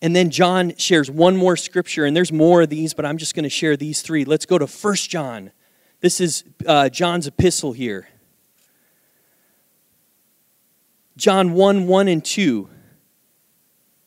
And 0.00 0.16
then 0.16 0.30
John 0.30 0.74
shares 0.76 1.08
one 1.08 1.36
more 1.36 1.56
scripture, 1.56 2.04
and 2.04 2.16
there's 2.16 2.32
more 2.32 2.62
of 2.62 2.70
these, 2.70 2.92
but 2.92 3.06
I'm 3.06 3.18
just 3.18 3.36
going 3.36 3.44
to 3.44 3.50
share 3.50 3.76
these 3.76 4.02
three. 4.02 4.24
Let's 4.24 4.46
go 4.46 4.58
to 4.58 4.66
First 4.66 5.10
John. 5.10 5.52
This 6.00 6.20
is 6.20 6.42
uh, 6.66 6.88
John's 6.88 7.28
epistle 7.28 7.72
here. 7.72 8.08
John 11.16 11.52
1 11.52 11.86
1 11.86 12.08
and 12.08 12.24
2. 12.24 12.68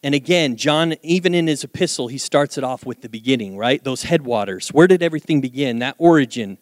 And 0.04 0.14
again, 0.14 0.56
John, 0.56 0.96
even 1.02 1.34
in 1.34 1.48
his 1.48 1.64
epistle, 1.64 2.08
he 2.08 2.20
starts 2.20 2.60
it 2.60 2.64
off 2.64 2.86
with 2.86 3.02
the 3.02 3.10
beginning, 3.10 3.58
right? 3.58 3.84
Those 3.84 4.04
headwaters. 4.04 4.70
Where 4.70 4.88
did 4.88 5.02
everything 5.02 5.42
begin? 5.42 5.80
That 5.80 5.96
origin. 5.98 6.60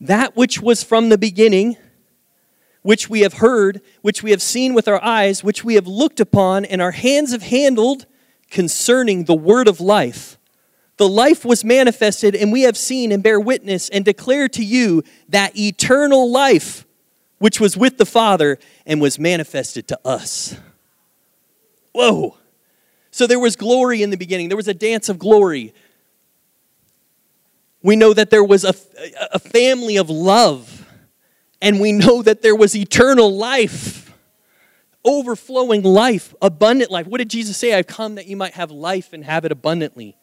That 0.00 0.36
which 0.36 0.60
was 0.60 0.84
from 0.84 1.08
the 1.08 1.18
beginning, 1.18 1.76
which 2.82 3.10
we 3.10 3.20
have 3.20 3.34
heard, 3.34 3.80
which 4.02 4.22
we 4.22 4.30
have 4.30 4.42
seen 4.42 4.74
with 4.74 4.86
our 4.86 5.02
eyes, 5.02 5.42
which 5.42 5.64
we 5.64 5.74
have 5.74 5.88
looked 5.88 6.20
upon, 6.20 6.64
and 6.64 6.80
our 6.80 6.92
hands 6.92 7.32
have 7.32 7.42
handled 7.42 8.06
concerning 8.50 9.24
the 9.24 9.34
word 9.34 9.66
of 9.66 9.80
life. 9.80 10.38
The 10.98 11.08
life 11.08 11.44
was 11.44 11.64
manifested, 11.64 12.36
and 12.36 12.52
we 12.52 12.62
have 12.62 12.76
seen 12.76 13.10
and 13.10 13.24
bear 13.24 13.40
witness 13.40 13.88
and 13.88 14.04
declare 14.04 14.48
to 14.50 14.64
you 14.64 15.02
that 15.28 15.58
eternal 15.58 16.30
life 16.30 16.86
which 17.42 17.58
was 17.58 17.76
with 17.76 17.98
the 17.98 18.06
Father 18.06 18.56
and 18.86 19.00
was 19.00 19.18
manifested 19.18 19.88
to 19.88 19.98
us. 20.04 20.54
Whoa. 21.90 22.36
So 23.10 23.26
there 23.26 23.40
was 23.40 23.56
glory 23.56 24.00
in 24.00 24.10
the 24.10 24.16
beginning, 24.16 24.46
there 24.46 24.56
was 24.56 24.68
a 24.68 24.74
dance 24.74 25.08
of 25.08 25.18
glory. 25.18 25.74
We 27.82 27.96
know 27.96 28.14
that 28.14 28.30
there 28.30 28.44
was 28.44 28.62
a, 28.62 28.74
a 29.32 29.40
family 29.40 29.96
of 29.96 30.08
love, 30.08 30.86
and 31.60 31.80
we 31.80 31.90
know 31.90 32.22
that 32.22 32.42
there 32.42 32.54
was 32.54 32.76
eternal 32.76 33.36
life, 33.36 34.14
overflowing 35.04 35.82
life, 35.82 36.36
abundant 36.40 36.92
life. 36.92 37.08
What 37.08 37.18
did 37.18 37.28
Jesus 37.28 37.56
say? 37.56 37.74
I've 37.74 37.88
come 37.88 38.14
that 38.14 38.28
you 38.28 38.36
might 38.36 38.54
have 38.54 38.70
life 38.70 39.12
and 39.12 39.24
have 39.24 39.44
it 39.44 39.50
abundantly. 39.50 40.16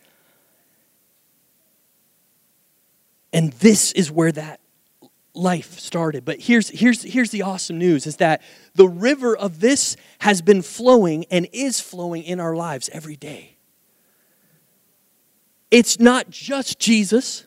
And 3.34 3.52
this 3.52 3.92
is 3.92 4.10
where 4.10 4.32
that 4.32 4.62
life 5.34 5.80
started. 5.80 6.26
But 6.26 6.40
here's, 6.42 6.70
here's, 6.70 7.04
here's 7.04 7.32
the 7.32 7.44
awesome 7.44 7.78
news 7.78 8.08
is 8.08 8.18
that 8.18 8.42
the 8.76 8.88
river 8.88 9.36
of 9.36 9.60
this 9.60 9.96
has 10.20 10.42
been 10.42 10.62
flowing 10.62 11.26
and 11.32 11.48
is 11.54 11.80
flowing 11.80 12.24
in 12.24 12.40
our 12.40 12.56
lives 12.56 12.90
every 12.92 13.16
day. 13.16 13.58
It's 15.72 16.00
not 16.00 16.30
just 16.30 16.80
Jesus, 16.80 17.46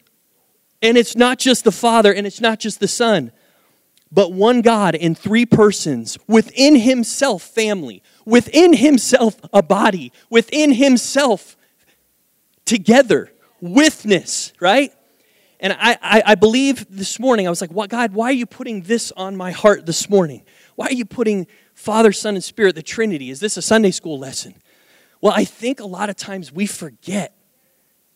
and 0.81 0.97
it's 0.97 1.17
not 1.17 1.39
just 1.39 1.65
the 1.65 1.73
Father, 1.73 2.13
and 2.13 2.27
it's 2.27 2.41
not 2.41 2.61
just 2.61 2.79
the 2.79 2.89
Son, 2.89 3.33
but 4.13 4.33
one 4.33 4.61
God 4.61 4.95
in 4.95 5.15
three 5.15 5.47
persons, 5.47 6.19
within 6.29 6.77
Himself, 6.77 7.43
family, 7.43 8.03
within 8.25 8.75
Himself, 8.75 9.41
a 9.53 9.63
body, 9.63 10.13
within 10.31 10.73
Himself, 10.73 11.57
together, 12.65 13.33
witness, 13.61 14.53
right? 14.61 14.93
And 15.63 15.73
I, 15.79 15.97
I, 16.03 16.23
I, 16.27 16.35
believe 16.35 16.85
this 16.91 17.21
morning, 17.21 17.47
I 17.47 17.51
was 17.51 17.61
like, 17.61 17.73
well, 17.73 17.87
God, 17.87 18.15
why 18.15 18.31
are 18.31 18.33
you 18.33 18.47
putting 18.47 18.83
this 18.83 19.13
on 19.13 19.37
my 19.37 19.53
heart 19.53 19.87
this 19.87 20.11
morning? 20.11 20.43
Why 20.75 20.87
are 20.87 20.93
you 20.93 21.05
putting 21.05 21.47
Father, 21.73 22.11
Son, 22.11 22.35
and 22.35 22.43
Spirit, 22.43 22.75
the 22.75 22.83
Trinity? 22.83 23.31
Is 23.31 23.39
this 23.39 23.57
a 23.57 23.63
Sunday 23.63 23.93
school 23.93 24.19
lesson? 24.19 24.55
Well, 25.21 25.33
I 25.33 25.45
think 25.45 25.79
a 25.79 25.87
lot 25.87 26.11
of 26.11 26.17
times 26.17 26.53
we 26.53 26.67
forget. 26.67 27.37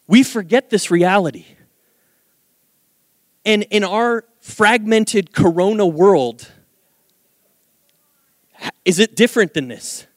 We 0.08 0.24
forget 0.24 0.70
this 0.70 0.90
reality. 0.90 1.46
And 3.44 3.62
in 3.70 3.84
our 3.84 4.24
fragmented 4.40 5.32
corona 5.32 5.86
world, 5.86 6.50
is 8.84 8.98
it 8.98 9.14
different 9.14 9.54
than 9.54 9.68
this? 9.68 10.08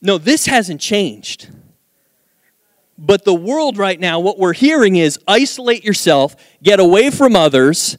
No, 0.00 0.16
this 0.16 0.46
hasn't 0.46 0.80
changed. 0.80 1.50
But 3.04 3.24
the 3.24 3.34
world 3.34 3.78
right 3.78 3.98
now, 3.98 4.20
what 4.20 4.38
we're 4.38 4.52
hearing 4.52 4.94
is 4.94 5.18
isolate 5.26 5.82
yourself, 5.82 6.36
get 6.62 6.78
away 6.78 7.10
from 7.10 7.34
others, 7.34 7.98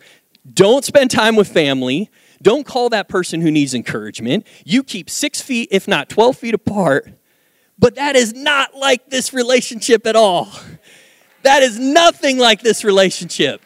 don't 0.51 0.86
spend 0.86 1.12
time 1.12 1.36
with 1.36 1.49
family, 1.49 2.10
don't 2.41 2.66
call 2.66 2.88
that 2.89 3.10
person 3.10 3.41
who 3.41 3.51
needs 3.51 3.74
encouragement. 3.74 4.47
You 4.64 4.82
keep 4.82 5.10
six 5.10 5.41
feet, 5.41 5.68
if 5.72 5.89
not 5.89 6.08
12 6.08 6.38
feet 6.38 6.54
apart. 6.54 7.10
But 7.78 7.95
that 7.95 8.16
is 8.16 8.34
not 8.34 8.76
like 8.76 9.10
this 9.10 9.34
relationship 9.34 10.08
at 10.08 10.16
all. 10.16 10.49
That 11.41 11.64
is 11.64 11.78
nothing 11.78 12.38
like 12.38 12.62
this 12.62 12.86
relationship. 12.86 13.62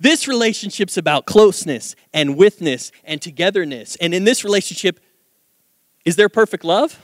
This 0.00 0.26
relationship's 0.26 0.96
about 0.96 1.24
closeness 1.24 1.94
and 2.12 2.36
witness 2.36 2.90
and 3.04 3.22
togetherness. 3.22 3.94
And 4.00 4.12
in 4.12 4.24
this 4.24 4.42
relationship, 4.42 4.98
is 6.04 6.16
there 6.16 6.28
perfect 6.28 6.64
love? 6.64 7.00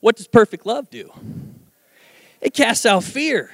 What 0.00 0.16
does 0.16 0.26
perfect 0.26 0.64
love 0.66 0.90
do? 0.90 1.12
It 2.40 2.54
casts 2.54 2.86
out 2.86 3.04
fear. 3.04 3.50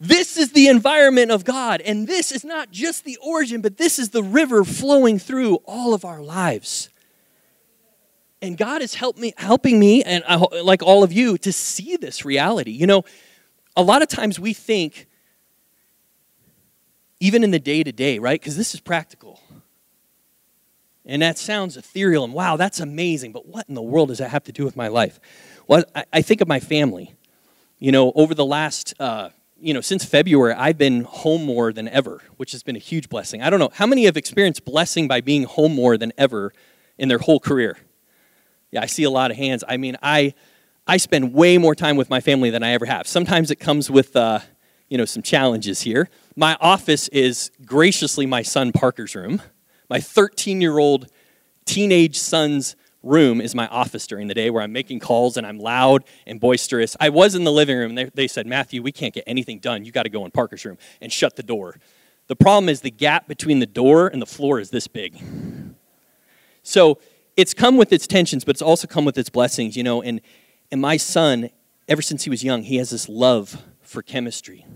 This 0.00 0.38
is 0.38 0.52
the 0.52 0.68
environment 0.68 1.30
of 1.30 1.44
God. 1.44 1.82
And 1.82 2.08
this 2.08 2.32
is 2.32 2.42
not 2.42 2.70
just 2.70 3.04
the 3.04 3.18
origin, 3.22 3.60
but 3.60 3.76
this 3.76 3.98
is 3.98 4.10
the 4.10 4.22
river 4.22 4.64
flowing 4.64 5.18
through 5.18 5.56
all 5.66 5.92
of 5.92 6.06
our 6.06 6.22
lives. 6.22 6.88
And 8.40 8.56
God 8.56 8.80
is 8.80 8.94
help 8.94 9.18
me, 9.18 9.34
helping 9.36 9.78
me, 9.78 10.02
and 10.02 10.24
I, 10.26 10.36
like 10.36 10.82
all 10.82 11.02
of 11.02 11.12
you, 11.12 11.36
to 11.38 11.52
see 11.52 11.96
this 11.96 12.24
reality. 12.24 12.70
You 12.70 12.86
know, 12.86 13.04
a 13.76 13.82
lot 13.82 14.00
of 14.00 14.08
times 14.08 14.40
we 14.40 14.54
think, 14.54 15.06
even 17.20 17.44
in 17.44 17.50
the 17.50 17.58
day 17.58 17.82
to 17.82 17.92
day, 17.92 18.18
right? 18.18 18.40
Because 18.40 18.56
this 18.56 18.72
is 18.72 18.80
practical. 18.80 19.39
And 21.10 21.22
that 21.22 21.38
sounds 21.38 21.76
ethereal 21.76 22.22
and 22.22 22.32
wow, 22.32 22.56
that's 22.56 22.78
amazing, 22.78 23.32
but 23.32 23.44
what 23.44 23.68
in 23.68 23.74
the 23.74 23.82
world 23.82 24.10
does 24.10 24.18
that 24.18 24.30
have 24.30 24.44
to 24.44 24.52
do 24.52 24.64
with 24.64 24.76
my 24.76 24.86
life? 24.86 25.18
Well, 25.66 25.82
I, 25.92 26.04
I 26.12 26.22
think 26.22 26.40
of 26.40 26.46
my 26.46 26.60
family. 26.60 27.16
You 27.80 27.90
know, 27.90 28.12
over 28.14 28.32
the 28.32 28.44
last, 28.44 28.94
uh, 29.00 29.30
you 29.60 29.74
know, 29.74 29.80
since 29.80 30.04
February, 30.04 30.54
I've 30.54 30.78
been 30.78 31.02
home 31.02 31.44
more 31.44 31.72
than 31.72 31.88
ever, 31.88 32.22
which 32.36 32.52
has 32.52 32.62
been 32.62 32.76
a 32.76 32.80
huge 32.80 33.08
blessing. 33.08 33.42
I 33.42 33.50
don't 33.50 33.58
know, 33.58 33.70
how 33.74 33.86
many 33.86 34.04
have 34.04 34.16
experienced 34.16 34.64
blessing 34.64 35.08
by 35.08 35.20
being 35.20 35.42
home 35.42 35.74
more 35.74 35.98
than 35.98 36.12
ever 36.16 36.52
in 36.96 37.08
their 37.08 37.18
whole 37.18 37.40
career? 37.40 37.76
Yeah, 38.70 38.82
I 38.82 38.86
see 38.86 39.02
a 39.02 39.10
lot 39.10 39.32
of 39.32 39.36
hands. 39.36 39.64
I 39.66 39.78
mean, 39.78 39.96
I, 40.00 40.34
I 40.86 40.98
spend 40.98 41.34
way 41.34 41.58
more 41.58 41.74
time 41.74 41.96
with 41.96 42.08
my 42.08 42.20
family 42.20 42.50
than 42.50 42.62
I 42.62 42.70
ever 42.70 42.86
have. 42.86 43.08
Sometimes 43.08 43.50
it 43.50 43.56
comes 43.56 43.90
with, 43.90 44.14
uh, 44.14 44.38
you 44.88 44.96
know, 44.96 45.06
some 45.06 45.24
challenges 45.24 45.80
here. 45.80 46.08
My 46.36 46.56
office 46.60 47.08
is 47.08 47.50
graciously 47.64 48.26
my 48.26 48.42
son 48.42 48.70
Parker's 48.70 49.16
room. 49.16 49.42
My 49.90 50.00
13 50.00 50.60
year 50.60 50.78
old 50.78 51.08
teenage 51.66 52.16
son's 52.16 52.76
room 53.02 53.40
is 53.40 53.54
my 53.54 53.66
office 53.68 54.06
during 54.06 54.28
the 54.28 54.34
day 54.34 54.48
where 54.48 54.62
I'm 54.62 54.72
making 54.72 55.00
calls 55.00 55.36
and 55.36 55.46
I'm 55.46 55.58
loud 55.58 56.04
and 56.26 56.38
boisterous. 56.38 56.96
I 57.00 57.08
was 57.08 57.34
in 57.34 57.44
the 57.44 57.50
living 57.50 57.76
room 57.76 57.90
and 57.90 57.98
they, 57.98 58.04
they 58.14 58.28
said, 58.28 58.46
Matthew, 58.46 58.82
we 58.82 58.92
can't 58.92 59.12
get 59.12 59.24
anything 59.26 59.58
done. 59.58 59.84
You 59.84 59.90
got 59.90 60.04
to 60.04 60.08
go 60.08 60.24
in 60.24 60.30
Parker's 60.30 60.64
room 60.64 60.78
and 61.00 61.12
shut 61.12 61.34
the 61.34 61.42
door. 61.42 61.76
The 62.28 62.36
problem 62.36 62.68
is 62.68 62.82
the 62.82 62.90
gap 62.90 63.26
between 63.26 63.58
the 63.58 63.66
door 63.66 64.06
and 64.06 64.22
the 64.22 64.26
floor 64.26 64.60
is 64.60 64.70
this 64.70 64.86
big. 64.86 65.20
So 66.62 67.00
it's 67.36 67.52
come 67.52 67.76
with 67.76 67.92
its 67.92 68.06
tensions, 68.06 68.44
but 68.44 68.54
it's 68.54 68.62
also 68.62 68.86
come 68.86 69.04
with 69.04 69.18
its 69.18 69.30
blessings, 69.30 69.76
you 69.76 69.82
know. 69.82 70.02
And, 70.02 70.20
and 70.70 70.80
my 70.80 70.98
son, 70.98 71.50
ever 71.88 72.02
since 72.02 72.22
he 72.22 72.30
was 72.30 72.44
young, 72.44 72.62
he 72.62 72.76
has 72.76 72.90
this 72.90 73.08
love 73.08 73.64
for 73.80 74.02
chemistry. 74.02 74.66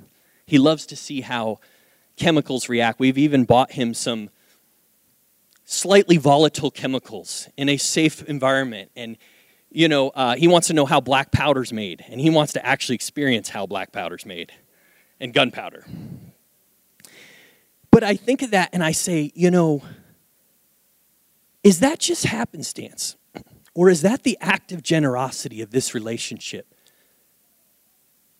He 0.47 0.59
loves 0.59 0.87
to 0.87 0.97
see 0.97 1.21
how 1.21 1.61
chemicals 2.17 2.69
react. 2.69 2.99
We've 2.99 3.19
even 3.19 3.45
bought 3.45 3.73
him 3.73 3.95
some 3.95 4.31
slightly 5.65 6.17
volatile 6.17 6.71
chemicals 6.71 7.49
in 7.57 7.69
a 7.69 7.77
safe 7.77 8.23
environment. 8.25 8.91
And, 8.95 9.17
you 9.71 9.89
know, 9.89 10.11
uh, 10.11 10.37
he 10.37 10.49
wants 10.49 10.69
to 10.69 10.75
know 10.75 10.87
how 10.87 11.01
black 11.01 11.33
powder's 11.33 11.73
made, 11.73 12.05
and 12.09 12.21
he 12.21 12.31
wants 12.31 12.53
to 12.55 12.65
actually 12.65 12.95
experience 12.95 13.49
how 13.49 13.67
black 13.67 13.93
powder's 13.93 14.27
made 14.27 14.53
and 15.21 15.33
gunpowder. 15.33 15.85
But 17.91 18.03
I 18.03 18.17
think 18.17 18.43
of 18.43 18.51
that 18.51 18.71
and 18.73 18.83
I 18.83 18.93
say, 18.93 19.31
you 19.35 19.51
know, 19.51 19.83
is 21.62 21.81
that 21.81 21.99
just 21.99 22.27
happenstance? 22.27 23.17
Or 23.75 23.89
is 23.89 24.03
that 24.03 24.23
the 24.23 24.39
active 24.41 24.83
generosity 24.83 25.62
of 25.62 25.71
this 25.71 25.95
relationship? 25.95 26.67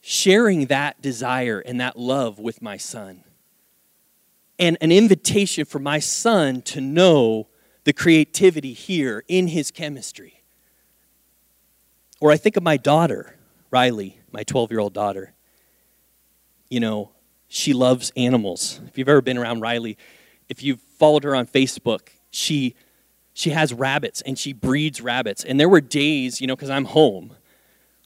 Sharing 0.01 0.67
that 0.67 1.01
desire 1.01 1.61
and 1.61 1.81
that 1.81 1.99
love 1.99 2.39
with 2.39 2.63
my 2.63 2.77
son. 2.77 3.25
And 4.59 4.79
an 4.81 4.93
invitation 4.93 5.65
for 5.65 5.79
my 5.79 5.99
son 5.99 6.63
to 6.63 6.81
know 6.81 7.49
the 7.85 7.93
creativity 7.93 8.73
here 8.73 9.25
in 9.29 9.49
his 9.49 9.71
chemistry. 9.71 10.43
Or 12.21 12.31
I 12.31 12.37
think 12.37 12.57
of 12.57 12.63
my 12.63 12.77
daughter, 12.77 13.37
Riley, 13.71 14.21
my 14.33 14.43
12 14.43 14.71
year 14.71 14.81
old 14.81 14.95
daughter. 14.95 15.35
You 16.71 16.81
know, 16.81 17.11
she 17.49 17.73
loves 17.73 18.13
animals. 18.17 18.81
If 18.87 18.97
you've 18.99 19.09
ever 19.09 19.21
been 19.21 19.39
around 19.39 19.61
Riley, 19.61 19.99
if 20.49 20.63
you've 20.63 20.81
followed 20.81 21.25
her 21.25 21.35
on 21.35 21.47
Facebook, 21.47 22.09
she 22.31 22.75
she 23.35 23.51
has 23.51 23.73
rabbits 23.73 24.23
and 24.23 24.39
she 24.39 24.53
breeds 24.53 25.01
rabbits. 25.01 25.45
And 25.45 25.59
there 25.59 25.69
were 25.69 25.81
days, 25.81 26.41
you 26.41 26.47
know, 26.47 26.55
because 26.55 26.71
I'm 26.71 26.85
home, 26.85 27.35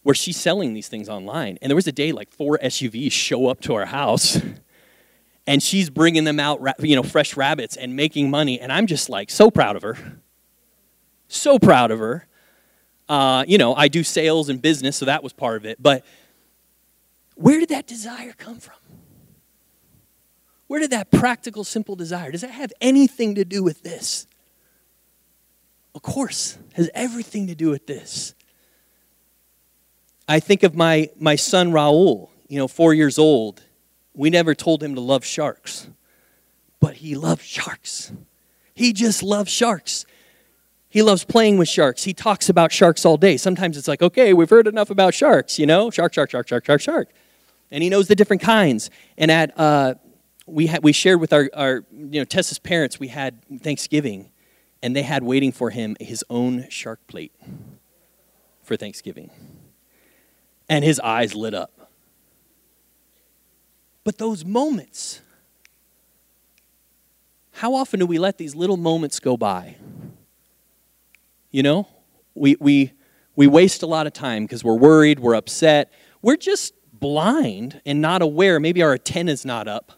where 0.03 0.15
she's 0.15 0.39
selling 0.39 0.73
these 0.73 0.89
things 0.89 1.09
online. 1.09 1.59
And 1.61 1.71
there 1.71 1.77
was 1.77 1.87
a 1.87 1.93
day 1.93 2.13
like 2.13 2.31
four 2.31 2.59
SUVs 2.63 3.13
show 3.13 3.47
up 3.47 3.61
to 3.63 3.75
our 3.75 3.87
house 3.87 4.41
and 5.49 5.63
she's 5.63 5.89
bringing 5.89 6.25
them 6.25 6.39
out, 6.39 6.61
you 6.81 6.95
know, 6.95 7.03
fresh 7.03 7.35
rabbits 7.35 7.75
and 7.75 7.97
making 7.97 8.29
money. 8.29 8.61
And 8.61 8.71
I'm 8.71 8.87
just 8.87 9.09
like 9.09 9.31
so 9.31 9.51
proud 9.51 9.77
of 9.77 9.83
her. 9.83 9.97
So 11.27 11.59
proud 11.59 11.91
of 11.91 12.01
her. 12.01 12.27
Uh, 13.09 13.47
you 13.49 13.57
know, 13.57 13.75
I 13.75 13.89
do 13.89 14.05
sales 14.05 14.51
and 14.51 14.61
business, 14.61 14.99
so 14.99 15.07
that 15.07 15.23
was 15.23 15.33
part 15.33 15.57
of 15.57 15.65
it. 15.65 15.83
But 15.83 16.05
where 17.35 17.59
did 17.59 17.71
that 17.71 17.87
desire 17.87 18.35
come 18.37 18.61
from? 18.61 18.77
Where 20.67 20.81
did 20.81 20.91
that 20.91 21.11
practical, 21.11 21.65
simple 21.65 21.97
desire? 21.97 22.31
Does 22.31 22.43
that 22.43 22.51
have 22.51 22.71
anything 22.83 23.37
to 23.37 23.45
do 23.47 23.63
with 23.63 23.83
this? 23.83 24.27
Of 25.95 26.03
course, 26.03 26.59
has 26.75 26.91
everything 26.93 27.47
to 27.47 27.55
do 27.55 27.71
with 27.71 27.87
this. 27.87 28.35
I 30.29 30.41
think 30.41 30.63
of 30.63 30.75
my, 30.75 31.09
my 31.19 31.37
son 31.37 31.71
Raul, 31.73 32.29
you 32.49 32.59
know, 32.59 32.69
four 32.69 32.93
years 32.93 33.19
old. 33.19 33.63
We 34.19 34.31
never 34.31 34.53
told 34.53 34.83
him 34.83 34.97
to 34.97 35.01
love 35.01 35.25
sharks, 35.25 35.89
but 36.81 36.97
he 36.97 37.14
loves 37.14 37.45
sharks. 37.45 38.12
He 38.75 38.93
just 38.93 39.23
loves 39.23 39.49
sharks. 39.49 40.07
He 40.89 41.03
loves 41.03 41.25
playing 41.25 41.57
with 41.57 41.69
sharks. 41.69 42.03
He 42.03 42.12
talks 42.12 42.49
about 42.49 42.73
sharks 42.73 43.05
all 43.05 43.16
day. 43.16 43.37
Sometimes 43.37 43.77
it's 43.77 43.87
like, 43.87 44.03
okay, 44.03 44.33
we've 44.33 44.51
heard 44.51 44.66
enough 44.66 44.91
about 44.91 45.14
sharks, 45.14 45.57
you 45.57 45.66
know? 45.66 45.89
Shark, 45.91 46.12
shark, 46.12 46.31
shark, 46.31 46.49
shark, 46.49 46.64
shark, 46.64 46.81
shark. 46.81 47.11
And 47.71 47.81
he 47.81 47.89
knows 47.89 48.09
the 48.09 48.16
different 48.16 48.43
kinds. 48.43 48.91
And 49.16 49.31
at, 49.31 49.57
uh, 49.57 49.95
we, 50.47 50.69
we 50.83 50.91
shared 50.93 51.21
with 51.21 51.33
our, 51.33 51.49
our, 51.55 51.85
you 51.93 52.19
know, 52.21 52.25
Tessa's 52.25 52.59
parents, 52.59 52.99
we 52.99 53.09
had 53.09 53.41
Thanksgiving 53.61 54.33
and 54.83 54.97
they 54.97 55.03
had 55.03 55.23
waiting 55.23 55.53
for 55.53 55.71
him 55.71 55.97
his 56.01 56.25
own 56.29 56.69
shark 56.71 56.99
plate 57.07 57.33
for 58.64 58.75
Thanksgiving. 58.75 59.31
And 60.69 60.85
his 60.85 60.99
eyes 60.99 61.37
lit 61.37 61.55
up. 61.55 61.78
But 64.09 64.17
those 64.17 64.43
moments, 64.43 65.21
how 67.53 67.75
often 67.75 68.01
do 68.01 68.07
we 68.07 68.19
let 68.19 68.39
these 68.39 68.55
little 68.55 68.79
moments 68.79 69.21
go 69.21 69.37
by? 69.37 69.77
You 71.51 71.63
know, 71.63 71.89
we, 72.35 72.57
we, 72.59 72.95
we 73.37 73.47
waste 73.47 73.83
a 73.83 73.87
lot 73.87 74.07
of 74.07 74.15
time 74.15 74.45
because 74.45 74.65
we're 74.65 74.79
worried, 74.79 75.21
we're 75.21 75.35
upset, 75.35 75.93
we're 76.23 76.39
just 76.39 76.73
blind 76.91 77.83
and 77.85 78.01
not 78.01 78.23
aware. 78.23 78.59
Maybe 78.59 78.81
our 78.83 78.95
antenna's 78.95 79.45
not 79.45 79.69
up, 79.69 79.93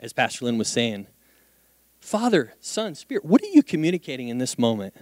as 0.00 0.12
Pastor 0.12 0.46
Lynn 0.46 0.58
was 0.58 0.66
saying. 0.66 1.06
Father, 2.00 2.54
Son, 2.58 2.96
Spirit, 2.96 3.24
what 3.24 3.44
are 3.44 3.52
you 3.52 3.62
communicating 3.62 4.26
in 4.26 4.38
this 4.38 4.58
moment? 4.58 4.92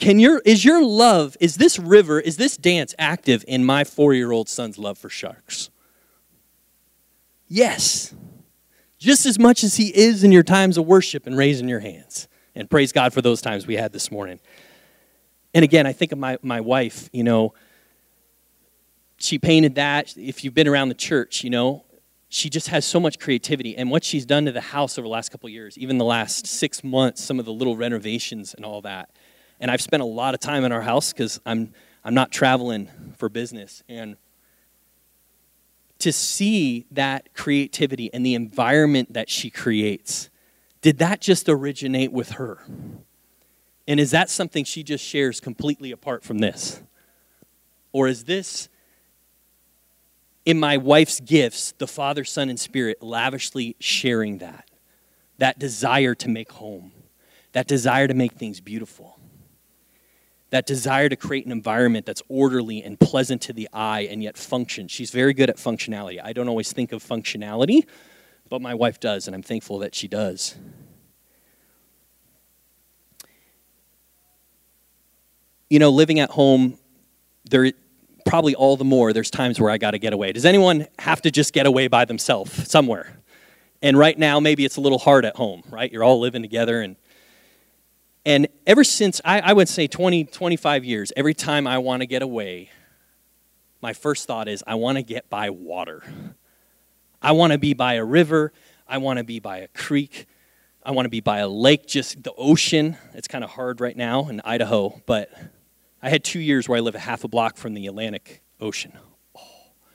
Can 0.00 0.18
your 0.18 0.42
is 0.44 0.64
your 0.64 0.84
love, 0.84 1.36
is 1.38 1.54
this 1.54 1.78
river, 1.78 2.18
is 2.18 2.36
this 2.36 2.56
dance 2.56 2.96
active 2.98 3.44
in 3.46 3.64
my 3.64 3.84
four-year-old 3.84 4.48
son's 4.48 4.76
love 4.76 4.98
for 4.98 5.08
sharks? 5.08 5.70
Yes. 7.50 8.14
Just 8.98 9.26
as 9.26 9.38
much 9.38 9.64
as 9.64 9.76
he 9.76 9.88
is 9.88 10.22
in 10.22 10.30
your 10.30 10.44
times 10.44 10.78
of 10.78 10.86
worship 10.86 11.26
and 11.26 11.36
raising 11.36 11.68
your 11.68 11.80
hands. 11.80 12.28
And 12.54 12.70
praise 12.70 12.92
God 12.92 13.12
for 13.12 13.20
those 13.20 13.42
times 13.42 13.66
we 13.66 13.74
had 13.74 13.92
this 13.92 14.10
morning. 14.10 14.38
And 15.52 15.64
again, 15.64 15.84
I 15.84 15.92
think 15.92 16.12
of 16.12 16.18
my, 16.18 16.38
my 16.42 16.60
wife, 16.60 17.10
you 17.12 17.24
know, 17.24 17.52
she 19.18 19.38
painted 19.38 19.74
that. 19.74 20.16
If 20.16 20.44
you've 20.44 20.54
been 20.54 20.68
around 20.68 20.90
the 20.90 20.94
church, 20.94 21.42
you 21.42 21.50
know, 21.50 21.84
she 22.28 22.48
just 22.48 22.68
has 22.68 22.84
so 22.84 23.00
much 23.00 23.18
creativity. 23.18 23.76
And 23.76 23.90
what 23.90 24.04
she's 24.04 24.24
done 24.24 24.44
to 24.44 24.52
the 24.52 24.60
house 24.60 24.96
over 24.96 25.06
the 25.06 25.10
last 25.10 25.32
couple 25.32 25.48
years, 25.48 25.76
even 25.76 25.98
the 25.98 26.04
last 26.04 26.46
six 26.46 26.84
months, 26.84 27.22
some 27.22 27.40
of 27.40 27.46
the 27.46 27.52
little 27.52 27.76
renovations 27.76 28.54
and 28.54 28.64
all 28.64 28.80
that. 28.82 29.10
And 29.58 29.72
I've 29.72 29.82
spent 29.82 30.04
a 30.04 30.06
lot 30.06 30.34
of 30.34 30.40
time 30.40 30.64
in 30.64 30.70
our 30.70 30.82
house 30.82 31.12
because 31.12 31.40
I'm, 31.44 31.74
I'm 32.04 32.14
not 32.14 32.30
traveling 32.30 32.88
for 33.18 33.28
business. 33.28 33.82
And 33.88 34.16
to 36.00 36.12
see 36.12 36.86
that 36.90 37.34
creativity 37.34 38.12
and 38.12 38.24
the 38.24 38.34
environment 38.34 39.12
that 39.12 39.30
she 39.30 39.50
creates, 39.50 40.28
did 40.82 40.98
that 40.98 41.20
just 41.20 41.48
originate 41.48 42.12
with 42.12 42.32
her? 42.32 42.58
And 43.86 44.00
is 44.00 44.10
that 44.10 44.30
something 44.30 44.64
she 44.64 44.82
just 44.82 45.04
shares 45.04 45.40
completely 45.40 45.92
apart 45.92 46.24
from 46.24 46.38
this? 46.38 46.82
Or 47.92 48.08
is 48.08 48.24
this 48.24 48.68
in 50.50 50.58
my 50.58 50.76
wife's 50.78 51.20
gifts, 51.20 51.74
the 51.78 51.86
Father, 51.86 52.24
Son, 52.24 52.48
and 52.48 52.58
Spirit, 52.58 53.00
lavishly 53.00 53.76
sharing 53.78 54.38
that. 54.38 54.68
That 55.38 55.60
desire 55.60 56.16
to 56.16 56.28
make 56.28 56.50
home, 56.50 56.90
that 57.52 57.68
desire 57.68 58.08
to 58.08 58.14
make 58.14 58.32
things 58.32 58.60
beautiful. 58.60 59.19
That 60.50 60.66
desire 60.66 61.08
to 61.08 61.16
create 61.16 61.46
an 61.46 61.52
environment 61.52 62.06
that's 62.06 62.22
orderly 62.28 62.82
and 62.82 62.98
pleasant 62.98 63.40
to 63.42 63.52
the 63.52 63.68
eye 63.72 64.08
and 64.10 64.22
yet 64.22 64.36
function. 64.36 64.88
She's 64.88 65.10
very 65.10 65.32
good 65.32 65.48
at 65.48 65.56
functionality. 65.56 66.20
I 66.22 66.32
don't 66.32 66.48
always 66.48 66.72
think 66.72 66.92
of 66.92 67.02
functionality, 67.02 67.86
but 68.48 68.60
my 68.60 68.74
wife 68.74 68.98
does, 69.00 69.26
and 69.26 69.34
I'm 69.34 69.42
thankful 69.42 69.78
that 69.78 69.94
she 69.94 70.08
does. 70.08 70.56
You 75.68 75.78
know, 75.78 75.90
living 75.90 76.18
at 76.18 76.30
home, 76.30 76.78
there 77.48 77.72
probably 78.26 78.54
all 78.56 78.76
the 78.76 78.84
more 78.84 79.12
there's 79.12 79.30
times 79.30 79.60
where 79.60 79.70
I 79.70 79.78
got 79.78 79.92
to 79.92 79.98
get 79.98 80.12
away. 80.12 80.32
Does 80.32 80.44
anyone 80.44 80.86
have 80.98 81.22
to 81.22 81.30
just 81.30 81.52
get 81.52 81.66
away 81.66 81.88
by 81.88 82.04
themselves 82.04 82.68
somewhere? 82.68 83.20
And 83.82 83.96
right 83.98 84.18
now 84.18 84.40
maybe 84.40 84.64
it's 84.64 84.76
a 84.76 84.80
little 84.80 84.98
hard 84.98 85.24
at 85.24 85.36
home, 85.36 85.62
right? 85.70 85.90
You're 85.90 86.04
all 86.04 86.20
living 86.20 86.42
together 86.42 86.80
and 86.80 86.96
and 88.24 88.48
ever 88.66 88.84
since, 88.84 89.20
I, 89.24 89.40
I 89.40 89.52
would 89.52 89.68
say 89.68 89.86
20, 89.86 90.24
25 90.24 90.84
years, 90.84 91.12
every 91.16 91.34
time 91.34 91.66
I 91.66 91.78
want 91.78 92.02
to 92.02 92.06
get 92.06 92.22
away, 92.22 92.70
my 93.80 93.92
first 93.92 94.26
thought 94.26 94.48
is, 94.48 94.62
I 94.66 94.74
want 94.74 94.96
to 94.98 95.02
get 95.02 95.30
by 95.30 95.50
water. 95.50 96.02
I 97.22 97.32
want 97.32 97.52
to 97.52 97.58
be 97.58 97.72
by 97.72 97.94
a 97.94 98.04
river. 98.04 98.52
I 98.86 98.98
want 98.98 99.18
to 99.18 99.24
be 99.24 99.40
by 99.40 99.58
a 99.58 99.68
creek. 99.68 100.26
I 100.82 100.90
want 100.92 101.06
to 101.06 101.10
be 101.10 101.20
by 101.20 101.38
a 101.38 101.48
lake, 101.48 101.86
just 101.86 102.22
the 102.22 102.32
ocean. 102.36 102.96
It's 103.14 103.28
kind 103.28 103.44
of 103.44 103.50
hard 103.50 103.80
right 103.80 103.96
now 103.96 104.28
in 104.28 104.40
Idaho, 104.44 105.00
but 105.06 105.30
I 106.02 106.08
had 106.08 106.24
two 106.24 106.40
years 106.40 106.68
where 106.68 106.78
I 106.78 106.80
live 106.80 106.94
a 106.94 106.98
half 106.98 107.24
a 107.24 107.28
block 107.28 107.56
from 107.56 107.74
the 107.74 107.86
Atlantic 107.86 108.42
Ocean. 108.60 108.92
Oh, 109.36 109.40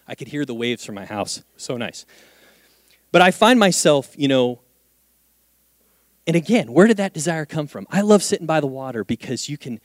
I 0.07 0.15
could 0.15 0.28
hear 0.28 0.45
the 0.45 0.53
waves 0.53 0.86
from 0.86 0.95
my 0.95 1.05
house. 1.05 1.43
So 1.57 1.78
nice. 1.78 2.05
But 3.11 3.21
I 3.21 3.32
find 3.32 3.59
myself, 3.59 4.13
you 4.15 4.28
know, 4.28 4.61
and 6.28 6.36
again, 6.36 6.71
where 6.71 6.88
did 6.88 6.97
that 6.97 7.13
desire 7.13 7.45
come 7.45 7.67
from? 7.67 7.86
I 7.91 8.01
love 8.01 8.23
sitting 8.23 8.47
by 8.47 8.59
the 8.59 8.67
water 8.67 9.03
because 9.03 9.47
you 9.47 9.57
can, 9.57 9.80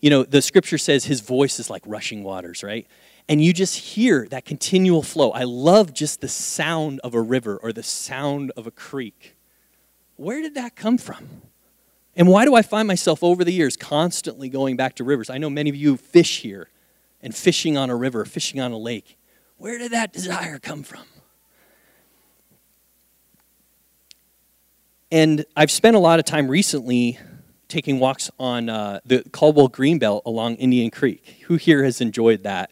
you 0.00 0.10
know, 0.10 0.22
the 0.22 0.40
scripture 0.40 0.78
says 0.78 1.04
his 1.04 1.20
voice 1.20 1.58
is 1.58 1.68
like 1.68 1.82
rushing 1.86 2.22
waters, 2.22 2.62
right? 2.62 2.86
And 3.28 3.42
you 3.42 3.52
just 3.52 3.76
hear 3.76 4.26
that 4.28 4.44
continual 4.44 5.02
flow. 5.02 5.30
I 5.30 5.44
love 5.44 5.94
just 5.94 6.20
the 6.20 6.28
sound 6.28 7.00
of 7.00 7.14
a 7.14 7.20
river 7.20 7.56
or 7.56 7.72
the 7.72 7.82
sound 7.82 8.52
of 8.56 8.66
a 8.66 8.70
creek. 8.70 9.36
Where 10.16 10.40
did 10.40 10.54
that 10.54 10.76
come 10.76 10.98
from? 10.98 11.42
And 12.16 12.28
why 12.28 12.44
do 12.44 12.54
I 12.54 12.62
find 12.62 12.86
myself 12.86 13.24
over 13.24 13.44
the 13.44 13.52
years 13.52 13.76
constantly 13.76 14.48
going 14.48 14.76
back 14.76 14.94
to 14.96 15.04
rivers? 15.04 15.30
I 15.30 15.38
know 15.38 15.50
many 15.50 15.70
of 15.70 15.76
you 15.76 15.96
fish 15.96 16.42
here 16.42 16.68
and 17.22 17.34
fishing 17.34 17.76
on 17.76 17.90
a 17.90 17.96
river, 17.96 18.24
fishing 18.24 18.60
on 18.60 18.72
a 18.72 18.78
lake. 18.78 19.18
Where 19.56 19.78
did 19.78 19.92
that 19.92 20.12
desire 20.12 20.58
come 20.58 20.82
from? 20.82 21.04
And 25.10 25.44
I've 25.56 25.70
spent 25.70 25.96
a 25.96 25.98
lot 25.98 26.18
of 26.18 26.24
time 26.24 26.48
recently 26.48 27.18
taking 27.68 27.98
walks 27.98 28.30
on 28.38 28.68
uh, 28.68 29.00
the 29.04 29.22
Caldwell 29.32 29.68
Greenbelt 29.68 30.22
along 30.24 30.56
Indian 30.56 30.90
Creek. 30.90 31.42
Who 31.46 31.56
here 31.56 31.84
has 31.84 32.00
enjoyed 32.00 32.42
that? 32.44 32.70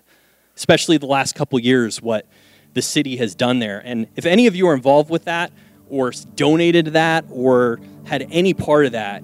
Especially 0.56 0.96
the 0.96 1.06
last 1.06 1.34
couple 1.34 1.58
years, 1.58 2.00
what 2.00 2.26
the 2.74 2.82
city 2.82 3.16
has 3.16 3.34
done 3.34 3.58
there. 3.58 3.80
And 3.84 4.06
if 4.16 4.26
any 4.26 4.46
of 4.46 4.56
you 4.56 4.66
are 4.68 4.74
involved 4.74 5.10
with 5.10 5.24
that, 5.24 5.52
or 5.88 6.10
donated 6.34 6.86
to 6.86 6.90
that, 6.92 7.24
or 7.30 7.78
had 8.04 8.26
any 8.30 8.54
part 8.54 8.86
of 8.86 8.92
that, 8.92 9.22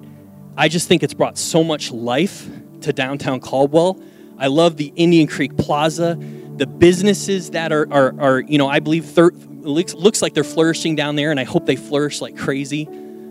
I 0.55 0.67
just 0.67 0.87
think 0.87 1.01
it's 1.03 1.13
brought 1.13 1.37
so 1.37 1.63
much 1.63 1.91
life 1.91 2.47
to 2.81 2.93
downtown 2.93 3.39
Caldwell. 3.39 3.99
I 4.37 4.47
love 4.47 4.77
the 4.77 4.93
Indian 4.95 5.27
Creek 5.27 5.57
Plaza, 5.57 6.17
the 6.57 6.67
businesses 6.67 7.51
that 7.51 7.71
are, 7.71 7.87
are, 7.91 8.13
are 8.19 8.39
you 8.41 8.57
know, 8.57 8.67
I 8.67 8.79
believe 8.79 9.05
thir- 9.05 9.31
looks, 9.61 9.93
looks 9.93 10.21
like 10.21 10.33
they're 10.33 10.43
flourishing 10.43 10.95
down 10.95 11.15
there, 11.15 11.31
and 11.31 11.39
I 11.39 11.43
hope 11.43 11.65
they 11.65 11.75
flourish 11.75 12.21
like 12.21 12.37
crazy. 12.37 12.87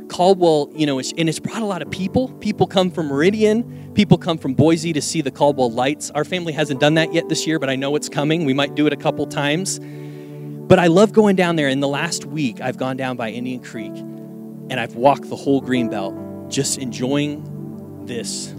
Caldwell, 0.09 0.71
you 0.75 0.87
know, 0.87 0.99
and 0.99 1.29
it's 1.29 1.39
brought 1.39 1.63
a 1.63 1.67
lot 1.67 1.83
of 1.83 1.91
people. 1.91 2.29
People 2.35 2.67
come 2.67 2.91
from 2.91 3.09
Meridian, 3.09 3.93
people 3.95 4.17
come 4.17 4.39
from 4.39 4.55
Boise 4.55 4.93
to 4.95 5.03
see 5.03 5.21
the 5.21 5.31
Caldwell 5.31 5.71
lights. 5.71 6.11
Our 6.11 6.25
family 6.25 6.53
hasn't 6.53 6.81
done 6.81 6.95
that 6.95 7.13
yet 7.13 7.29
this 7.29 7.47
year, 7.47 7.59
but 7.59 7.69
I 7.69 7.77
know 7.77 7.95
it's 7.97 8.09
coming. 8.09 8.45
We 8.45 8.55
might 8.55 8.75
do 8.75 8.87
it 8.87 8.93
a 8.93 8.97
couple 8.97 9.27
times. 9.27 9.79
But 9.79 10.79
I 10.79 10.87
love 10.87 11.13
going 11.13 11.37
down 11.37 11.57
there. 11.57 11.69
In 11.69 11.81
the 11.81 11.89
last 11.89 12.25
week, 12.25 12.61
I've 12.61 12.77
gone 12.77 12.97
down 12.97 13.17
by 13.17 13.31
Indian 13.31 13.61
Creek 13.61 13.93
and 14.71 14.79
I've 14.79 14.97
walked 14.97 15.29
the 15.29 15.37
whole 15.37 15.61
green 15.61 15.89
belt, 15.89 16.15
just 16.51 16.79
enjoying 16.79 18.05
this 18.07 18.55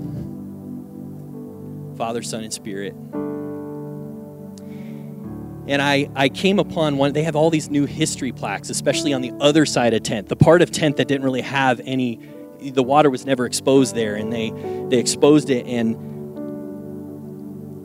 Father, 1.97 2.22
Son, 2.22 2.43
and 2.43 2.53
Spirit 2.53 2.95
and 5.68 5.82
I, 5.82 6.10
I 6.16 6.30
came 6.30 6.60
upon 6.60 6.97
one 6.97 7.14
they 7.14 7.24
have 7.24 7.36
all 7.36 7.49
these 7.49 7.70
new 7.70 7.86
history 7.86 8.32
plaques 8.32 8.70
especially 8.70 9.14
on 9.14 9.22
the 9.22 9.34
other 9.39 9.66
side 9.66 9.93
of 9.93 10.03
tent 10.03 10.30
the 10.30 10.36
part 10.36 10.62
of 10.62 10.72
tent 10.72 10.97
that 10.97 11.07
didn't 11.07 11.24
really 11.24 11.41
have 11.41 11.82
any 11.86 12.20
the 12.60 12.84
water 12.84 13.10
was 13.10 13.26
never 13.26 13.45
exposed 13.45 13.95
there 13.95 14.16
and 14.16 14.32
they 14.34 14.51
they 14.89 14.97
exposed 14.97 15.49
it 15.49 15.66
and 15.66 15.95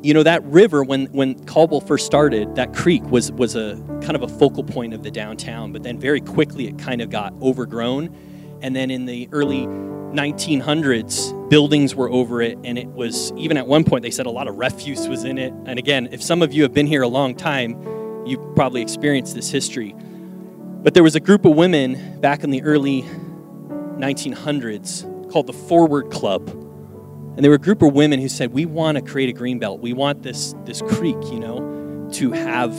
you 0.04 0.12
know 0.12 0.22
that 0.22 0.44
river 0.44 0.84
when 0.84 1.06
when 1.06 1.42
Caldwell 1.46 1.80
first 1.80 2.04
started 2.04 2.54
that 2.56 2.74
creek 2.74 3.02
was 3.04 3.32
was 3.32 3.56
a 3.56 3.76
kind 4.02 4.14
of 4.14 4.22
a 4.22 4.28
focal 4.28 4.62
point 4.62 4.92
of 4.92 5.02
the 5.02 5.10
downtown 5.10 5.72
but 5.72 5.82
then 5.82 5.98
very 5.98 6.20
quickly 6.20 6.66
it 6.66 6.78
kind 6.78 7.00
of 7.00 7.08
got 7.10 7.32
overgrown. 7.40 8.14
And 8.60 8.74
then 8.74 8.90
in 8.90 9.06
the 9.06 9.28
early 9.32 9.66
1900s, 10.14 11.50
buildings 11.50 11.94
were 11.94 12.10
over 12.10 12.40
it, 12.40 12.58
and 12.64 12.78
it 12.78 12.88
was 12.88 13.32
even 13.36 13.56
at 13.56 13.66
one 13.66 13.84
point 13.84 14.02
they 14.02 14.10
said 14.10 14.26
a 14.26 14.30
lot 14.30 14.48
of 14.48 14.56
refuse 14.56 15.08
was 15.08 15.24
in 15.24 15.38
it. 15.38 15.52
And 15.66 15.78
again, 15.78 16.08
if 16.10 16.22
some 16.22 16.42
of 16.42 16.52
you 16.52 16.62
have 16.62 16.72
been 16.72 16.86
here 16.86 17.02
a 17.02 17.08
long 17.08 17.34
time, 17.34 18.26
you 18.26 18.38
probably 18.56 18.80
experienced 18.80 19.34
this 19.34 19.50
history. 19.50 19.94
But 19.98 20.94
there 20.94 21.02
was 21.02 21.14
a 21.14 21.20
group 21.20 21.44
of 21.44 21.56
women 21.56 22.20
back 22.20 22.44
in 22.44 22.50
the 22.50 22.62
early 22.62 23.02
1900s 23.02 25.30
called 25.30 25.46
the 25.46 25.52
Forward 25.52 26.10
Club. 26.10 26.48
And 26.48 27.38
there 27.38 27.50
were 27.50 27.56
a 27.56 27.60
group 27.60 27.82
of 27.82 27.92
women 27.92 28.20
who 28.20 28.28
said, 28.28 28.52
We 28.52 28.66
want 28.66 28.96
to 28.96 29.02
create 29.02 29.28
a 29.28 29.32
green 29.32 29.58
belt. 29.58 29.80
We 29.80 29.92
want 29.92 30.22
this, 30.22 30.54
this 30.64 30.80
creek, 30.82 31.16
you 31.32 31.40
know, 31.40 32.08
to 32.12 32.32
have 32.32 32.72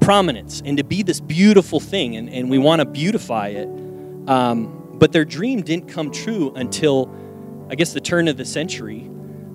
prominence 0.00 0.62
and 0.64 0.78
to 0.78 0.84
be 0.84 1.02
this 1.02 1.20
beautiful 1.20 1.80
thing, 1.80 2.16
and, 2.16 2.30
and 2.30 2.50
we 2.50 2.58
want 2.58 2.80
to 2.80 2.86
beautify 2.86 3.48
it. 3.48 3.68
Um, 4.28 4.81
but 5.02 5.10
their 5.10 5.24
dream 5.24 5.62
didn't 5.62 5.88
come 5.88 6.12
true 6.12 6.52
until, 6.54 7.12
I 7.68 7.74
guess, 7.74 7.92
the 7.92 8.00
turn 8.00 8.28
of 8.28 8.36
the 8.36 8.44
century. 8.44 9.10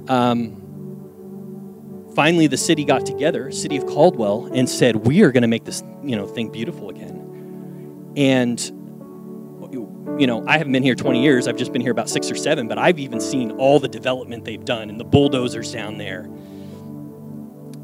Um, 0.10 2.12
finally, 2.14 2.48
the 2.48 2.58
city 2.58 2.84
got 2.84 3.06
together, 3.06 3.50
city 3.54 3.78
of 3.78 3.86
Caldwell, 3.86 4.50
and 4.54 4.68
said, 4.68 5.08
"We 5.08 5.22
are 5.22 5.32
going 5.32 5.44
to 5.44 5.48
make 5.48 5.64
this, 5.64 5.84
you 6.04 6.18
know, 6.18 6.28
thing 6.28 6.50
beautiful 6.50 6.90
again." 6.90 8.12
And 8.18 8.60
you 10.20 10.28
know, 10.28 10.44
I 10.48 10.58
haven't 10.58 10.74
been 10.74 10.84
here 10.84 10.96
20 10.96 11.24
years. 11.24 11.48
I've 11.48 11.56
just 11.56 11.72
been 11.72 11.82
here 11.82 11.92
about 11.92 12.10
six 12.10 12.30
or 12.30 12.36
seven, 12.36 12.68
but 12.68 12.78
I've 12.78 13.00
even 13.00 13.22
seen 13.22 13.52
all 13.52 13.80
the 13.80 13.88
development 13.88 14.44
they've 14.44 14.66
done 14.66 14.90
and 14.90 15.00
the 15.00 15.06
bulldozers 15.06 15.72
down 15.72 15.98
there, 15.98 16.24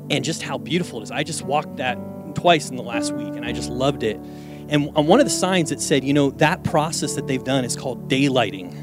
and 0.10 0.22
just 0.22 0.42
how 0.42 0.58
beautiful 0.58 1.00
it 1.00 1.04
is. 1.04 1.12
I 1.12 1.24
just 1.24 1.44
walked 1.44 1.78
that 1.78 1.98
twice 2.36 2.70
in 2.70 2.76
the 2.76 2.84
last 2.84 3.14
week, 3.14 3.36
and 3.36 3.46
I 3.46 3.54
just 3.54 3.70
loved 3.70 4.04
it. 4.04 4.20
And 4.70 4.90
on 4.96 5.08
one 5.08 5.20
of 5.20 5.26
the 5.26 5.32
signs 5.32 5.72
it 5.72 5.82
said, 5.82 6.04
you 6.04 6.14
know, 6.14 6.32
that 6.32 6.64
process 6.64 7.16
that 7.16 7.28
they've 7.28 7.44
done 7.44 7.66
is 7.66 7.76
called 7.76 8.10
daylighting. 8.10 8.80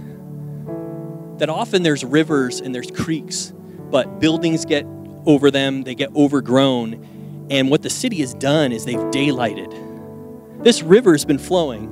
That 1.39 1.49
often 1.49 1.83
there's 1.83 2.05
rivers 2.05 2.61
and 2.61 2.75
there's 2.75 2.91
creeks, 2.91 3.53
but 3.91 4.21
buildings 4.21 4.65
get 4.65 4.87
over 5.27 5.51
them, 5.51 5.83
they 5.83 5.95
get 5.95 6.15
overgrown. 6.15 7.49
And 7.51 7.71
what 7.71 7.83
the 7.83 7.91
city 7.91 8.17
has 8.21 8.35
done 8.35 8.73
is 8.73 8.85
they've 8.85 8.97
daylighted. 8.97 10.63
This 10.63 10.83
river 10.83 11.13
has 11.13 11.25
been 11.25 11.39
flowing, 11.39 11.89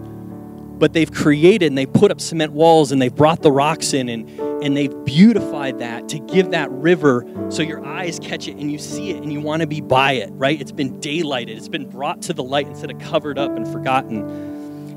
but 0.78 0.92
they've 0.92 1.12
created 1.12 1.66
and 1.66 1.76
they 1.76 1.86
put 1.86 2.10
up 2.10 2.20
cement 2.20 2.52
walls 2.52 2.92
and 2.92 3.02
they've 3.02 3.14
brought 3.14 3.42
the 3.42 3.50
rocks 3.50 3.92
in 3.92 4.08
and, 4.08 4.28
and 4.62 4.76
they've 4.76 4.94
beautified 5.04 5.78
that 5.80 6.08
to 6.08 6.18
give 6.20 6.50
that 6.52 6.70
river 6.70 7.26
so 7.48 7.62
your 7.62 7.84
eyes 7.84 8.18
catch 8.20 8.48
it 8.48 8.56
and 8.56 8.70
you 8.70 8.78
see 8.78 9.10
it 9.10 9.22
and 9.22 9.32
you 9.32 9.40
want 9.40 9.60
to 9.60 9.66
be 9.66 9.80
by 9.80 10.12
it, 10.12 10.30
right? 10.32 10.60
It's 10.60 10.72
been 10.72 11.00
daylighted, 11.00 11.56
it's 11.56 11.68
been 11.68 11.88
brought 11.88 12.22
to 12.22 12.32
the 12.32 12.44
light 12.44 12.66
instead 12.66 12.90
of 12.90 12.98
covered 12.98 13.38
up 13.38 13.56
and 13.56 13.66
forgotten. 13.66 14.20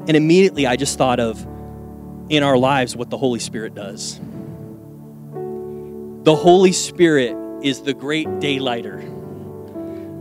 And 0.08 0.16
immediately 0.16 0.68
I 0.68 0.76
just 0.76 0.98
thought 0.98 1.20
of 1.20 1.46
in 2.30 2.44
our 2.44 2.58
lives 2.58 2.96
what 2.96 3.10
the 3.10 3.18
Holy 3.18 3.40
Spirit 3.40 3.76
does. 3.76 4.20
The 6.24 6.36
Holy 6.36 6.72
Spirit 6.72 7.36
is 7.64 7.82
the 7.82 7.94
great 7.94 8.28
daylighter. 8.28 9.20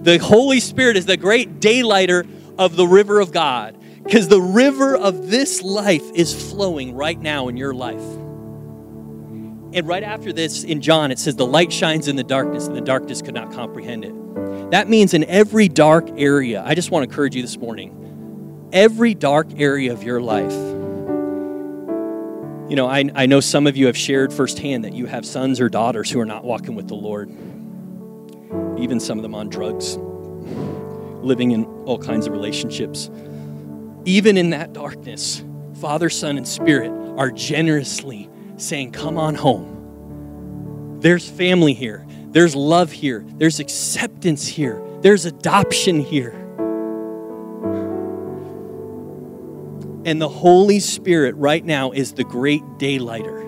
The 0.02 0.18
Holy 0.18 0.60
Spirit 0.60 0.96
is 0.96 1.06
the 1.06 1.16
great 1.16 1.60
daylighter 1.60 2.26
of 2.58 2.76
the 2.76 2.86
river 2.86 3.20
of 3.20 3.32
God. 3.32 3.76
Because 4.02 4.28
the 4.28 4.40
river 4.40 4.96
of 4.96 5.30
this 5.30 5.62
life 5.62 6.08
is 6.14 6.50
flowing 6.50 6.94
right 6.94 7.18
now 7.18 7.48
in 7.48 7.56
your 7.56 7.74
life. 7.74 8.02
And 9.72 9.86
right 9.86 10.02
after 10.02 10.32
this, 10.32 10.64
in 10.64 10.80
John, 10.80 11.12
it 11.12 11.18
says, 11.18 11.36
The 11.36 11.46
light 11.46 11.72
shines 11.72 12.08
in 12.08 12.16
the 12.16 12.24
darkness, 12.24 12.66
and 12.66 12.74
the 12.74 12.80
darkness 12.80 13.22
could 13.22 13.34
not 13.34 13.52
comprehend 13.52 14.04
it. 14.04 14.70
That 14.72 14.88
means 14.88 15.14
in 15.14 15.24
every 15.24 15.68
dark 15.68 16.08
area, 16.16 16.62
I 16.64 16.74
just 16.74 16.90
want 16.90 17.04
to 17.04 17.10
encourage 17.10 17.36
you 17.36 17.42
this 17.42 17.56
morning, 17.56 18.68
every 18.72 19.14
dark 19.14 19.48
area 19.60 19.92
of 19.92 20.02
your 20.02 20.20
life. 20.20 20.52
You 22.68 22.76
know, 22.76 22.88
I, 22.88 23.04
I 23.14 23.26
know 23.26 23.40
some 23.40 23.66
of 23.66 23.76
you 23.76 23.86
have 23.86 23.96
shared 23.96 24.32
firsthand 24.32 24.84
that 24.84 24.92
you 24.92 25.06
have 25.06 25.26
sons 25.26 25.60
or 25.60 25.68
daughters 25.68 26.10
who 26.10 26.20
are 26.20 26.26
not 26.26 26.44
walking 26.44 26.74
with 26.74 26.88
the 26.88 26.94
Lord, 26.94 27.30
even 28.78 28.98
some 28.98 29.18
of 29.18 29.22
them 29.22 29.34
on 29.34 29.48
drugs, 29.48 29.96
living 29.96 31.50
in 31.52 31.64
all 31.84 31.98
kinds 31.98 32.26
of 32.26 32.32
relationships 32.32 33.10
even 34.04 34.36
in 34.36 34.50
that 34.50 34.72
darkness, 34.72 35.44
Father, 35.80 36.10
Son, 36.10 36.36
and 36.36 36.46
Spirit 36.46 36.90
are 37.18 37.30
generously 37.30 38.28
saying, 38.56 38.92
Come 38.92 39.18
on 39.18 39.34
home. 39.34 40.98
There's 41.00 41.28
family 41.28 41.74
here. 41.74 42.06
There's 42.30 42.54
love 42.54 42.92
here. 42.92 43.24
There's 43.26 43.58
acceptance 43.58 44.46
here. 44.46 44.82
There's 45.00 45.24
adoption 45.24 46.00
here. 46.00 46.30
And 50.04 50.20
the 50.20 50.28
Holy 50.28 50.80
Spirit 50.80 51.34
right 51.36 51.64
now 51.64 51.90
is 51.90 52.12
the 52.12 52.24
great 52.24 52.62
daylighter. 52.78 53.40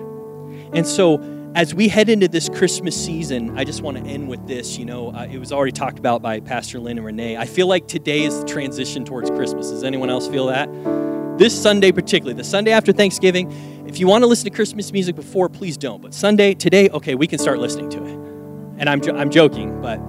And 0.73 0.85
so, 0.85 1.17
as 1.55 1.75
we 1.75 1.87
head 1.87 2.09
into 2.09 2.27
this 2.27 2.49
Christmas 2.49 2.95
season, 2.95 3.57
I 3.57 3.63
just 3.63 3.81
want 3.81 3.97
to 3.97 4.03
end 4.03 4.27
with 4.27 4.47
this. 4.47 4.77
You 4.77 4.85
know, 4.85 5.13
uh, 5.13 5.27
it 5.29 5.37
was 5.37 5.51
already 5.51 5.71
talked 5.71 5.99
about 5.99 6.21
by 6.21 6.39
Pastor 6.39 6.79
Lynn 6.79 6.97
and 6.97 7.05
Renee. 7.05 7.37
I 7.37 7.45
feel 7.45 7.67
like 7.67 7.87
today 7.87 8.23
is 8.23 8.39
the 8.39 8.45
transition 8.45 9.05
towards 9.05 9.29
Christmas. 9.29 9.69
Does 9.69 9.83
anyone 9.83 10.09
else 10.09 10.27
feel 10.27 10.47
that? 10.47 10.67
This 11.37 11.59
Sunday, 11.59 11.91
particularly, 11.91 12.35
the 12.35 12.43
Sunday 12.43 12.71
after 12.71 12.91
Thanksgiving, 12.91 13.51
if 13.87 13.99
you 13.99 14.07
want 14.07 14.23
to 14.23 14.27
listen 14.27 14.45
to 14.45 14.51
Christmas 14.51 14.91
music 14.91 15.15
before, 15.15 15.47
please 15.47 15.77
don't. 15.77 16.01
But 16.01 16.13
Sunday, 16.13 16.55
today, 16.55 16.89
okay, 16.89 17.15
we 17.15 17.27
can 17.27 17.37
start 17.37 17.59
listening 17.59 17.89
to 17.91 18.03
it. 18.03 18.17
And 18.79 18.89
I'm, 18.89 19.01
I'm 19.15 19.29
joking, 19.29 19.79
but 19.81 19.99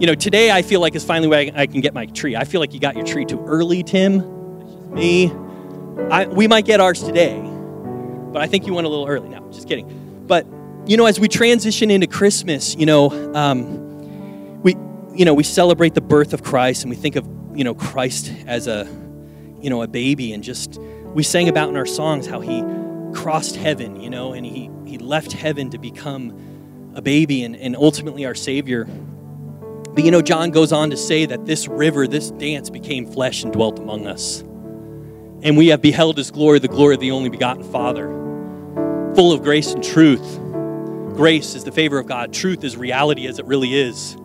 you 0.00 0.06
know, 0.06 0.14
today 0.14 0.52
I 0.52 0.62
feel 0.62 0.80
like 0.80 0.94
is 0.94 1.04
finally 1.04 1.26
where 1.26 1.40
I, 1.40 1.62
I 1.62 1.66
can 1.66 1.80
get 1.80 1.92
my 1.92 2.06
tree. 2.06 2.36
I 2.36 2.44
feel 2.44 2.60
like 2.60 2.72
you 2.72 2.78
got 2.78 2.94
your 2.94 3.04
tree 3.04 3.24
too 3.24 3.44
early, 3.46 3.82
Tim. 3.82 4.94
Me. 4.94 5.32
I, 6.10 6.26
we 6.26 6.46
might 6.46 6.64
get 6.64 6.80
ours 6.80 7.02
today, 7.02 7.36
but 7.36 8.40
I 8.40 8.46
think 8.46 8.68
you 8.68 8.74
went 8.74 8.86
a 8.86 8.90
little 8.90 9.08
early. 9.08 9.28
No, 9.28 9.50
just 9.50 9.66
kidding. 9.66 10.24
But 10.28 10.46
you 10.88 10.96
know, 10.96 11.06
as 11.06 11.20
we 11.20 11.28
transition 11.28 11.90
into 11.90 12.06
Christmas, 12.06 12.74
you 12.74 12.86
know, 12.86 13.10
um, 13.34 14.62
we 14.62 14.72
you 15.14 15.24
know 15.24 15.34
we 15.34 15.44
celebrate 15.44 15.94
the 15.94 16.00
birth 16.00 16.32
of 16.32 16.42
Christ, 16.42 16.82
and 16.82 16.90
we 16.90 16.96
think 16.96 17.16
of 17.16 17.28
you 17.54 17.62
know 17.62 17.74
Christ 17.74 18.32
as 18.46 18.66
a 18.66 18.88
you 19.60 19.70
know 19.70 19.82
a 19.82 19.86
baby, 19.86 20.32
and 20.32 20.42
just 20.42 20.78
we 21.14 21.22
sang 21.22 21.48
about 21.48 21.68
in 21.68 21.76
our 21.76 21.86
songs 21.86 22.26
how 22.26 22.40
he 22.40 22.64
crossed 23.12 23.56
heaven, 23.56 24.00
you 24.00 24.10
know, 24.10 24.32
and 24.32 24.46
he 24.46 24.70
he 24.86 24.98
left 24.98 25.32
heaven 25.32 25.70
to 25.70 25.78
become 25.78 26.92
a 26.94 27.02
baby 27.02 27.44
and, 27.44 27.54
and 27.54 27.76
ultimately 27.76 28.24
our 28.24 28.34
Savior. 28.34 28.84
But 28.84 30.04
you 30.04 30.10
know, 30.10 30.22
John 30.22 30.50
goes 30.50 30.72
on 30.72 30.90
to 30.90 30.96
say 30.96 31.26
that 31.26 31.44
this 31.44 31.68
river, 31.68 32.08
this 32.08 32.30
dance 32.30 32.70
became 32.70 33.06
flesh 33.06 33.44
and 33.44 33.52
dwelt 33.52 33.78
among 33.78 34.06
us 34.06 34.42
and 35.42 35.56
we 35.56 35.68
have 35.68 35.80
beheld 35.80 36.16
his 36.16 36.30
glory, 36.30 36.58
the 36.58 36.68
glory 36.68 36.94
of 36.94 37.00
the 37.00 37.12
only 37.12 37.28
begotten 37.28 37.62
Father, 37.62 38.08
full 39.14 39.32
of 39.32 39.42
grace 39.42 39.72
and 39.72 39.82
truth. 39.84 40.38
Grace 41.18 41.56
is 41.56 41.64
the 41.64 41.72
favor 41.72 41.98
of 41.98 42.06
God, 42.06 42.32
truth 42.32 42.62
is 42.62 42.76
reality 42.76 43.26
as 43.26 43.40
it 43.40 43.44
really 43.44 43.74
is. 43.74 44.16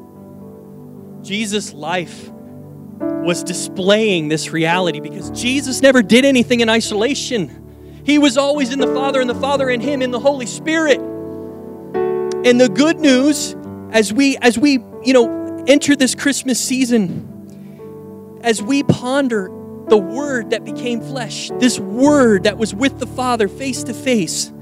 Jesus' 1.28 1.74
life 1.74 2.30
was 2.30 3.44
displaying 3.44 4.28
this 4.28 4.52
reality 4.52 5.00
because 5.00 5.32
Jesus 5.32 5.82
never 5.82 6.04
did 6.04 6.24
anything 6.24 6.60
in 6.60 6.70
isolation. 6.70 8.04
He 8.06 8.20
was 8.20 8.38
always 8.38 8.72
in 8.72 8.78
the 8.78 8.94
Father, 8.94 9.22
and 9.22 9.28
the 9.28 9.34
Father 9.34 9.72
in 9.72 9.82
Him, 9.82 10.04
in 10.04 10.12
the 10.12 10.20
Holy 10.20 10.46
Spirit. 10.46 11.00
And 11.00 12.62
the 12.62 12.70
good 12.70 13.00
news, 13.00 13.56
as 13.90 14.14
we 14.14 14.38
as 14.38 14.60
we 14.60 14.74
you 15.04 15.14
know 15.14 15.66
enter 15.68 15.96
this 15.96 16.14
Christmas 16.14 16.60
season, 16.64 18.40
as 18.44 18.62
we 18.62 18.84
ponder 18.84 19.50
the 19.88 19.98
Word 19.98 20.52
that 20.52 20.64
became 20.64 21.02
flesh, 21.02 21.50
this 21.58 21.80
Word 21.80 22.44
that 22.44 22.60
was 22.60 22.76
with 22.76 23.00
the 23.00 23.08
Father 23.08 23.48
face 23.48 23.84
to 23.86 23.96
face, 23.96 24.54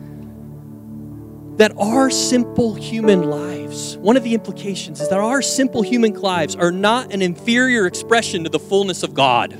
that 1.61 1.77
our 1.77 2.09
simple 2.09 2.73
human 2.73 3.29
lives, 3.29 3.95
one 3.97 4.17
of 4.17 4.23
the 4.23 4.33
implications 4.33 4.99
is 4.99 5.09
that 5.09 5.19
our 5.19 5.43
simple 5.43 5.83
human 5.83 6.11
lives 6.13 6.55
are 6.55 6.71
not 6.71 7.13
an 7.13 7.21
inferior 7.21 7.85
expression 7.85 8.43
to 8.43 8.49
the 8.49 8.57
fullness 8.57 9.03
of 9.03 9.13
God. 9.13 9.51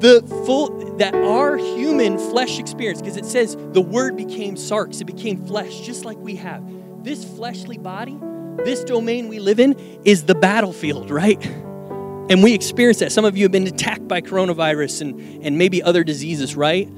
The 0.00 0.22
full, 0.44 0.96
that 0.96 1.14
our 1.14 1.56
human 1.56 2.18
flesh 2.18 2.58
experience, 2.58 3.00
because 3.00 3.16
it 3.16 3.24
says 3.24 3.56
the 3.74 3.80
Word 3.80 4.16
became 4.16 4.56
sarx, 4.56 5.00
it 5.00 5.04
became 5.04 5.46
flesh, 5.46 5.82
just 5.82 6.04
like 6.04 6.18
we 6.18 6.34
have. 6.34 6.64
This 7.04 7.24
fleshly 7.24 7.78
body, 7.78 8.18
this 8.64 8.82
domain 8.82 9.28
we 9.28 9.38
live 9.38 9.60
in, 9.60 9.78
is 10.04 10.24
the 10.24 10.34
battlefield, 10.34 11.12
right? 11.12 11.40
And 11.46 12.42
we 12.42 12.54
experience 12.54 12.98
that. 12.98 13.12
Some 13.12 13.24
of 13.24 13.36
you 13.36 13.44
have 13.44 13.52
been 13.52 13.68
attacked 13.68 14.08
by 14.08 14.20
coronavirus 14.20 15.02
and, 15.02 15.44
and 15.44 15.56
maybe 15.56 15.80
other 15.80 16.02
diseases, 16.02 16.56
right? 16.56 16.88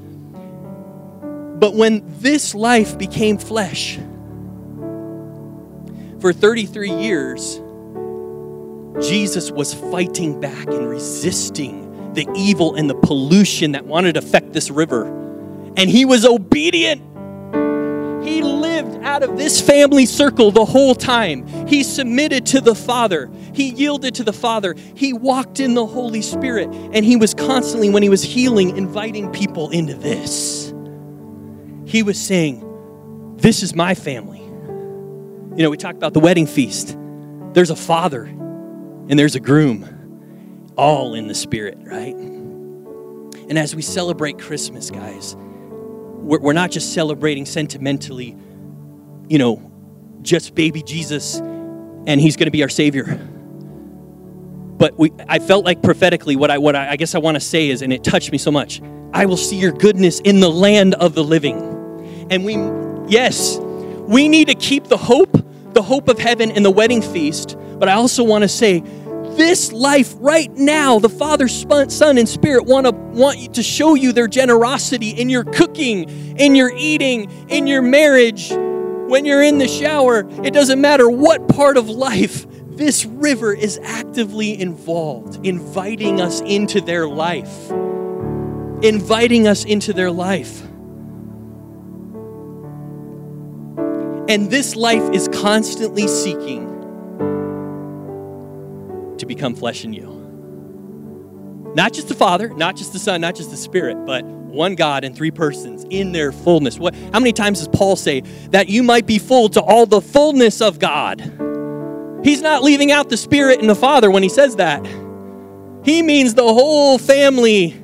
But 1.61 1.75
when 1.75 2.03
this 2.19 2.53
life 2.53 2.97
became 2.97 3.37
flesh, 3.37 3.99
for 6.19 6.33
33 6.33 6.91
years, 6.91 7.61
Jesus 8.99 9.51
was 9.51 9.73
fighting 9.73 10.41
back 10.41 10.67
and 10.67 10.89
resisting 10.89 12.13
the 12.13 12.27
evil 12.35 12.75
and 12.75 12.89
the 12.89 12.95
pollution 12.95 13.71
that 13.73 13.85
wanted 13.85 14.13
to 14.13 14.19
affect 14.19 14.53
this 14.53 14.69
river. 14.69 15.05
And 15.77 15.89
he 15.89 16.03
was 16.03 16.25
obedient 16.25 17.03
he 18.23 18.43
lived 18.43 19.03
out 19.03 19.23
of 19.23 19.35
this 19.35 19.59
family 19.59 20.05
circle 20.05 20.51
the 20.51 20.65
whole 20.65 20.93
time. 20.93 21.47
He 21.67 21.83
submitted 21.83 22.45
to 22.47 22.61
the 22.61 22.75
Father. 22.75 23.31
He 23.53 23.69
yielded 23.69 24.15
to 24.15 24.23
the 24.23 24.33
Father. 24.33 24.75
He 24.95 25.11
walked 25.11 25.59
in 25.59 25.73
the 25.73 25.85
Holy 25.85 26.21
Spirit. 26.21 26.69
And 26.93 27.03
he 27.03 27.15
was 27.15 27.33
constantly, 27.33 27.89
when 27.89 28.03
he 28.03 28.09
was 28.09 28.21
healing, 28.21 28.77
inviting 28.77 29.31
people 29.31 29.71
into 29.71 29.95
this. 29.95 30.70
He 31.91 32.03
was 32.03 32.17
saying, 32.17 33.35
This 33.35 33.63
is 33.63 33.75
my 33.75 33.95
family. 33.95 34.39
You 34.39 35.63
know, 35.63 35.69
we 35.69 35.75
talked 35.75 35.97
about 35.97 36.13
the 36.13 36.21
wedding 36.21 36.47
feast. 36.47 36.97
There's 37.51 37.69
a 37.69 37.75
father 37.75 38.23
and 38.23 39.19
there's 39.19 39.35
a 39.35 39.41
groom, 39.41 40.71
all 40.77 41.15
in 41.15 41.27
the 41.27 41.35
Spirit, 41.35 41.77
right? 41.81 42.15
And 42.15 43.59
as 43.59 43.75
we 43.75 43.81
celebrate 43.81 44.39
Christmas, 44.39 44.89
guys, 44.89 45.35
we're, 45.35 46.53
not 46.53 46.71
just 46.71 46.93
celebrating 46.93 47.45
sentimentally, 47.45 48.37
you 49.27 49.37
know, 49.37 49.69
just 50.21 50.55
baby 50.55 50.81
Jesus 50.83 51.39
and 51.39 52.21
he's 52.21 52.37
going 52.37 52.45
to 52.45 52.51
be 52.51 52.63
our 52.63 52.69
Savior. 52.69 53.19
But 54.77 54.97
we, 54.97 55.11
I 55.27 55.39
felt 55.39 55.65
like 55.65 55.83
prophetically, 55.83 56.37
what 56.37 56.51
I, 56.51 56.57
what 56.57 56.73
I, 56.73 56.91
I 56.91 56.95
guess 56.95 57.15
I 57.15 57.19
want 57.19 57.35
to 57.35 57.41
say 57.41 57.69
is, 57.69 57.81
and 57.81 57.91
it 57.91 58.01
touched 58.01 58.31
me 58.31 58.37
so 58.37 58.49
much 58.49 58.81
I 59.13 59.25
will 59.25 59.35
see 59.35 59.57
your 59.57 59.73
goodness 59.73 60.21
in 60.21 60.39
the 60.39 60.49
land 60.49 60.93
of 60.95 61.15
the 61.15 61.23
living. 61.25 61.80
And 62.31 62.45
we, 62.45 62.55
yes, 63.11 63.57
we 63.57 64.29
need 64.29 64.47
to 64.47 64.55
keep 64.55 64.85
the 64.85 64.97
hope, 64.97 65.37
the 65.73 65.81
hope 65.81 66.07
of 66.07 66.17
heaven 66.17 66.49
and 66.49 66.65
the 66.65 66.71
wedding 66.71 67.01
feast. 67.01 67.57
But 67.77 67.89
I 67.89 67.93
also 67.93 68.23
want 68.23 68.43
to 68.43 68.47
say, 68.47 68.83
this 69.35 69.71
life 69.71 70.13
right 70.17 70.51
now, 70.51 70.99
the 70.99 71.09
Father, 71.09 71.47
Son, 71.47 72.17
and 72.17 72.27
Spirit 72.27 72.65
want 72.65 72.85
to 72.85 72.91
want 72.91 73.55
to 73.55 73.63
show 73.63 73.95
you 73.95 74.11
their 74.11 74.27
generosity 74.27 75.09
in 75.09 75.29
your 75.29 75.43
cooking, 75.43 76.37
in 76.37 76.55
your 76.55 76.71
eating, 76.75 77.29
in 77.49 77.67
your 77.67 77.81
marriage, 77.81 78.49
when 78.49 79.25
you're 79.25 79.41
in 79.41 79.57
the 79.57 79.67
shower. 79.67 80.27
It 80.43 80.53
doesn't 80.53 80.79
matter 80.79 81.09
what 81.09 81.47
part 81.49 81.77
of 81.77 81.89
life 81.89 82.45
this 82.77 83.05
river 83.05 83.53
is 83.53 83.79
actively 83.83 84.59
involved, 84.59 85.45
inviting 85.45 86.21
us 86.21 86.41
into 86.41 86.81
their 86.81 87.07
life. 87.07 87.71
Inviting 88.83 89.47
us 89.47 89.65
into 89.65 89.93
their 89.93 90.11
life. 90.11 90.63
And 94.31 94.49
this 94.49 94.77
life 94.77 95.03
is 95.13 95.27
constantly 95.27 96.07
seeking 96.07 96.65
to 99.17 99.25
become 99.25 99.55
flesh 99.55 99.83
in 99.83 99.91
you. 99.91 100.07
Not 101.75 101.91
just 101.91 102.07
the 102.07 102.13
Father, 102.13 102.47
not 102.47 102.77
just 102.77 102.93
the 102.93 102.99
Son, 102.99 103.19
not 103.19 103.35
just 103.35 103.51
the 103.51 103.57
Spirit, 103.57 104.05
but 104.05 104.23
one 104.23 104.75
God 104.75 105.03
in 105.03 105.13
three 105.13 105.31
persons 105.31 105.85
in 105.89 106.13
their 106.13 106.31
fullness. 106.31 106.79
What, 106.79 106.95
how 106.95 107.19
many 107.19 107.33
times 107.33 107.59
does 107.59 107.67
Paul 107.67 107.97
say 107.97 108.21
that 108.51 108.69
you 108.69 108.83
might 108.83 109.05
be 109.05 109.19
full 109.19 109.49
to 109.49 109.61
all 109.61 109.85
the 109.85 109.99
fullness 109.99 110.61
of 110.61 110.79
God? 110.79 111.19
He's 112.23 112.41
not 112.41 112.63
leaving 112.63 112.89
out 112.89 113.09
the 113.09 113.17
Spirit 113.17 113.59
and 113.59 113.69
the 113.69 113.75
Father 113.75 114.09
when 114.09 114.23
he 114.23 114.29
says 114.29 114.55
that. 114.55 114.85
He 115.83 116.01
means 116.01 116.35
the 116.35 116.43
whole 116.43 116.97
family. 116.97 117.77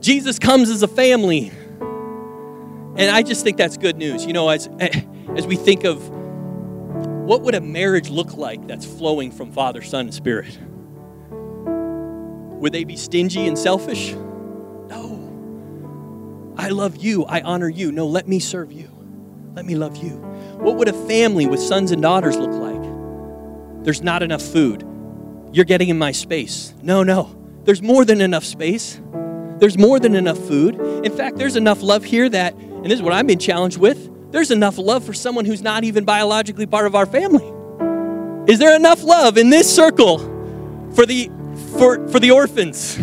Jesus 0.00 0.38
comes 0.38 0.68
as 0.68 0.82
a 0.82 0.88
family. 0.88 1.50
And 2.96 3.10
I 3.10 3.22
just 3.22 3.44
think 3.44 3.56
that's 3.56 3.78
good 3.78 3.96
news. 3.96 4.26
You 4.26 4.34
know, 4.34 4.50
as, 4.50 4.68
as 5.36 5.46
we 5.46 5.56
think 5.56 5.84
of 5.84 6.08
what 7.30 7.42
would 7.42 7.54
a 7.54 7.60
marriage 7.60 8.10
look 8.10 8.36
like 8.36 8.66
that's 8.66 8.84
flowing 8.84 9.30
from 9.30 9.52
Father, 9.52 9.82
Son, 9.82 10.06
and 10.06 10.14
Spirit? 10.14 10.58
Would 12.60 12.72
they 12.72 12.84
be 12.84 12.96
stingy 12.96 13.46
and 13.46 13.58
selfish? 13.58 14.12
No. 14.88 16.54
I 16.58 16.68
love 16.68 16.96
you. 16.96 17.24
I 17.24 17.40
honor 17.40 17.68
you. 17.68 17.92
No, 17.92 18.06
let 18.06 18.28
me 18.28 18.38
serve 18.38 18.72
you. 18.72 18.90
Let 19.54 19.64
me 19.64 19.76
love 19.76 19.96
you. 19.96 20.16
What 20.58 20.76
would 20.76 20.88
a 20.88 21.06
family 21.06 21.46
with 21.46 21.60
sons 21.60 21.90
and 21.90 22.02
daughters 22.02 22.36
look 22.36 22.50
like? 22.50 23.84
There's 23.84 24.02
not 24.02 24.22
enough 24.22 24.42
food. 24.42 24.84
You're 25.52 25.64
getting 25.64 25.88
in 25.88 25.98
my 25.98 26.12
space. 26.12 26.74
No, 26.82 27.02
no. 27.02 27.34
There's 27.64 27.80
more 27.82 28.04
than 28.04 28.20
enough 28.20 28.44
space. 28.44 29.00
There's 29.58 29.78
more 29.78 29.98
than 29.98 30.14
enough 30.14 30.38
food. 30.38 30.74
In 31.04 31.16
fact, 31.16 31.36
there's 31.36 31.56
enough 31.56 31.82
love 31.82 32.04
here 32.04 32.28
that, 32.28 32.54
and 32.54 32.86
this 32.86 32.94
is 32.94 33.02
what 33.02 33.12
I've 33.12 33.26
been 33.26 33.38
challenged 33.38 33.78
with, 33.78 34.10
there's 34.30 34.50
enough 34.50 34.78
love 34.78 35.04
for 35.04 35.12
someone 35.12 35.44
who's 35.44 35.62
not 35.62 35.84
even 35.84 36.04
biologically 36.04 36.66
part 36.66 36.86
of 36.86 36.94
our 36.94 37.06
family. 37.06 37.52
Is 38.50 38.58
there 38.58 38.74
enough 38.74 39.02
love 39.02 39.36
in 39.38 39.50
this 39.50 39.74
circle 39.74 40.18
for 40.94 41.06
the 41.06 41.30
for, 41.78 42.08
for 42.08 42.18
the 42.18 42.30
orphans? 42.30 42.98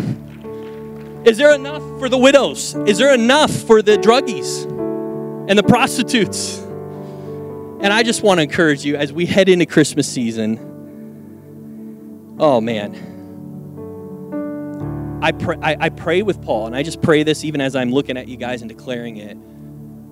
Is 1.28 1.38
there 1.38 1.54
enough 1.54 1.82
for 2.00 2.10
the 2.10 2.18
widows? 2.18 2.76
Is 2.86 2.98
there 2.98 3.14
enough 3.14 3.52
for 3.52 3.82
the 3.82 3.98
druggies 3.98 4.64
and 5.50 5.60
the 5.60 5.64
prostitutes? 5.64 6.60
And 7.80 7.94
I 7.94 8.02
just 8.04 8.24
want 8.24 8.40
to 8.40 8.44
encourage 8.44 8.84
you 8.86 8.96
as 8.96 9.14
we 9.14 9.26
head 9.26 9.50
into 9.50 9.66
Christmas 9.66 10.08
season. 10.12 10.58
Oh, 12.40 12.62
man. 12.62 12.96
I 15.22 15.32
pray, 15.32 15.58
I, 15.62 15.78
I 15.80 15.90
pray 15.90 16.22
with 16.22 16.42
Paul, 16.42 16.68
and 16.68 16.76
I 16.76 16.84
just 16.84 17.02
pray 17.02 17.24
this 17.24 17.44
even 17.44 17.60
as 17.60 17.76
I'm 17.76 17.92
looking 17.92 18.18
at 18.18 18.28
you 18.28 18.38
guys 18.38 18.62
and 18.62 18.70
declaring 18.70 19.18
it, 19.18 19.38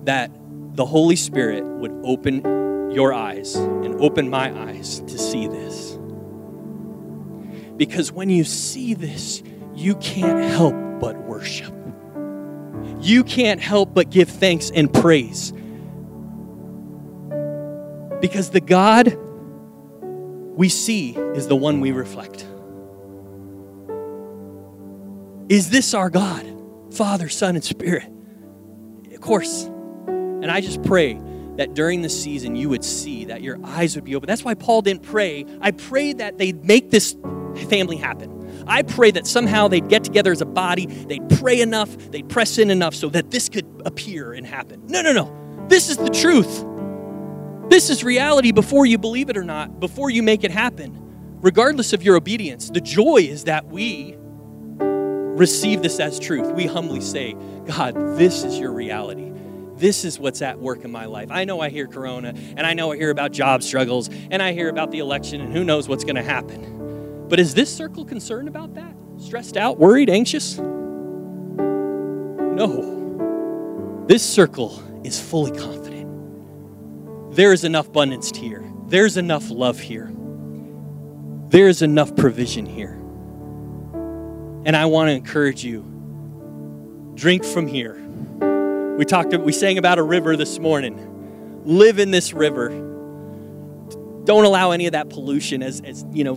that 0.04 0.30
the 0.76 0.84
Holy 0.84 1.16
Spirit 1.16 1.64
would 1.64 1.92
open 2.04 2.90
your 2.90 3.12
eyes 3.12 3.54
and 3.54 3.98
open 4.00 4.28
my 4.28 4.54
eyes 4.68 5.00
to 5.00 5.18
see 5.18 5.48
this. 5.48 5.98
Because 7.76 8.12
when 8.12 8.28
you 8.28 8.44
see 8.44 8.92
this, 8.94 9.42
you 9.74 9.94
can't 9.96 10.38
help 10.38 10.74
but 11.00 11.16
worship. 11.22 11.72
You 13.00 13.24
can't 13.24 13.60
help 13.60 13.94
but 13.94 14.10
give 14.10 14.28
thanks 14.28 14.70
and 14.70 14.92
praise. 14.92 15.52
Because 18.20 18.50
the 18.50 18.62
God 18.64 19.16
we 20.56 20.68
see 20.68 21.16
is 21.16 21.48
the 21.48 21.56
one 21.56 21.80
we 21.80 21.92
reflect. 21.92 22.46
Is 25.48 25.70
this 25.70 25.94
our 25.94 26.10
God? 26.10 26.44
Father, 26.92 27.28
Son, 27.28 27.54
and 27.54 27.64
Spirit? 27.64 28.08
Of 29.12 29.20
course. 29.20 29.70
And 30.42 30.50
I 30.50 30.60
just 30.60 30.82
pray 30.82 31.20
that 31.56 31.74
during 31.74 32.02
the 32.02 32.08
season 32.08 32.54
you 32.56 32.68
would 32.68 32.84
see 32.84 33.24
that 33.26 33.42
your 33.42 33.58
eyes 33.64 33.94
would 33.94 34.04
be 34.04 34.14
open. 34.14 34.26
That's 34.26 34.44
why 34.44 34.54
Paul 34.54 34.82
didn't 34.82 35.02
pray. 35.02 35.46
I 35.60 35.70
prayed 35.70 36.18
that 36.18 36.38
they'd 36.38 36.64
make 36.64 36.90
this 36.90 37.16
family 37.68 37.96
happen. 37.96 38.64
I 38.66 38.82
pray 38.82 39.10
that 39.12 39.26
somehow 39.26 39.68
they'd 39.68 39.88
get 39.88 40.04
together 40.04 40.32
as 40.32 40.40
a 40.40 40.46
body, 40.46 40.86
they'd 40.86 41.28
pray 41.38 41.60
enough, 41.60 41.96
they'd 42.10 42.28
press 42.28 42.58
in 42.58 42.70
enough 42.70 42.94
so 42.94 43.08
that 43.10 43.30
this 43.30 43.48
could 43.48 43.66
appear 43.84 44.32
and 44.32 44.46
happen. 44.46 44.86
No, 44.86 45.02
no, 45.02 45.12
no. 45.12 45.66
This 45.68 45.88
is 45.88 45.96
the 45.96 46.10
truth. 46.10 46.64
This 47.70 47.90
is 47.90 48.04
reality 48.04 48.52
before 48.52 48.86
you 48.86 48.98
believe 48.98 49.30
it 49.30 49.36
or 49.36 49.44
not, 49.44 49.80
before 49.80 50.10
you 50.10 50.22
make 50.22 50.44
it 50.44 50.50
happen. 50.50 51.02
Regardless 51.40 51.92
of 51.92 52.02
your 52.02 52.16
obedience, 52.16 52.70
the 52.70 52.80
joy 52.80 53.18
is 53.18 53.44
that 53.44 53.66
we 53.66 54.16
receive 54.78 55.82
this 55.82 56.00
as 56.00 56.18
truth. 56.18 56.50
We 56.52 56.66
humbly 56.66 57.00
say, 57.00 57.36
God, 57.66 57.94
this 58.16 58.42
is 58.42 58.58
your 58.58 58.72
reality. 58.72 59.32
This 59.76 60.04
is 60.04 60.18
what's 60.18 60.42
at 60.42 60.58
work 60.58 60.84
in 60.84 60.90
my 60.90 61.04
life. 61.04 61.28
I 61.30 61.44
know 61.44 61.60
I 61.60 61.68
hear 61.68 61.86
corona, 61.86 62.34
and 62.34 62.60
I 62.60 62.72
know 62.72 62.92
I 62.92 62.96
hear 62.96 63.10
about 63.10 63.32
job 63.32 63.62
struggles, 63.62 64.08
and 64.30 64.42
I 64.42 64.52
hear 64.52 64.68
about 64.68 64.90
the 64.90 65.00
election, 65.00 65.40
and 65.40 65.52
who 65.52 65.64
knows 65.64 65.88
what's 65.88 66.04
going 66.04 66.16
to 66.16 66.22
happen. 66.22 67.26
But 67.28 67.40
is 67.40 67.54
this 67.54 67.74
circle 67.74 68.04
concerned 68.04 68.48
about 68.48 68.74
that? 68.74 68.94
Stressed 69.18 69.56
out, 69.56 69.78
worried, 69.78 70.08
anxious? 70.08 70.58
No. 72.56 72.94
This 74.06 74.22
circle 74.22 74.82
is 75.04 75.20
fully 75.20 75.50
confident. 75.58 76.06
There 77.34 77.52
is 77.52 77.64
enough 77.64 77.88
abundance 77.88 78.34
here, 78.34 78.64
there's 78.86 79.18
enough 79.18 79.50
love 79.50 79.78
here, 79.78 80.10
there 81.48 81.68
is 81.68 81.82
enough 81.82 82.16
provision 82.16 82.64
here. 82.64 82.92
And 84.64 84.74
I 84.74 84.86
want 84.86 85.08
to 85.08 85.12
encourage 85.12 85.62
you 85.62 85.84
drink 87.14 87.44
from 87.44 87.66
here. 87.66 88.05
We 88.96 89.04
talked 89.04 89.36
we 89.36 89.52
sang 89.52 89.76
about 89.76 89.98
a 89.98 90.02
river 90.02 90.36
this 90.36 90.58
morning. 90.58 91.62
Live 91.64 91.98
in 91.98 92.10
this 92.10 92.32
river. 92.32 92.70
Don't 94.24 94.44
allow 94.44 94.70
any 94.70 94.86
of 94.86 94.92
that 94.92 95.10
pollution 95.10 95.62
as 95.62 95.82
as 95.82 96.04
you 96.12 96.24
know 96.24 96.36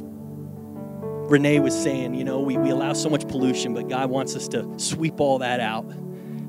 Renee 1.29 1.59
was 1.59 1.79
saying, 1.79 2.15
you 2.15 2.23
know, 2.23 2.39
we, 2.39 2.57
we 2.57 2.71
allow 2.71 2.93
so 2.93 3.07
much 3.09 3.27
pollution, 3.27 3.75
but 3.75 3.87
God 3.87 4.09
wants 4.09 4.35
us 4.35 4.47
to 4.49 4.79
sweep 4.79 5.21
all 5.21 5.37
that 5.39 5.59
out. 5.59 5.85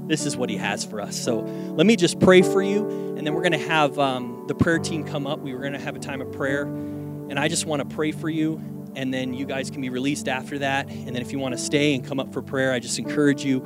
This 0.08 0.24
is 0.24 0.36
what 0.36 0.48
He 0.48 0.56
has 0.56 0.84
for 0.84 1.00
us. 1.00 1.22
So 1.22 1.40
let 1.40 1.86
me 1.86 1.96
just 1.96 2.18
pray 2.18 2.42
for 2.42 2.62
you, 2.62 2.88
and 3.16 3.26
then 3.26 3.34
we're 3.34 3.42
going 3.42 3.52
to 3.52 3.68
have 3.68 3.98
um, 3.98 4.46
the 4.48 4.54
prayer 4.54 4.78
team 4.78 5.04
come 5.04 5.26
up. 5.26 5.40
We 5.40 5.52
were 5.52 5.60
going 5.60 5.74
to 5.74 5.78
have 5.78 5.96
a 5.96 6.00
time 6.00 6.22
of 6.22 6.32
prayer, 6.32 6.62
and 6.62 7.38
I 7.38 7.46
just 7.46 7.66
want 7.66 7.88
to 7.88 7.94
pray 7.94 8.10
for 8.10 8.30
you, 8.30 8.60
and 8.96 9.12
then 9.12 9.34
you 9.34 9.44
guys 9.44 9.70
can 9.70 9.82
be 9.82 9.90
released 9.90 10.28
after 10.28 10.58
that. 10.60 10.88
And 10.88 11.08
then 11.08 11.18
if 11.18 11.30
you 11.30 11.38
want 11.38 11.52
to 11.52 11.58
stay 11.58 11.94
and 11.94 12.04
come 12.04 12.18
up 12.18 12.32
for 12.32 12.40
prayer, 12.42 12.72
I 12.72 12.80
just 12.80 12.98
encourage 12.98 13.44
you. 13.44 13.60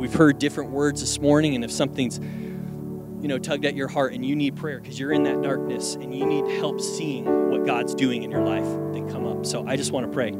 We've 0.00 0.14
heard 0.14 0.38
different 0.38 0.70
words 0.70 1.02
this 1.02 1.20
morning, 1.20 1.54
and 1.54 1.62
if 1.62 1.70
something's 1.70 2.18
you 2.18 3.28
know 3.28 3.38
tugged 3.38 3.66
at 3.66 3.74
your 3.74 3.86
heart 3.86 4.14
and 4.14 4.24
you 4.24 4.34
need 4.34 4.56
prayer 4.56 4.80
because 4.80 4.98
you're 4.98 5.12
in 5.12 5.24
that 5.24 5.42
darkness 5.42 5.94
and 5.94 6.14
you 6.14 6.24
need 6.24 6.58
help 6.58 6.80
seeing 6.80 7.50
what 7.50 7.66
God's 7.66 7.94
doing 7.94 8.22
in 8.22 8.30
your 8.30 8.40
life, 8.40 8.64
then 8.94 9.10
come 9.10 9.26
up. 9.26 9.44
So 9.44 9.66
I 9.66 9.76
just 9.76 9.92
want 9.92 10.06
to 10.06 10.12
pray. 10.12 10.30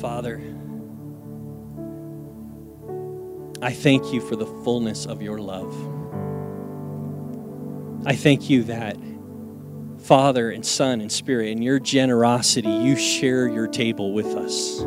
Father, 0.00 0.42
I 3.62 3.72
thank 3.72 4.12
you 4.12 4.20
for 4.20 4.34
the 4.34 4.46
fullness 4.64 5.06
of 5.06 5.22
your 5.22 5.38
love. 5.38 5.72
I 8.04 8.16
thank 8.16 8.50
you 8.50 8.64
that 8.64 8.96
Father 10.08 10.50
and 10.50 10.64
Son 10.64 11.02
and 11.02 11.12
Spirit, 11.12 11.48
in 11.48 11.60
your 11.60 11.78
generosity, 11.78 12.70
you 12.70 12.96
share 12.96 13.46
your 13.46 13.66
table 13.66 14.14
with 14.14 14.36
us. 14.36 14.80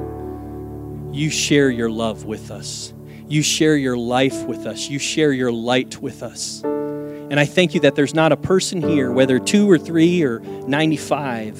You 1.16 1.30
share 1.30 1.70
your 1.70 1.92
love 1.92 2.26
with 2.26 2.50
us. 2.50 2.92
You 3.28 3.44
share 3.44 3.78
your 3.78 3.96
life 3.96 4.46
with 4.46 4.66
us. 4.66 4.90
You 4.90 4.98
share 4.98 5.32
your 5.32 5.52
light 5.52 6.02
with 6.02 6.24
us. 6.24 6.64
And 6.64 7.40
I 7.40 7.46
thank 7.46 7.76
you 7.76 7.82
that 7.82 7.94
there's 7.94 8.16
not 8.16 8.32
a 8.32 8.36
person 8.36 8.82
here, 8.82 9.12
whether 9.12 9.38
two 9.38 9.70
or 9.70 9.78
three 9.78 10.24
or 10.24 10.40
95, 10.40 11.60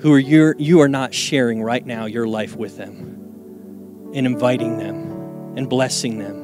who 0.00 0.12
are 0.12 0.18
you 0.18 0.52
you 0.58 0.80
are 0.80 0.88
not 0.88 1.14
sharing 1.14 1.62
right 1.62 1.86
now 1.86 2.06
your 2.06 2.26
life 2.26 2.56
with 2.56 2.76
them 2.76 4.10
and 4.16 4.26
inviting 4.26 4.78
them 4.78 5.54
and 5.56 5.68
blessing 5.68 6.18
them. 6.18 6.34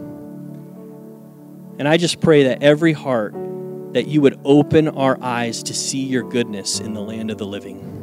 And 1.81 1.89
I 1.89 1.97
just 1.97 2.21
pray 2.21 2.45
that 2.45 2.63
every 2.63 2.93
heart 2.93 3.35
that 3.97 4.07
you 4.07 4.21
would 4.21 4.39
open 4.45 4.89
our 4.89 5.17
eyes 5.23 5.63
to 5.63 5.73
see 5.73 6.05
your 6.05 6.23
goodness 6.23 6.81
in 6.81 6.93
the 6.93 7.01
land 7.01 7.31
of 7.31 7.39
the 7.39 7.47
living. 7.47 7.95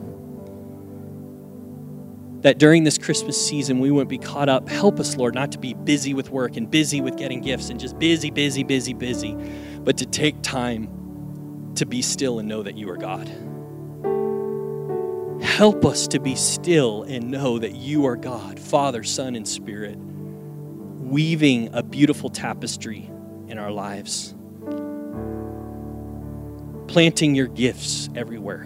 That 2.42 2.58
during 2.58 2.84
this 2.84 2.98
Christmas 2.98 3.40
season, 3.40 3.80
we 3.80 3.92
wouldn't 3.92 4.10
be 4.10 4.18
caught 4.18 4.50
up. 4.50 4.68
Help 4.68 5.00
us, 5.00 5.16
Lord, 5.16 5.36
not 5.36 5.52
to 5.52 5.60
be 5.60 5.76
busy 5.76 6.16
with 6.16 6.32
work 6.32 6.58
and 6.58 6.70
busy 6.70 7.00
with 7.00 7.16
getting 7.16 7.42
gifts 7.42 7.70
and 7.70 7.80
just 7.80 8.00
busy, 8.00 8.32
busy, 8.32 8.64
busy, 8.64 8.94
busy, 8.94 9.34
but 9.84 9.98
to 10.00 10.08
take 10.08 10.42
time 10.42 11.74
to 11.76 11.86
be 11.86 12.02
still 12.02 12.40
and 12.40 12.50
know 12.50 12.64
that 12.64 12.76
you 12.76 12.90
are 12.90 12.98
God. 12.98 13.28
Help 15.44 15.86
us 15.86 16.08
to 16.08 16.20
be 16.20 16.34
still 16.34 17.04
and 17.04 17.30
know 17.30 17.60
that 17.60 17.76
you 17.76 18.08
are 18.08 18.16
God, 18.16 18.60
Father, 18.60 19.04
Son, 19.04 19.36
and 19.36 19.48
Spirit, 19.48 19.96
weaving 19.98 21.70
a 21.74 21.84
beautiful 21.84 22.32
tapestry 22.32 23.08
in 23.48 23.60
our 23.60 23.70
lives, 23.70 24.33
planting 26.94 27.34
your 27.34 27.48
gifts 27.48 28.08
everywhere. 28.16 28.62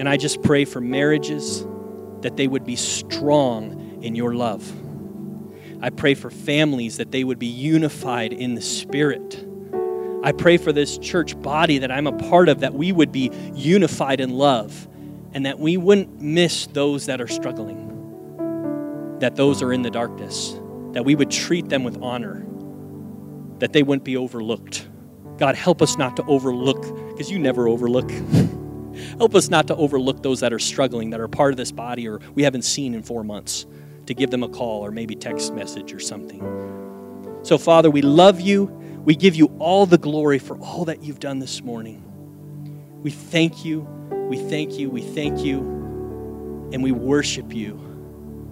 And 0.00 0.08
I 0.08 0.16
just 0.16 0.42
pray 0.42 0.64
for 0.64 0.80
marriages 0.80 1.64
that 2.22 2.36
they 2.36 2.48
would 2.48 2.64
be 2.64 2.74
strong 2.74 4.02
in 4.02 4.16
your 4.16 4.34
love. 4.34 4.68
I 5.80 5.90
pray 5.90 6.14
for 6.14 6.28
families 6.28 6.96
that 6.96 7.12
they 7.12 7.22
would 7.22 7.38
be 7.38 7.46
unified 7.46 8.32
in 8.32 8.56
the 8.56 8.60
Spirit. 8.60 9.46
I 10.24 10.32
pray 10.32 10.56
for 10.56 10.72
this 10.72 10.98
church 10.98 11.40
body 11.40 11.78
that 11.78 11.92
I'm 11.92 12.08
a 12.08 12.12
part 12.12 12.48
of, 12.48 12.58
that 12.58 12.74
we 12.74 12.90
would 12.90 13.12
be 13.12 13.30
unified 13.54 14.18
in 14.18 14.30
love 14.30 14.88
and 15.34 15.46
that 15.46 15.60
we 15.60 15.76
wouldn't 15.76 16.20
miss 16.20 16.66
those 16.66 17.06
that 17.06 17.20
are 17.20 17.28
struggling, 17.28 19.18
that 19.20 19.36
those 19.36 19.62
are 19.62 19.72
in 19.72 19.82
the 19.82 19.90
darkness, 19.90 20.56
that 20.94 21.04
we 21.04 21.14
would 21.14 21.30
treat 21.30 21.68
them 21.68 21.84
with 21.84 22.02
honor, 22.02 22.44
that 23.58 23.72
they 23.72 23.82
wouldn't 23.82 24.04
be 24.04 24.16
overlooked. 24.16 24.88
God, 25.38 25.54
help 25.54 25.82
us 25.82 25.96
not 25.96 26.16
to 26.16 26.24
overlook, 26.24 26.82
because 27.10 27.30
you 27.30 27.38
never 27.38 27.68
overlook. 27.68 28.10
help 29.18 29.34
us 29.34 29.48
not 29.48 29.66
to 29.68 29.76
overlook 29.76 30.22
those 30.22 30.40
that 30.40 30.52
are 30.52 30.58
struggling, 30.58 31.10
that 31.10 31.20
are 31.20 31.28
part 31.28 31.52
of 31.52 31.56
this 31.56 31.72
body 31.72 32.08
or 32.08 32.20
we 32.34 32.42
haven't 32.42 32.62
seen 32.62 32.94
in 32.94 33.02
four 33.02 33.24
months, 33.24 33.66
to 34.06 34.14
give 34.14 34.30
them 34.30 34.42
a 34.42 34.48
call 34.48 34.84
or 34.84 34.90
maybe 34.90 35.14
text 35.14 35.54
message 35.54 35.92
or 35.92 36.00
something. 36.00 36.40
So, 37.42 37.58
Father, 37.58 37.90
we 37.90 38.02
love 38.02 38.40
you. 38.40 38.66
We 39.04 39.16
give 39.16 39.34
you 39.34 39.46
all 39.58 39.86
the 39.86 39.98
glory 39.98 40.38
for 40.38 40.56
all 40.58 40.86
that 40.86 41.02
you've 41.02 41.20
done 41.20 41.38
this 41.38 41.62
morning. 41.62 42.02
We 43.02 43.10
thank 43.10 43.64
you, 43.64 43.80
we 44.30 44.38
thank 44.38 44.78
you, 44.78 44.88
we 44.88 45.02
thank 45.02 45.40
you, 45.40 45.58
and 46.72 46.82
we 46.82 46.90
worship 46.90 47.54
you. 47.54 47.74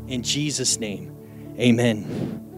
In 0.09 0.23
Jesus' 0.23 0.79
name, 0.79 1.17
amen. 1.59 2.52